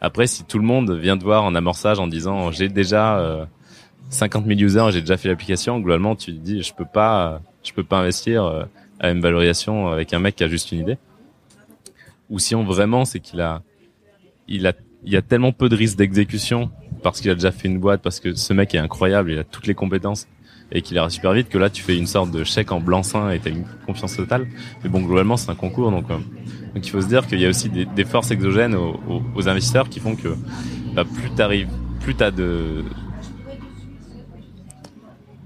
Après, 0.00 0.26
si 0.26 0.44
tout 0.44 0.58
le 0.58 0.64
monde 0.64 0.92
vient 0.92 1.18
te 1.18 1.24
voir 1.24 1.44
en 1.44 1.54
amorçage 1.54 1.98
en 1.98 2.06
disant 2.06 2.50
j'ai 2.52 2.68
déjà 2.68 3.18
euh, 3.18 3.44
50 4.10 4.46
000 4.46 4.60
users, 4.60 4.86
j'ai 4.92 5.00
déjà 5.00 5.16
fait 5.16 5.28
l'application, 5.28 5.78
globalement, 5.78 6.16
tu 6.16 6.32
te 6.32 6.38
dis 6.38 6.62
je 6.62 6.72
peux 6.72 6.86
pas, 6.86 7.42
je 7.62 7.72
peux 7.72 7.84
pas 7.84 7.98
investir 7.98 8.44
euh, 8.44 8.64
à 8.98 9.10
une 9.10 9.20
valorisation 9.20 9.88
avec 9.88 10.12
un 10.12 10.18
mec 10.18 10.36
qui 10.36 10.44
a 10.44 10.48
juste 10.48 10.72
une 10.72 10.80
idée. 10.80 10.98
Ou 12.28 12.38
si 12.38 12.54
on 12.54 12.64
vraiment 12.64 13.04
c'est 13.04 13.20
qu'il 13.20 13.40
a, 13.40 13.62
il 14.48 14.66
a 14.66 14.72
il 15.04 15.12
y 15.12 15.16
a 15.16 15.22
tellement 15.22 15.52
peu 15.52 15.68
de 15.68 15.76
risques 15.76 15.96
d'exécution 15.96 16.70
parce 17.02 17.20
qu'il 17.20 17.30
a 17.30 17.34
déjà 17.34 17.52
fait 17.52 17.68
une 17.68 17.78
boîte, 17.78 18.02
parce 18.02 18.20
que 18.20 18.34
ce 18.34 18.52
mec 18.52 18.74
est 18.74 18.78
incroyable, 18.78 19.32
il 19.32 19.38
a 19.38 19.44
toutes 19.44 19.66
les 19.66 19.74
compétences 19.74 20.28
et 20.72 20.82
qu'il 20.82 20.96
ira 20.96 21.10
super 21.10 21.32
vite 21.32 21.48
que 21.48 21.58
là 21.58 21.70
tu 21.70 21.82
fais 21.82 21.96
une 21.96 22.06
sorte 22.06 22.30
de 22.30 22.44
chèque 22.44 22.70
en 22.70 22.80
blanc-seing 22.80 23.30
et 23.30 23.40
t'as 23.40 23.50
une 23.50 23.64
confiance 23.86 24.16
totale. 24.16 24.46
Mais 24.82 24.90
bon, 24.90 25.00
globalement 25.00 25.36
c'est 25.36 25.50
un 25.50 25.54
concours, 25.54 25.90
donc, 25.90 26.10
euh, 26.10 26.18
donc 26.74 26.86
il 26.86 26.90
faut 26.90 27.00
se 27.00 27.08
dire 27.08 27.26
qu'il 27.26 27.40
y 27.40 27.46
a 27.46 27.48
aussi 27.48 27.68
des, 27.70 28.04
forces 28.04 28.30
exogènes 28.30 28.74
aux, 28.74 29.00
aux, 29.08 29.22
aux, 29.34 29.48
investisseurs 29.48 29.88
qui 29.88 30.00
font 30.00 30.14
que 30.14 30.36
bah, 30.94 31.04
plus 31.04 31.30
t'arrives, 31.30 31.70
plus 32.00 32.14
t'as 32.14 32.30
de 32.30 32.84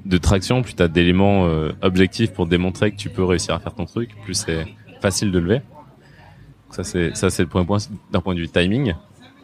de 0.05 0.19
traction, 0.19 0.63
plus 0.63 0.75
t'as 0.75 0.89
d'éléments 0.89 1.47
euh, 1.47 1.73
objectifs 1.83 2.33
pour 2.33 2.47
démontrer 2.47 2.91
que 2.91 2.97
tu 2.97 3.09
peux 3.09 3.25
réussir 3.25 3.55
à 3.55 3.59
faire 3.59 3.75
ton 3.75 3.87
truc, 3.87 4.11
plus 4.25 4.35
c'est 4.35 4.67
facile 5.01 5.31
de 5.33 5.39
lever. 5.39 5.63
Ça 6.71 6.85
c'est 6.85 7.17
ça 7.17 7.31
c'est 7.31 7.43
le 7.43 7.49
point 7.49 7.65
point 7.65 7.79
d'un 8.11 8.21
point 8.21 8.35
de 8.35 8.41
vue 8.41 8.49
timing 8.49 8.95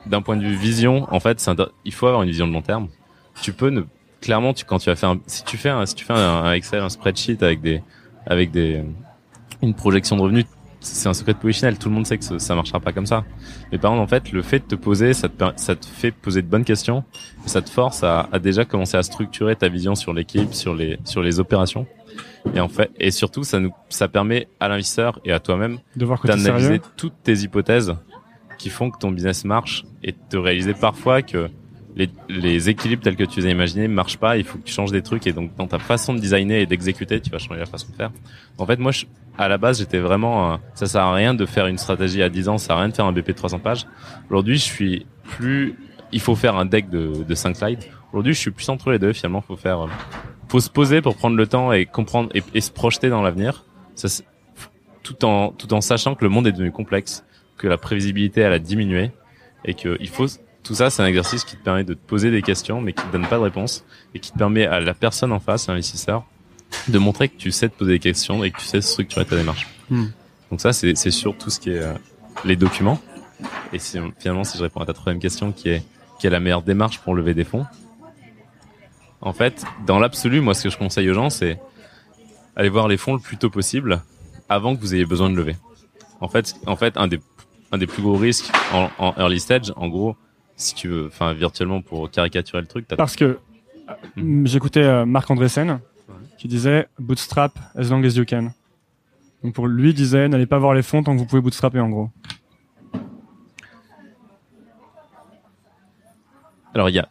d'un 0.06 0.22
point 0.22 0.36
de 0.36 0.42
vue 0.42 0.54
vision, 0.54 1.06
en 1.11 1.20
fait, 1.20 1.44
il 1.84 1.92
faut 1.92 2.06
avoir 2.06 2.22
une 2.22 2.30
vision 2.30 2.46
de 2.46 2.52
long 2.52 2.62
terme. 2.62 2.88
Tu 3.42 3.52
peux 3.52 3.70
ne, 3.70 3.82
clairement, 4.20 4.52
quand 4.66 4.78
tu 4.78 4.90
vas 4.90 4.96
faire, 4.96 5.16
si 5.26 5.44
tu 5.44 5.56
fais 5.56 5.68
un, 5.68 5.86
si 5.86 5.94
tu 5.94 6.04
fais 6.04 6.12
un, 6.12 6.52
Excel, 6.52 6.80
un 6.80 6.88
spreadsheet 6.88 7.42
avec 7.42 7.61
des, 7.61 7.82
avec 8.26 8.50
des, 8.50 8.82
une 9.62 9.74
projection 9.74 10.16
de 10.16 10.22
revenus, 10.22 10.46
c'est 10.81 11.09
un 11.09 11.14
secret 11.14 11.35
de 11.35 11.39
polichinelle. 11.39 11.78
Tout 11.78 11.89
le 11.89 11.95
monde 11.95 12.07
sait 12.07 12.18
que 12.18 12.39
ça- 12.39 12.55
marchera 12.55 12.81
pas 12.81 12.93
comme 12.93 13.07
ça. 13.07 13.24
Mais 13.70 13.78
par 13.78 13.91
contre, 13.91 14.03
en 14.03 14.07
fait, 14.07 14.33
le 14.33 14.43
fait 14.43 14.59
de 14.61 14.64
te 14.64 14.74
poser, 14.74 15.12
ça 15.14 15.28
te, 15.28 15.45
ça 15.57 15.76
te 15.76 15.87
fait 15.87 16.11
poser 16.11 16.43
de 16.43 16.47
bonnes 16.49 16.64
questions. 16.64 17.05
Ça 17.47 17.62
te 17.62 17.70
force 17.70 18.03
à, 18.03 18.28
à 18.33 18.39
déjà 18.39 18.64
commencer 18.64 18.97
à 18.97 19.03
structurer 19.03 19.57
ta 19.57 19.68
vision 19.68 19.95
sur 19.95 20.12
l'équipe, 20.12 20.53
sur 20.55 20.74
les, 20.74 20.99
sur 21.05 21.22
les 21.22 21.39
opérations. 21.41 21.87
Et 22.55 22.61
en 22.61 22.68
fait, 22.68 22.91
et 22.99 23.11
surtout, 23.11 23.45
ça 23.45 23.61
nous, 23.61 23.72
ça 23.91 24.09
permet 24.09 24.49
à 24.59 24.68
l'investisseur 24.68 25.20
et 25.24 25.33
à 25.33 25.41
toi-même 25.41 25.78
d'analyser 26.45 26.81
toutes 26.97 27.22
tes 27.22 27.35
hypothèses 27.39 27.95
qui 28.59 28.68
font 28.70 28.91
que 28.91 28.99
ton 28.99 29.11
business 29.11 29.45
marche 29.45 29.85
et 30.03 30.14
de 30.31 30.39
réaliser 30.39 30.74
parfois 30.74 31.22
que 31.22 31.49
les, 31.97 32.09
les 32.28 32.68
équilibres 32.68 33.03
tels 33.03 33.16
que 33.16 33.24
tu 33.24 33.41
les 33.41 33.47
as 33.47 33.51
imaginés 33.51 33.88
marchent 33.88 34.18
pas, 34.18 34.36
il 34.36 34.45
faut 34.45 34.59
que 34.59 34.64
tu 34.64 34.72
changes 34.72 34.93
des 34.93 35.03
trucs 35.03 35.26
et 35.26 35.32
donc 35.32 35.55
dans 35.57 35.66
ta 35.66 35.78
façon 35.78 36.14
de 36.14 36.20
designer 36.20 36.61
et 36.61 36.66
d'exécuter, 36.66 37.20
tu 37.20 37.30
vas 37.30 37.38
changer 37.38 37.61
la 37.61 37.66
façon 37.66 37.88
de 37.91 37.97
faire. 37.97 38.11
En 38.59 38.66
fait, 38.66 38.78
moi, 38.78 38.93
je, 38.93 39.07
à 39.38 39.49
la 39.49 39.59
base, 39.59 39.78
j'étais 39.78 39.99
vraiment, 39.99 40.53
euh, 40.53 40.57
ça 40.74 40.86
sert 40.86 41.03
à 41.03 41.14
rien 41.14 41.34
de 41.34 41.47
faire 41.47 41.66
une 41.66 41.78
stratégie 41.78 42.22
à 42.22 42.28
10 42.28 42.49
ans, 42.49 42.59
ça 42.59 42.68
sert 42.68 42.76
à 42.76 42.80
rien 42.80 42.88
de 42.88 42.95
faire 42.95 43.07
un 43.07 43.12
BP 43.12 43.28
de 43.28 43.32
300 43.32 43.59
pages. 43.59 43.86
Aujourd'hui, 44.28 44.57
je 44.57 44.64
suis 44.64 45.07
plus, 45.24 45.76
il 46.12 46.20
faut 46.20 46.36
faire 46.36 46.57
un 46.57 46.66
deck 46.66 46.91
de, 46.91 47.24
de 47.24 47.34
5 47.34 47.57
slides. 47.57 47.84
Aujourd'hui, 48.12 48.34
je 48.34 48.38
suis 48.38 48.51
plus 48.51 48.68
entre 48.68 48.91
les 48.91 48.99
deux, 48.99 49.12
finalement, 49.12 49.41
faut 49.41 49.57
faire, 49.57 49.84
euh, 49.84 49.88
faut 50.49 50.61
se 50.61 50.70
poser 50.70 51.01
pour 51.01 51.16
prendre 51.16 51.36
le 51.36 51.47
temps 51.47 51.72
et 51.72 51.86
comprendre 51.86 52.30
et, 52.34 52.61
se 52.61 52.70
projeter 52.70 53.09
dans 53.09 53.22
l'avenir. 53.22 53.64
Ça, 53.95 54.09
tout 55.03 55.24
en, 55.24 55.51
tout 55.53 55.72
en 55.72 55.80
sachant 55.80 56.14
que 56.14 56.24
le 56.24 56.30
monde 56.30 56.47
est 56.47 56.53
devenu 56.53 56.70
complexe, 56.70 57.24
que 57.57 57.66
la 57.66 57.78
prévisibilité, 57.78 58.43
elle 58.43 58.53
a 58.53 58.59
diminué 58.59 59.11
et 59.64 59.74
que 59.74 59.97
il 60.01 60.09
faut, 60.09 60.26
tout 60.62 60.74
ça, 60.74 60.90
c'est 60.90 61.02
un 61.02 61.06
exercice 61.06 61.44
qui 61.44 61.56
te 61.56 61.62
permet 61.62 61.84
de 61.84 61.94
te 61.94 62.06
poser 62.06 62.30
des 62.30 62.42
questions, 62.42 62.80
mais 62.80 62.92
qui 62.92 63.02
te 63.02 63.12
donne 63.12 63.26
pas 63.26 63.36
de 63.36 63.42
réponse 63.42 63.84
et 64.14 64.20
qui 64.20 64.30
te 64.30 64.38
permet 64.38 64.66
à 64.66 64.80
la 64.80 64.94
personne 64.94 65.32
en 65.32 65.40
face, 65.40 65.68
l'investisseur, 65.68 66.24
de 66.88 66.98
montrer 66.98 67.28
que 67.28 67.36
tu 67.36 67.50
sais 67.50 67.68
te 67.68 67.76
poser 67.76 67.92
des 67.92 67.98
questions 67.98 68.44
et 68.44 68.50
que 68.50 68.58
tu 68.58 68.66
sais 68.66 68.80
structurer 68.80 69.24
ta 69.24 69.36
démarche. 69.36 69.66
Hmm. 69.88 70.06
Donc 70.50 70.61
ça, 70.61 70.72
c'est 70.72 70.94
c'est 70.96 71.11
sur 71.11 71.36
tout 71.36 71.50
ce 71.50 71.58
qui 71.58 71.70
est 71.70 71.78
euh, 71.78 71.94
les 72.44 72.56
documents. 72.56 73.00
Et 73.72 73.78
si, 73.78 73.98
finalement, 74.18 74.44
si 74.44 74.58
je 74.58 74.62
réponds 74.62 74.80
à 74.80 74.86
ta 74.86 74.92
troisième 74.92 75.20
question, 75.20 75.52
qui 75.52 75.70
est 75.70 75.82
qui 76.18 76.26
est 76.26 76.30
la 76.30 76.40
meilleure 76.40 76.62
démarche 76.62 76.98
pour 76.98 77.14
lever 77.14 77.32
des 77.32 77.44
fonds 77.44 77.66
En 79.22 79.32
fait, 79.32 79.64
dans 79.86 79.98
l'absolu, 79.98 80.40
moi, 80.40 80.52
ce 80.54 80.64
que 80.64 80.70
je 80.70 80.76
conseille 80.76 81.08
aux 81.11 81.14
gens, 81.14 81.30
c'est 81.30 81.58
aller 82.56 82.68
voir 82.68 82.88
les 82.88 82.98
fonds 82.98 83.14
le 83.14 83.20
plus 83.20 83.38
tôt 83.38 83.48
possible, 83.48 84.02
avant 84.48 84.76
que 84.76 84.80
vous 84.80 84.94
ayez 84.94 85.06
besoin 85.06 85.30
de 85.30 85.36
lever. 85.36 85.56
En 86.20 86.28
fait, 86.28 86.54
en 86.66 86.76
fait, 86.76 86.96
un 86.98 87.06
des 87.06 87.20
un 87.72 87.78
des 87.78 87.86
plus 87.86 88.02
gros 88.02 88.16
risques 88.16 88.50
en, 88.72 88.90
en 88.98 89.14
early 89.16 89.40
stage, 89.40 89.72
en 89.76 89.88
gros, 89.88 90.16
si 90.61 90.74
tu 90.74 90.88
veux, 90.88 91.06
enfin 91.06 91.32
virtuellement 91.32 91.80
pour 91.80 92.11
caricaturer 92.11 92.61
le 92.61 92.68
truc, 92.68 92.86
Parce 92.86 93.16
que 93.16 93.38
euh, 93.88 94.42
j'écoutais 94.44 94.82
euh, 94.82 95.06
Marc 95.06 95.30
Andreessen 95.30 95.80
qui 96.38 96.48
disait 96.48 96.88
bootstrap 96.98 97.58
as 97.74 97.88
long 97.90 98.02
as 98.04 98.16
you 98.16 98.24
can. 98.24 98.52
Donc 99.42 99.54
pour 99.54 99.66
lui 99.66 99.90
il 99.90 99.94
disait 99.94 100.28
n'allez 100.28 100.46
pas 100.46 100.58
voir 100.58 100.74
les 100.74 100.82
fonds 100.82 101.02
tant 101.02 101.14
que 101.14 101.18
vous 101.18 101.26
pouvez 101.26 101.40
bootstrapper 101.42 101.80
en 101.80 101.88
gros. 101.88 102.11
Alors 106.74 106.88
il 106.88 106.94
y 106.94 106.98
a 106.98 107.08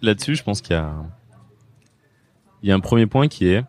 là-dessus, 0.00 0.36
je 0.36 0.42
pense 0.42 0.60
qu'il 0.60 0.74
y 0.74 0.78
a 0.78 0.94
il 2.62 2.68
y 2.68 2.72
a 2.72 2.74
un 2.74 2.80
premier 2.80 3.06
point 3.06 3.26
qui 3.28 3.48
est 3.48 3.64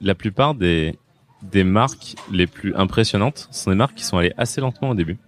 la 0.00 0.14
plupart 0.14 0.54
des 0.54 0.98
des 1.42 1.64
marques 1.64 2.16
les 2.32 2.46
plus 2.46 2.74
impressionnantes 2.74 3.48
sont 3.50 3.70
des 3.70 3.76
marques 3.76 3.94
qui 3.94 4.04
sont 4.04 4.16
allées 4.16 4.32
assez 4.38 4.60
lentement 4.60 4.90
au 4.90 4.94
début. 4.94 5.18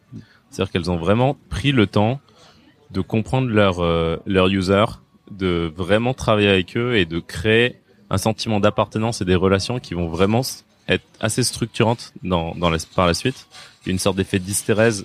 C'est-à-dire 0.49 0.73
qu'elles 0.73 0.91
ont 0.91 0.97
vraiment 0.97 1.37
pris 1.51 1.71
le 1.71 1.87
temps 1.87 2.21
de 2.91 3.01
comprendre 3.01 3.49
leur 3.49 3.81
euh, 3.81 4.17
leur 4.27 4.49
user, 4.49 4.85
de 5.31 5.73
vraiment 5.77 6.15
travailler 6.15 6.49
avec 6.49 6.77
eux 6.77 6.97
et 6.97 7.05
de 7.05 7.21
créer 7.21 7.77
un 8.11 8.19
sentiment 8.19 8.61
d'appartenance 8.61 9.21
et 9.21 9.25
des 9.25 9.35
relations 9.35 9.79
qui 9.79 9.95
vont 9.95 10.09
vraiment 10.09 10.41
être 10.89 11.05
assez 11.21 11.43
structurantes 11.43 12.13
dans 12.23 12.55
dans 12.55 12.71
la, 12.71 12.79
par 12.95 13.07
la 13.07 13.15
suite. 13.15 13.47
Une 13.87 13.99
sorte 13.99 14.17
d'effet 14.17 14.39
d'hystérèse 14.39 15.05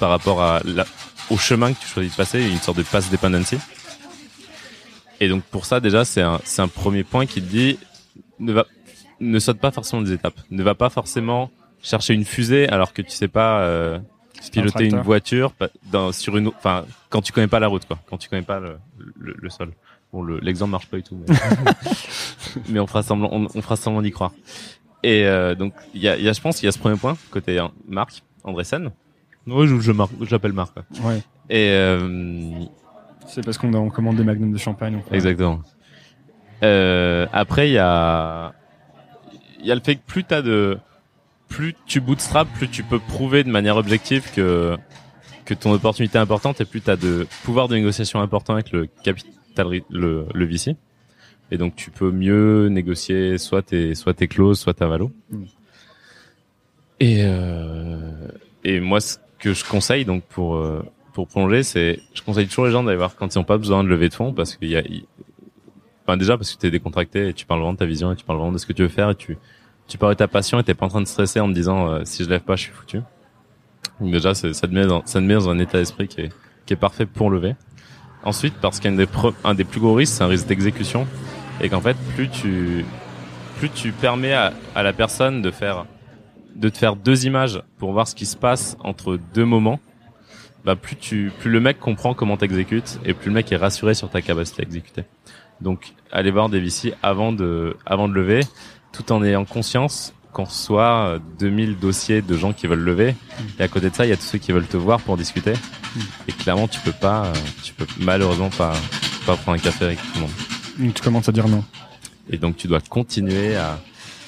par 0.00 0.10
rapport 0.10 0.42
à 0.42 0.60
la, 0.64 0.86
au 1.30 1.36
chemin 1.36 1.72
que 1.72 1.80
tu 1.80 1.86
choisis 1.86 2.12
de 2.12 2.16
passer, 2.16 2.42
une 2.42 2.58
sorte 2.58 2.78
de 2.78 2.82
pass 2.82 3.10
dependency. 3.10 3.58
Et 5.20 5.28
donc 5.28 5.42
pour 5.44 5.64
ça 5.64 5.80
déjà 5.80 6.04
c'est 6.04 6.22
un 6.22 6.40
un 6.58 6.68
premier 6.68 7.04
point 7.04 7.26
qui 7.26 7.40
te 7.40 7.48
dit 7.48 7.78
ne 8.38 8.52
va 8.52 8.66
ne 9.20 9.38
saute 9.38 9.58
pas 9.58 9.70
forcément 9.70 10.02
des 10.02 10.12
étapes, 10.12 10.38
ne 10.50 10.62
va 10.62 10.74
pas 10.74 10.90
forcément 10.90 11.50
chercher 11.82 12.12
une 12.14 12.24
fusée 12.24 12.68
alors 12.68 12.92
que 12.92 13.00
tu 13.00 13.10
sais 13.10 13.28
pas 13.28 13.60
euh, 13.60 13.98
piloter 14.52 14.86
une 14.86 15.00
voiture 15.00 15.52
dans 15.90 16.12
sur 16.12 16.36
une 16.36 16.48
enfin 16.48 16.84
quand 17.10 17.22
tu 17.22 17.32
connais 17.32 17.46
pas 17.48 17.60
la 17.60 17.66
route 17.68 17.84
quoi, 17.86 17.98
quand 18.08 18.16
tu 18.18 18.28
connais 18.28 18.42
pas 18.42 18.60
le 18.60 18.76
le, 19.18 19.34
le 19.38 19.50
sol. 19.50 19.72
Bon 20.12 20.22
le 20.22 20.38
l'exemple 20.38 20.70
marche 20.70 20.86
pas 20.86 20.96
du 20.98 21.02
tout 21.02 21.18
mais, 21.28 21.34
mais 22.68 22.80
on 22.80 22.86
fera 22.86 23.02
semblant 23.02 23.28
on, 23.32 23.46
on 23.54 23.62
fera 23.62 23.76
semblant 23.76 24.02
d'y 24.02 24.10
croire. 24.12 24.32
Et 25.02 25.24
euh, 25.26 25.54
donc 25.54 25.74
il 25.94 26.00
y 26.00 26.08
a, 26.08 26.16
il 26.16 26.22
y 26.24 26.28
a 26.28 26.32
je 26.32 26.40
pense 26.40 26.56
qu'il 26.56 26.66
y 26.66 26.68
a 26.68 26.72
ce 26.72 26.78
premier 26.78 26.96
point 26.96 27.16
côté 27.30 27.58
hein, 27.58 27.70
Marc 27.88 28.22
Andreessen. 28.44 28.90
Oui, 29.46 29.66
je 29.68 29.78
je 29.80 29.92
marque 29.92 30.12
j'appelle 30.22 30.52
Marc. 30.52 30.72
quoi. 30.74 30.84
Ouais. 31.02 31.18
Et 31.50 31.70
euh, 31.70 32.64
C'est 33.28 33.44
parce 33.44 33.58
qu'on 33.58 33.72
on 33.74 33.88
commande 33.90 34.16
des 34.16 34.24
magnums 34.24 34.52
de 34.52 34.58
champagne. 34.58 35.00
fait- 35.08 35.14
Exactement. 35.14 35.60
Euh, 36.62 37.26
après, 37.32 37.68
il 37.68 37.74
y 37.74 37.78
a, 37.78 38.54
il 39.60 39.66
y 39.66 39.70
a 39.70 39.74
le 39.74 39.80
fait 39.82 39.96
que 39.96 40.00
plus 40.06 40.24
t'as 40.24 40.42
de, 40.42 40.78
plus 41.48 41.74
tu 41.86 42.00
bootstrap, 42.00 42.48
plus 42.54 42.68
tu 42.68 42.82
peux 42.82 42.98
prouver 42.98 43.44
de 43.44 43.50
manière 43.50 43.76
objective 43.76 44.30
que 44.34 44.76
que 45.44 45.54
ton 45.54 45.72
opportunité 45.72 46.18
est 46.18 46.20
importante 46.20 46.60
et 46.60 46.64
plus 46.64 46.80
t'as 46.80 46.96
de 46.96 47.26
pouvoir 47.44 47.68
de 47.68 47.76
négociation 47.76 48.20
important 48.20 48.54
avec 48.54 48.72
le 48.72 48.86
capital, 49.04 49.80
le, 49.88 50.26
le 50.34 50.44
VC. 50.44 50.74
Et 51.52 51.58
donc 51.58 51.76
tu 51.76 51.90
peux 51.90 52.10
mieux 52.10 52.66
négocier 52.68 53.38
soit 53.38 53.62
tes 53.62 53.94
soit 53.94 54.14
tes 54.14 54.26
clauses, 54.26 54.58
soit 54.58 54.74
ta 54.74 54.86
valo. 54.86 55.12
Mm. 55.30 55.44
Et 56.98 57.18
euh, 57.20 58.28
et 58.64 58.80
moi 58.80 59.00
ce 59.00 59.18
que 59.38 59.52
je 59.52 59.64
conseille 59.64 60.04
donc 60.04 60.24
pour 60.24 60.56
euh, 60.56 60.82
pour 61.12 61.28
prolonger, 61.28 61.62
c'est 61.62 62.00
je 62.14 62.22
conseille 62.22 62.48
toujours 62.48 62.66
les 62.66 62.72
gens 62.72 62.82
d'aller 62.82 62.96
voir 62.96 63.14
quand 63.14 63.32
ils 63.32 63.38
n'ont 63.38 63.44
pas 63.44 63.58
besoin 63.58 63.84
de 63.84 63.88
lever 63.88 64.08
de 64.08 64.14
fonds 64.14 64.32
parce 64.32 64.56
qu'il 64.56 64.68
y 64.68 64.76
a 64.76 64.82
Enfin, 66.06 66.16
déjà 66.16 66.36
parce 66.36 66.54
que 66.54 66.60
t'es 66.60 66.70
décontracté 66.70 67.28
et 67.28 67.34
tu 67.34 67.46
parles 67.46 67.60
vraiment 67.60 67.72
de 67.72 67.78
ta 67.78 67.86
vision 67.86 68.12
et 68.12 68.16
tu 68.16 68.24
parles 68.24 68.38
vraiment 68.38 68.52
de 68.52 68.58
ce 68.58 68.66
que 68.66 68.72
tu 68.72 68.82
veux 68.82 68.88
faire 68.88 69.10
et 69.10 69.16
tu 69.16 69.36
tu 69.88 69.98
parles 69.98 70.14
de 70.14 70.18
ta 70.18 70.28
passion 70.28 70.58
et 70.58 70.64
t'es 70.64 70.74
pas 70.74 70.86
en 70.86 70.88
train 70.88 71.00
de 71.00 71.06
stresser 71.06 71.40
en 71.40 71.48
te 71.48 71.54
disant 71.54 71.88
euh, 71.88 72.00
si 72.04 72.24
je 72.24 72.28
lève 72.28 72.40
pas 72.40 72.56
je 72.56 72.62
suis 72.62 72.72
foutu. 72.72 73.00
Donc 74.00 74.10
déjà 74.10 74.34
ça 74.34 74.50
te 74.50 74.66
met 74.66 74.86
dans, 74.86 75.04
ça 75.06 75.20
te 75.20 75.24
met 75.24 75.34
dans 75.34 75.48
un 75.48 75.58
état 75.58 75.78
d'esprit 75.78 76.08
qui 76.08 76.22
est 76.22 76.32
qui 76.66 76.72
est 76.72 76.76
parfait 76.76 77.06
pour 77.06 77.30
lever. 77.30 77.54
Ensuite 78.24 78.54
parce 78.60 78.80
qu'un 78.80 78.92
des 78.92 79.06
un 79.44 79.54
des 79.54 79.64
plus 79.64 79.80
gros 79.80 79.94
risques 79.94 80.14
c'est 80.14 80.24
un 80.24 80.28
risque 80.28 80.46
d'exécution 80.46 81.06
et 81.60 81.68
qu'en 81.68 81.80
fait 81.80 81.96
plus 82.14 82.28
tu 82.28 82.84
plus 83.58 83.70
tu 83.70 83.92
permets 83.92 84.34
à, 84.34 84.52
à 84.74 84.82
la 84.82 84.92
personne 84.92 85.42
de 85.42 85.50
faire 85.50 85.86
de 86.54 86.68
te 86.68 86.78
faire 86.78 86.96
deux 86.96 87.26
images 87.26 87.62
pour 87.78 87.92
voir 87.92 88.08
ce 88.08 88.14
qui 88.14 88.26
se 88.26 88.36
passe 88.36 88.76
entre 88.80 89.18
deux 89.34 89.44
moments 89.44 89.78
bah 90.64 90.74
plus 90.74 90.96
tu 90.96 91.32
plus 91.38 91.50
le 91.50 91.60
mec 91.60 91.78
comprend 91.78 92.12
comment 92.12 92.36
t'exécutes 92.36 92.98
et 93.04 93.14
plus 93.14 93.28
le 93.28 93.34
mec 93.34 93.52
est 93.52 93.56
rassuré 93.56 93.94
sur 93.94 94.10
ta 94.10 94.20
capacité 94.20 94.62
à 94.62 94.64
exécuter. 94.64 95.04
Donc, 95.60 95.94
aller 96.12 96.30
voir 96.30 96.48
des 96.48 96.60
VC 96.60 96.92
avant 97.02 97.32
de, 97.32 97.76
avant 97.86 98.08
de 98.08 98.14
lever, 98.14 98.40
tout 98.92 99.12
en 99.12 99.22
ayant 99.22 99.44
conscience 99.44 100.12
qu'on 100.32 100.44
reçoit 100.44 101.08
euh, 101.08 101.18
2000 101.38 101.78
dossiers 101.78 102.22
de 102.22 102.36
gens 102.36 102.52
qui 102.52 102.66
veulent 102.66 102.80
lever. 102.84 103.14
Et 103.58 103.62
à 103.62 103.68
côté 103.68 103.90
de 103.90 103.94
ça, 103.94 104.04
il 104.04 104.10
y 104.10 104.12
a 104.12 104.16
tous 104.16 104.24
ceux 104.24 104.38
qui 104.38 104.52
veulent 104.52 104.66
te 104.66 104.76
voir 104.76 105.00
pour 105.00 105.16
discuter. 105.16 105.54
Et 106.28 106.32
clairement, 106.32 106.68
tu 106.68 106.80
peux 106.80 106.92
pas, 106.92 107.26
euh, 107.26 107.34
tu 107.62 107.72
peux 107.72 107.86
malheureusement 107.98 108.50
pas, 108.50 108.74
pas 109.24 109.36
prendre 109.36 109.58
un 109.58 109.62
café 109.62 109.86
avec 109.86 109.98
tout 109.98 110.08
le 110.14 110.20
monde. 110.20 110.30
Donc 110.78 110.94
tu 110.94 111.02
commences 111.02 111.28
à 111.28 111.32
dire 111.32 111.48
non. 111.48 111.64
Et 112.28 112.38
donc, 112.38 112.56
tu 112.56 112.66
dois 112.66 112.80
continuer 112.80 113.56
à 113.56 113.78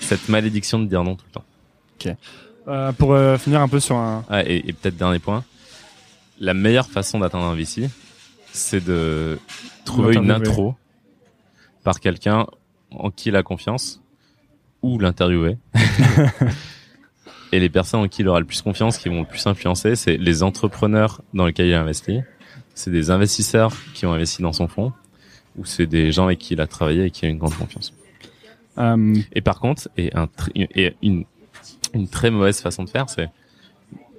cette 0.00 0.28
malédiction 0.28 0.78
de 0.78 0.86
dire 0.86 1.02
non 1.02 1.16
tout 1.16 1.24
le 1.26 1.32
temps. 1.32 2.16
Euh, 2.68 2.92
pour 2.92 3.14
euh, 3.14 3.38
finir 3.38 3.60
un 3.60 3.68
peu 3.68 3.80
sur 3.80 3.96
un. 3.96 4.24
Ah, 4.28 4.42
et, 4.44 4.56
et 4.68 4.72
peut-être 4.72 4.96
dernier 4.96 5.18
point. 5.18 5.44
La 6.38 6.54
meilleure 6.54 6.88
façon 6.88 7.18
d'atteindre 7.18 7.46
un 7.46 7.54
VC, 7.54 7.90
c'est 8.52 8.84
de 8.84 9.38
trouver 9.84 10.16
une 10.16 10.30
intro 10.30 10.76
par 11.82 11.98
quelqu'un 11.98 12.46
en 12.90 13.10
qui 13.10 13.30
il 13.30 13.36
a 13.36 13.42
confiance 13.42 14.00
ou 14.82 14.98
l'interviewer. 14.98 15.56
et 17.52 17.60
les 17.60 17.68
personnes 17.68 18.00
en 18.00 18.08
qui 18.08 18.22
il 18.22 18.28
aura 18.28 18.40
le 18.40 18.46
plus 18.46 18.62
confiance, 18.62 18.98
qui 18.98 19.08
vont 19.08 19.20
le 19.20 19.26
plus 19.26 19.46
influencer, 19.46 19.96
c'est 19.96 20.16
les 20.16 20.42
entrepreneurs 20.42 21.22
dans 21.34 21.46
lesquels 21.46 21.66
il 21.68 21.74
a 21.74 21.80
investi, 21.80 22.20
c'est 22.74 22.90
des 22.90 23.10
investisseurs 23.10 23.72
qui 23.94 24.06
ont 24.06 24.12
investi 24.12 24.42
dans 24.42 24.52
son 24.52 24.68
fonds, 24.68 24.92
ou 25.56 25.64
c'est 25.64 25.86
des 25.86 26.12
gens 26.12 26.26
avec 26.26 26.38
qui 26.38 26.54
il 26.54 26.60
a 26.60 26.66
travaillé 26.66 27.06
et 27.06 27.10
qui 27.10 27.26
a 27.26 27.28
une 27.28 27.38
grande 27.38 27.54
confiance. 27.54 27.92
Euh, 28.78 29.14
Et 29.32 29.40
par 29.40 29.58
contre, 29.58 29.88
et, 29.96 30.14
un 30.14 30.26
tr- 30.26 30.50
et 30.54 30.94
une, 31.02 31.24
une 31.94 32.08
très 32.08 32.30
mauvaise 32.30 32.60
façon 32.60 32.84
de 32.84 32.90
faire, 32.90 33.08
c'est 33.10 33.28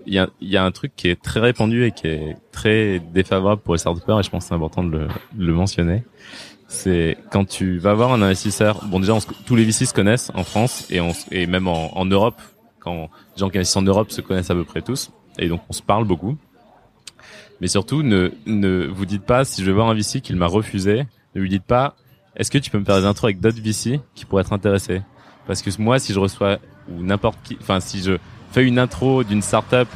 il 0.06 0.14
y 0.14 0.18
a, 0.20 0.28
il 0.42 0.50
y 0.50 0.58
a 0.58 0.64
un 0.66 0.72
truc 0.72 0.94
qui 0.96 1.08
est 1.08 1.22
très 1.22 1.40
répandu 1.40 1.86
et 1.86 1.92
qui 1.92 2.08
est 2.08 2.36
très 2.52 3.00
défavorable 3.00 3.62
pour 3.62 3.76
les 3.76 3.78
startups 3.78 4.02
et 4.20 4.24
je 4.24 4.30
pense 4.30 4.44
que 4.46 4.48
c'est 4.50 4.56
important 4.56 4.84
de 4.84 4.90
le, 4.90 5.08
de 5.34 5.46
le 5.46 5.54
mentionner. 5.54 6.04
C'est 6.70 7.18
quand 7.32 7.46
tu 7.46 7.80
vas 7.80 7.96
voir 7.96 8.14
un 8.14 8.22
investisseur. 8.22 8.86
Bon, 8.86 9.00
déjà, 9.00 9.18
tous 9.46 9.56
les 9.56 9.66
VC 9.66 9.86
se 9.86 9.94
connaissent 9.94 10.32
en 10.36 10.44
France 10.44 10.88
et, 11.32 11.48
même 11.48 11.68
en, 11.68 12.06
Europe. 12.06 12.40
Quand 12.80 13.10
les 13.36 13.40
gens 13.40 13.50
qui 13.50 13.58
investissent 13.58 13.78
en 13.78 13.82
Europe 13.82 14.12
se 14.12 14.22
connaissent 14.22 14.52
à 14.52 14.56
peu 14.56 14.64
près 14.64 14.82
tous 14.82 15.12
et 15.40 15.50
donc 15.50 15.62
on 15.68 15.74
se 15.74 15.82
parle 15.82 16.06
beaucoup. 16.06 16.38
Mais 17.60 17.68
surtout, 17.68 18.04
ne, 18.04 18.88
vous 18.88 19.06
dites 19.06 19.24
pas 19.24 19.44
si 19.46 19.62
je 19.62 19.66
vais 19.66 19.74
voir 19.74 19.90
un 19.90 19.96
VC 19.96 20.22
qu'il 20.22 20.36
m'a 20.36 20.46
refusé. 20.46 21.06
Ne 21.36 21.42
lui 21.42 21.50
dites 21.50 21.66
pas 21.66 21.96
est-ce 22.36 22.52
que 22.52 22.60
tu 22.60 22.70
peux 22.70 22.80
me 22.80 22.86
faire 22.86 23.00
des 23.00 23.06
intros 23.06 23.26
avec 23.26 23.42
d'autres 23.42 23.62
VC 23.62 24.00
qui 24.14 24.26
pourraient 24.26 24.42
être 24.42 24.54
intéressés? 24.54 25.02
Parce 25.48 25.62
que 25.64 25.70
moi, 25.82 25.98
si 25.98 26.14
je 26.14 26.20
reçois 26.20 26.60
ou 26.88 27.02
n'importe 27.02 27.40
qui, 27.44 27.58
enfin 27.60 27.80
si 27.80 28.04
je 28.04 28.18
fait 28.52 28.64
une 28.64 28.80
intro 28.80 29.24
d'une 29.24 29.42
startup 29.42 29.90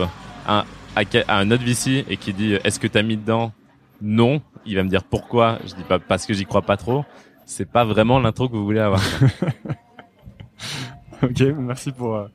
à, 0.48 0.66
à, 0.96 1.02
à 1.28 1.38
un 1.38 1.52
autre 1.52 1.64
VC 1.64 2.04
et 2.10 2.18
qui 2.18 2.34
dit 2.34 2.54
est-ce 2.64 2.80
que 2.80 2.88
t'as 2.88 3.04
mis 3.04 3.16
dedans? 3.16 3.54
Non. 4.02 4.42
Il 4.66 4.76
va 4.76 4.84
me 4.84 4.90
dire 4.90 5.04
pourquoi. 5.04 5.60
Je 5.66 5.76
dis 5.76 5.84
pas 5.84 6.00
parce 6.00 6.26
que 6.26 6.34
j'y 6.34 6.46
crois 6.46 6.62
pas 6.62 6.78
trop. 6.78 7.06
C'est 7.46 7.70
pas 7.70 7.84
vraiment 7.84 8.20
l'intro 8.20 8.48
que 8.48 8.56
vous 8.56 8.64
voulez 8.64 8.80
avoir. 8.80 9.02
ok, 11.24 11.42
merci 11.58 11.92
pour 11.92 12.16
euh, 12.16 12.28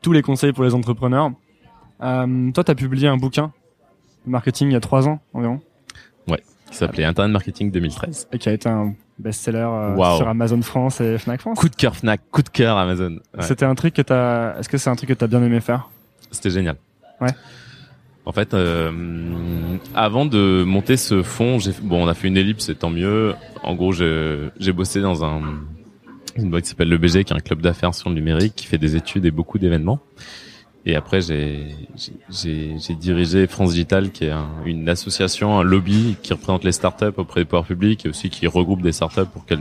tous 0.00 0.12
les 0.12 0.22
conseils 0.22 0.52
pour 0.52 0.64
les 0.64 0.74
entrepreneurs. 0.74 1.32
Euh, 2.02 2.50
toi, 2.52 2.64
tu 2.64 2.70
as 2.70 2.74
publié 2.74 3.08
un 3.08 3.16
bouquin 3.16 3.52
de 4.26 4.30
marketing 4.30 4.68
il 4.68 4.72
y 4.72 4.76
a 4.76 4.80
trois 4.80 5.08
ans 5.08 5.20
environ. 5.32 5.60
Ouais, 6.28 6.42
qui 6.70 6.76
s'appelait 6.76 7.04
Internet 7.04 7.32
Marketing 7.32 7.70
2013. 7.70 8.28
Et 8.32 8.38
qui 8.38 8.48
a 8.48 8.52
été 8.52 8.68
un 8.68 8.94
best-seller 9.18 9.58
euh, 9.58 10.16
sur 10.16 10.28
Amazon 10.28 10.62
France 10.62 11.00
et 11.00 11.18
Fnac 11.18 11.40
France. 11.40 11.58
Coup 11.58 11.68
de 11.68 11.76
cœur 11.76 11.96
Fnac, 11.96 12.20
coup 12.30 12.42
de 12.42 12.48
cœur 12.48 12.76
Amazon. 12.76 13.18
Ouais. 13.36 13.42
C'était 13.42 13.64
un 13.64 13.74
truc 13.74 13.94
que 13.94 14.02
t'as. 14.02 14.58
Est-ce 14.58 14.68
que 14.68 14.78
c'est 14.78 14.90
un 14.90 14.96
truc 14.96 15.08
que 15.08 15.14
t'as 15.14 15.26
bien 15.26 15.42
aimé 15.42 15.60
faire? 15.60 15.88
C'était 16.30 16.50
génial. 16.50 16.76
Ouais. 17.20 17.30
En 18.26 18.32
fait, 18.32 18.54
euh, 18.54 18.90
avant 19.94 20.24
de 20.24 20.64
monter 20.64 20.96
ce 20.96 21.22
fonds, 21.22 21.58
j'ai 21.58 21.72
bon, 21.82 22.04
on 22.04 22.08
a 22.08 22.14
fait 22.14 22.28
une 22.28 22.38
ellipse, 22.38 22.66
c'est 22.66 22.78
tant 22.78 22.90
mieux. 22.90 23.34
En 23.62 23.74
gros, 23.74 23.92
j'ai 23.92 24.72
bossé 24.72 25.00
dans 25.00 25.24
un 25.24 25.42
une 26.36 26.50
boîte 26.50 26.64
qui 26.64 26.70
s'appelle 26.70 26.88
le 26.88 26.98
BG, 26.98 27.24
qui 27.24 27.32
est 27.32 27.36
un 27.36 27.40
club 27.40 27.60
d'affaires 27.60 27.94
sur 27.94 28.08
le 28.08 28.14
numérique, 28.14 28.54
qui 28.56 28.66
fait 28.66 28.78
des 28.78 28.96
études 28.96 29.24
et 29.24 29.30
beaucoup 29.30 29.58
d'événements. 29.58 30.00
Et 30.86 30.96
après, 30.96 31.20
j'ai 31.20 31.68
dirigé 32.98 33.46
France 33.46 33.70
Digital, 33.70 34.10
qui 34.10 34.26
est 34.26 34.30
un, 34.30 34.48
une 34.66 34.88
association, 34.88 35.58
un 35.58 35.62
lobby 35.62 36.16
qui 36.22 36.32
représente 36.32 36.64
les 36.64 36.72
startups 36.72 37.16
auprès 37.16 37.40
des 37.40 37.44
pouvoirs 37.46 37.64
publics 37.64 38.04
et 38.04 38.08
aussi 38.08 38.28
qui 38.28 38.46
regroupe 38.46 38.82
des 38.82 38.92
startups 38.92 39.30
pour 39.32 39.46
qu'elles 39.46 39.60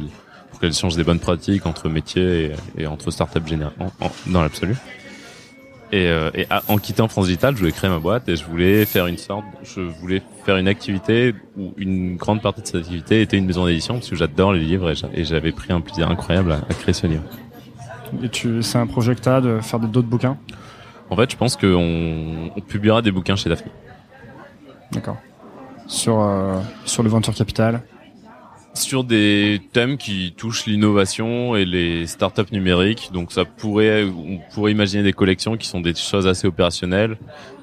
pour 0.51 0.73
changent 0.73 0.95
des 0.95 1.03
bonnes 1.03 1.19
pratiques 1.19 1.65
entre 1.65 1.89
métiers 1.89 2.51
et, 2.77 2.83
et 2.83 2.87
entre 2.87 3.11
startups 3.11 3.47
général, 3.47 3.73
dans 4.27 4.41
l'absolu. 4.41 4.75
Et, 5.93 6.07
euh, 6.07 6.31
et 6.33 6.47
en 6.69 6.79
quittant 6.79 7.07
France 7.07 7.27
Digital, 7.27 7.53
je 7.53 7.59
voulais 7.59 7.71
créer 7.71 7.87
ma 7.87 7.99
boîte 7.99 8.27
et 8.27 8.35
je 8.35 8.43
voulais 8.45 8.83
faire 8.83 9.05
une 9.05 9.19
sorte, 9.19 9.45
je 9.61 9.81
voulais 9.81 10.23
faire 10.43 10.57
une 10.57 10.67
activité 10.67 11.35
où 11.55 11.71
une 11.77 12.15
grande 12.15 12.41
partie 12.41 12.61
de 12.63 12.65
cette 12.65 12.77
activité 12.77 13.21
était 13.21 13.37
une 13.37 13.45
maison 13.45 13.67
d'édition 13.67 13.93
parce 13.93 14.09
que 14.09 14.15
j'adore 14.15 14.53
les 14.53 14.61
livres 14.61 14.91
et 15.13 15.23
j'avais 15.23 15.51
pris 15.51 15.71
un 15.71 15.81
plaisir 15.81 16.09
incroyable 16.09 16.51
à, 16.51 16.55
à 16.55 16.73
créer 16.73 16.93
ce 16.93 17.05
livre. 17.05 17.21
Et 18.23 18.29
tu, 18.29 18.63
c'est 18.63 18.79
un 18.79 18.87
projet 18.87 19.13
que 19.13 19.21
t'as 19.21 19.39
de 19.39 19.59
faire 19.61 19.79
d'autres 19.79 20.07
bouquins? 20.07 20.35
En 21.11 21.15
fait, 21.15 21.29
je 21.29 21.37
pense 21.37 21.55
qu'on 21.55 22.49
on 22.55 22.61
publiera 22.61 23.03
des 23.03 23.11
bouquins 23.11 23.35
chez 23.35 23.49
Daphne. 23.49 23.69
D'accord. 24.93 25.17
Sur 25.85 26.21
euh, 26.21 26.59
sur 26.85 27.03
le 27.03 27.09
venture 27.09 27.35
capital 27.35 27.83
sur 28.73 29.03
des 29.03 29.61
thèmes 29.71 29.97
qui 29.97 30.33
touchent 30.35 30.65
l'innovation 30.65 31.55
et 31.55 31.65
les 31.65 32.07
startups 32.07 32.51
numériques. 32.51 33.09
Donc 33.13 33.31
ça 33.31 33.45
pourrait, 33.45 34.03
on 34.03 34.39
pourrait 34.53 34.71
imaginer 34.71 35.03
des 35.03 35.13
collections 35.13 35.57
qui 35.57 35.67
sont 35.67 35.81
des 35.81 35.93
choses 35.93 36.27
assez 36.27 36.47
opérationnelles 36.47 37.17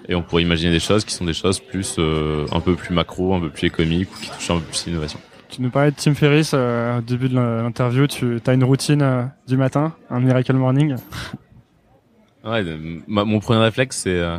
et 0.08 0.14
on 0.14 0.22
pourrait 0.22 0.42
imaginer 0.42 0.72
des 0.72 0.80
choses 0.80 1.04
qui 1.04 1.14
sont 1.14 1.24
des 1.24 1.32
choses 1.32 1.60
plus 1.60 1.96
euh, 1.98 2.46
un 2.52 2.60
peu 2.60 2.74
plus 2.74 2.94
macro, 2.94 3.34
un 3.34 3.40
peu 3.40 3.50
plus 3.50 3.66
économiques 3.66 4.08
ou 4.14 4.20
qui 4.20 4.30
touchent 4.30 4.50
un 4.50 4.58
peu 4.58 4.64
plus 4.64 4.86
l'innovation. 4.86 5.20
Tu 5.50 5.62
nous 5.62 5.70
parlais 5.70 5.90
de 5.90 5.96
Tim 5.96 6.14
Ferriss 6.14 6.52
euh, 6.54 6.98
au 6.98 7.00
début 7.00 7.28
de 7.28 7.34
l'interview. 7.34 8.06
Tu 8.06 8.40
as 8.46 8.52
une 8.52 8.62
routine 8.62 9.02
euh, 9.02 9.24
du 9.48 9.56
matin, 9.56 9.94
un 10.08 10.20
miracle 10.20 10.52
morning? 10.52 10.94
ouais, 12.44 12.64
mon 13.08 13.40
premier 13.40 13.60
réflexe 13.60 13.98
c'est 13.98 14.18
euh, 14.20 14.38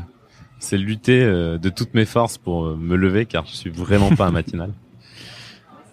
c'est 0.59 0.77
lutter 0.77 1.21
euh, 1.21 1.57
de 1.57 1.69
toutes 1.69 1.93
mes 1.95 2.05
forces 2.05 2.37
pour 2.37 2.77
me 2.77 2.95
lever 2.95 3.25
car 3.25 3.45
je 3.45 3.55
suis 3.55 3.69
vraiment 3.69 4.15
pas 4.15 4.27
un 4.27 4.31
matinal. 4.31 4.71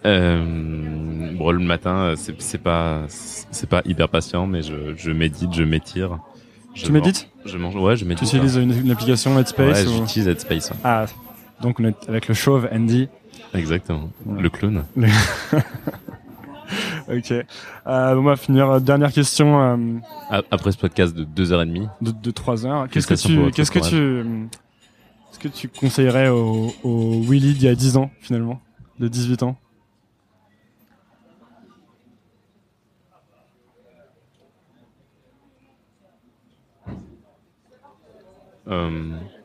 Euh, 0.05 1.33
bon, 1.35 1.51
le 1.51 1.59
matin, 1.59 2.13
c'est, 2.15 2.39
c'est 2.41 2.57
pas, 2.57 3.03
c'est 3.07 3.69
pas 3.69 3.81
hyper 3.85 4.09
patient, 4.09 4.47
mais 4.47 4.61
je, 4.61 4.95
je 4.95 5.11
médite, 5.11 5.53
je 5.53 5.63
m'étire. 5.63 6.19
Je 6.73 6.85
tu 6.85 6.91
médites 6.91 7.29
Je 7.45 7.57
mange, 7.57 7.75
ouais, 7.75 7.95
je 7.95 8.05
médite. 8.05 8.29
Tu 8.29 8.35
utilises 8.35 8.55
une, 8.55 8.71
une, 8.71 8.91
application 8.91 9.37
Headspace 9.37 9.85
Ouais, 9.85 9.87
ou... 9.87 9.97
j'utilise 9.97 10.27
Headspace. 10.27 10.71
Ouais. 10.71 10.77
Ah, 10.83 11.05
donc 11.61 11.79
on 11.79 11.85
est 11.85 12.09
avec 12.09 12.27
le 12.27 12.33
chauve 12.33 12.69
Andy. 12.71 13.09
Exactement. 13.53 14.09
Ouais. 14.25 14.41
Le 14.41 14.49
clown. 14.49 14.83
ok. 17.11 17.31
Euh, 17.31 17.45
on 17.85 18.21
va 18.21 18.35
finir. 18.35 18.79
Dernière 18.79 19.11
question. 19.11 19.61
Euh, 19.61 19.77
Après 20.51 20.71
ce 20.71 20.77
podcast 20.77 21.15
de 21.15 21.23
deux 21.23 21.51
heures 21.51 21.63
et 21.63 21.65
demie. 21.65 21.87
De, 22.01 22.11
de 22.11 22.31
trois 22.31 22.65
heures. 22.65 22.87
Qu'est-ce 22.89 23.07
que 23.07 23.15
tu, 23.15 23.51
qu'est-ce 23.51 23.71
que 23.71 23.79
tu, 23.79 24.47
qu'est-ce 25.31 25.39
que 25.39 25.47
tu 25.47 25.67
conseillerais 25.67 26.29
au, 26.29 26.71
au 26.83 27.21
Willy 27.21 27.53
d'il 27.53 27.63
y 27.63 27.67
a 27.67 27.75
10 27.75 27.97
ans 27.97 28.11
finalement, 28.21 28.61
de 28.99 29.07
18 29.07 29.43
ans? 29.43 29.57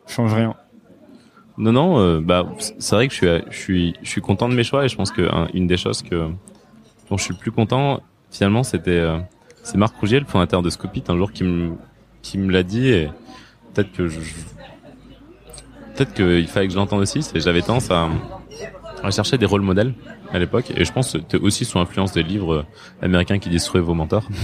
Change 0.07 0.35
rien. 0.35 0.55
Non, 1.57 1.73
non. 1.73 1.99
Euh, 1.99 2.21
bah, 2.21 2.47
c'est 2.79 2.97
vrai 2.97 3.09
que 3.09 3.15
je 3.15 3.19
suis, 3.19 3.45
je 3.51 3.57
suis, 3.57 3.95
je 4.03 4.09
suis 4.09 4.21
content 4.21 4.49
de 4.49 4.55
mes 4.55 4.65
choix 4.65 4.85
et 4.85 4.89
je 4.89 4.97
pense 4.97 5.13
que 5.13 5.23
hein, 5.23 5.49
des 5.55 5.77
choses 5.77 6.03
que 6.03 6.29
dont 7.11 7.17
je 7.17 7.23
suis 7.23 7.35
le 7.35 7.39
plus 7.39 7.53
content, 7.53 8.01
finalement, 8.31 8.63
c'était 8.63 8.91
euh, 8.91 9.19
c'est 9.63 9.77
Marc 9.77 9.97
Rougier, 9.97 10.19
le 10.19 10.27
fondateur 10.27 10.63
de 10.63 10.71
Scopit, 10.71 11.05
un 11.09 11.17
jour 11.17 11.33
qui 11.33 11.45
me 11.45 11.75
qui 12.23 12.39
me 12.39 12.51
l'a 12.51 12.63
dit 12.63 12.89
et 12.89 13.11
peut-être 13.73 13.93
que 13.93 14.09
je, 14.09 14.19
peut-être 15.95 16.15
qu'il 16.15 16.49
fallait 16.49 16.67
que 16.67 16.73
je 16.73 16.79
l'entende 16.79 17.01
aussi. 17.01 17.23
C'est 17.23 17.39
j'avais 17.41 17.63
tendance 17.63 17.91
à, 17.91 18.09
à 19.03 19.11
chercher 19.11 19.39
des 19.39 19.47
rôles 19.47 19.63
modèles 19.63 19.95
à 20.33 20.39
l'époque 20.39 20.73
et 20.75 20.85
je 20.85 20.93
pense 20.93 21.13
que 21.13 21.19
c'était 21.19 21.37
aussi 21.37 21.65
sous 21.65 21.79
influence 21.79 22.13
des 22.13 22.23
livres 22.23 22.65
américains 23.01 23.39
qui 23.39 23.51
détruisent 23.51 23.83
vos 23.83 23.95
mentors. 23.95 24.29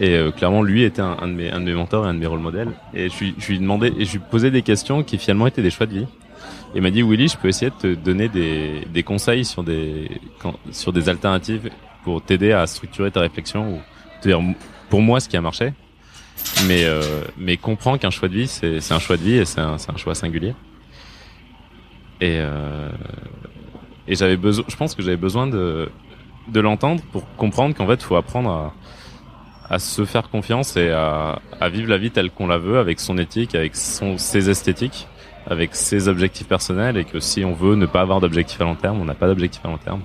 Et 0.00 0.14
euh, 0.14 0.30
clairement, 0.30 0.62
lui 0.62 0.82
était 0.82 1.02
un, 1.02 1.16
un, 1.20 1.28
de 1.28 1.34
mes, 1.34 1.50
un 1.50 1.60
de 1.60 1.66
mes 1.66 1.74
mentors 1.74 2.06
et 2.06 2.08
un 2.08 2.14
de 2.14 2.18
mes 2.18 2.26
rôles 2.26 2.40
modèles. 2.40 2.70
Et 2.94 3.10
je 3.10 3.26
je 3.38 3.48
lui 3.48 3.58
demandais, 3.58 3.92
et 3.98 4.06
je 4.06 4.12
lui 4.12 4.18
posais 4.18 4.50
des 4.50 4.62
questions 4.62 5.02
qui 5.02 5.18
finalement 5.18 5.46
étaient 5.46 5.62
des 5.62 5.70
choix 5.70 5.86
de 5.86 5.92
vie. 5.92 6.06
Et 6.74 6.76
il 6.76 6.82
m'a 6.82 6.90
dit, 6.90 7.02
Willy, 7.02 7.28
je 7.28 7.36
peux 7.36 7.48
essayer 7.48 7.70
de 7.70 7.94
te 7.94 8.00
donner 8.00 8.28
des, 8.28 8.86
des 8.92 9.02
conseils 9.02 9.44
sur 9.44 9.62
des, 9.62 10.10
sur 10.72 10.92
des 10.92 11.08
alternatives 11.08 11.68
pour 12.02 12.22
t'aider 12.22 12.52
à 12.52 12.66
structurer 12.66 13.10
ta 13.10 13.20
réflexion 13.20 13.74
ou 13.74 13.80
te 14.22 14.28
dire, 14.28 14.40
pour 14.88 15.02
moi, 15.02 15.20
ce 15.20 15.28
qui 15.28 15.36
a 15.36 15.42
marché. 15.42 15.74
Mais, 16.66 16.84
euh, 16.84 17.02
mais 17.36 17.58
comprends 17.58 17.98
qu'un 17.98 18.10
choix 18.10 18.28
de 18.28 18.34
vie, 18.34 18.46
c'est 18.46 18.92
un 18.92 18.98
choix 18.98 19.18
de 19.18 19.22
vie 19.22 19.36
et 19.36 19.44
c'est 19.44 19.60
un, 19.60 19.74
un 19.74 19.96
choix 19.98 20.14
singulier. 20.14 20.54
Et, 22.22 22.38
euh, 22.38 22.88
et 24.08 24.14
j'avais 24.14 24.38
besoin, 24.38 24.64
je 24.66 24.76
pense 24.76 24.94
que 24.94 25.02
j'avais 25.02 25.18
besoin 25.18 25.46
de, 25.46 25.90
de 26.48 26.60
l'entendre 26.60 27.02
pour 27.12 27.24
comprendre 27.36 27.74
qu'en 27.74 27.86
fait, 27.86 27.94
il 27.94 28.04
faut 28.04 28.16
apprendre 28.16 28.50
à, 28.50 28.74
à 29.70 29.78
se 29.78 30.04
faire 30.04 30.28
confiance 30.28 30.76
et 30.76 30.90
à, 30.90 31.38
à 31.60 31.68
vivre 31.68 31.88
la 31.88 31.96
vie 31.96 32.10
telle 32.10 32.30
qu'on 32.30 32.48
la 32.48 32.58
veut, 32.58 32.78
avec 32.78 32.98
son 32.98 33.16
éthique, 33.18 33.54
avec 33.54 33.76
son, 33.76 34.18
ses 34.18 34.50
esthétiques, 34.50 35.06
avec 35.46 35.76
ses 35.76 36.08
objectifs 36.08 36.48
personnels, 36.48 36.96
et 36.96 37.04
que 37.04 37.20
si 37.20 37.44
on 37.44 37.54
veut 37.54 37.76
ne 37.76 37.86
pas 37.86 38.00
avoir 38.00 38.20
d'objectif 38.20 38.60
à 38.60 38.64
long 38.64 38.74
terme, 38.74 39.00
on 39.00 39.04
n'a 39.04 39.14
pas 39.14 39.28
d'objectif 39.28 39.64
à 39.64 39.68
long 39.68 39.78
terme. 39.78 40.00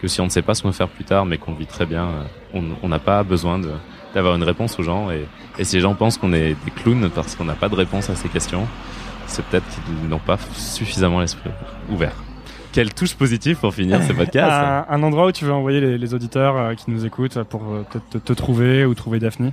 Que 0.00 0.06
si 0.06 0.20
on 0.20 0.24
ne 0.24 0.30
sait 0.30 0.42
pas 0.42 0.54
ce 0.54 0.62
qu'on 0.62 0.68
veut 0.68 0.74
faire 0.74 0.88
plus 0.88 1.04
tard, 1.04 1.26
mais 1.26 1.36
qu'on 1.36 1.52
vit 1.52 1.66
très 1.66 1.84
bien, 1.84 2.08
on 2.54 2.88
n'a 2.88 3.00
pas 3.00 3.24
besoin 3.24 3.60
d'avoir 4.14 4.36
une 4.36 4.44
réponse 4.44 4.78
aux 4.78 4.84
gens. 4.84 5.10
Et, 5.10 5.26
et 5.58 5.64
si 5.64 5.74
les 5.74 5.82
gens 5.82 5.94
pensent 5.94 6.16
qu'on 6.16 6.32
est 6.32 6.56
des 6.64 6.70
clowns 6.70 7.10
parce 7.10 7.34
qu'on 7.34 7.44
n'a 7.44 7.54
pas 7.54 7.68
de 7.68 7.74
réponse 7.74 8.08
à 8.08 8.14
ces 8.14 8.28
questions, 8.28 8.68
c'est 9.26 9.44
peut-être 9.46 9.66
qu'ils 9.68 10.08
n'ont 10.08 10.20
pas 10.20 10.38
suffisamment 10.54 11.20
l'esprit 11.20 11.50
ouvert 11.90 12.14
quelle 12.72 12.92
touche 12.92 13.14
positive 13.14 13.56
pour 13.56 13.74
finir 13.74 14.02
ce 14.02 14.12
podcast. 14.12 14.50
un, 14.50 14.86
un, 14.88 15.02
endroit 15.02 15.26
où 15.26 15.32
tu 15.32 15.44
veux 15.44 15.52
envoyer 15.52 15.80
les, 15.80 15.98
les 15.98 16.14
auditeurs 16.14 16.56
euh, 16.56 16.74
qui 16.74 16.90
nous 16.90 17.04
écoutent 17.04 17.42
pour 17.44 17.62
euh, 17.64 17.84
te, 18.10 18.18
te, 18.18 18.32
trouver 18.32 18.84
ou 18.84 18.94
trouver 18.94 19.18
Daphne 19.18 19.52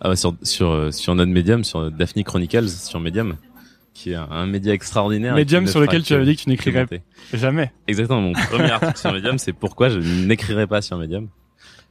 ah 0.00 0.16
sur 0.16 0.34
sur 0.42 0.92
sur 0.92 1.14
notre 1.14 1.30
médium, 1.30 1.62
sur 1.62 1.90
Daphne 1.92 2.24
Chronicles, 2.24 2.68
sur 2.68 2.98
Medium, 2.98 3.36
qui 3.94 4.10
est 4.10 4.16
un, 4.16 4.28
un 4.30 4.46
média 4.46 4.72
extraordinaire. 4.72 5.34
Medium 5.36 5.68
sur 5.68 5.80
lequel 5.80 6.02
tu 6.02 6.14
avais 6.14 6.24
dit 6.24 6.34
que 6.34 6.42
tu 6.42 6.48
n'écrirais 6.48 6.86
jamais. 7.32 7.72
Exactement. 7.86 8.20
Mon 8.20 8.32
premier 8.32 8.70
article 8.72 8.98
sur 8.98 9.12
Medium, 9.12 9.38
c'est 9.38 9.52
pourquoi 9.52 9.90
je 9.90 10.00
n'écrirai 10.00 10.66
pas 10.66 10.82
sur 10.82 10.98
Medium. 10.98 11.28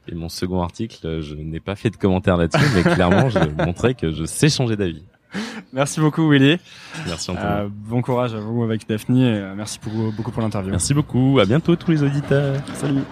Et 0.08 0.14
mon 0.14 0.28
second 0.28 0.62
article, 0.62 1.20
je 1.22 1.34
n'ai 1.34 1.60
pas 1.60 1.76
fait 1.76 1.88
de 1.88 1.96
commentaire 1.96 2.36
là-dessus, 2.36 2.64
mais 2.74 2.82
clairement, 2.82 3.30
je 3.30 3.38
montrais 3.64 3.94
que 3.94 4.10
je 4.12 4.24
sais 4.24 4.48
changer 4.48 4.76
d'avis. 4.76 5.04
Merci 5.72 6.00
beaucoup 6.00 6.28
Willy. 6.28 6.58
Merci 7.06 7.30
Antoine. 7.30 7.46
Euh, 7.46 7.68
bon 7.70 8.02
courage 8.02 8.34
à 8.34 8.40
vous 8.40 8.62
avec 8.62 8.88
Daphne 8.88 9.16
et 9.18 9.38
euh, 9.38 9.54
merci 9.54 9.78
pour, 9.78 9.92
beaucoup 10.12 10.30
pour 10.30 10.42
l'interview. 10.42 10.70
Merci 10.70 10.94
beaucoup. 10.94 11.38
À 11.40 11.46
bientôt 11.46 11.76
tous 11.76 11.90
les 11.90 12.02
auditeurs. 12.02 12.60
Salut. 12.74 13.02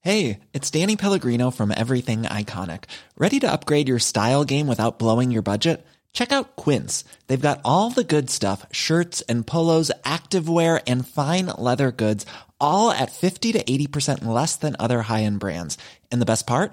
Hey, 0.00 0.40
it's 0.52 0.70
Danny 0.70 0.96
Pellegrino 0.96 1.50
from 1.50 1.72
Everything 1.74 2.24
Iconic. 2.24 2.84
Ready 3.16 3.40
to 3.40 3.50
upgrade 3.50 3.88
your 3.88 3.98
style 3.98 4.44
game 4.44 4.66
without 4.66 4.98
blowing 4.98 5.30
your 5.30 5.42
budget? 5.42 5.82
Check 6.12 6.30
out 6.30 6.56
Quince. 6.56 7.04
They've 7.26 7.40
got 7.40 7.60
all 7.64 7.90
the 7.90 8.04
good 8.04 8.28
stuff, 8.28 8.66
shirts 8.70 9.22
and 9.30 9.46
polos, 9.46 9.90
activewear 10.04 10.82
and 10.86 11.08
fine 11.08 11.46
leather 11.58 11.90
goods, 11.90 12.26
all 12.60 12.90
at 12.90 13.12
50 13.12 13.52
to 13.52 13.64
80% 13.64 14.26
less 14.26 14.56
than 14.56 14.76
other 14.78 15.02
high-end 15.02 15.40
brands. 15.40 15.78
And 16.12 16.20
the 16.20 16.26
best 16.26 16.46
part? 16.46 16.72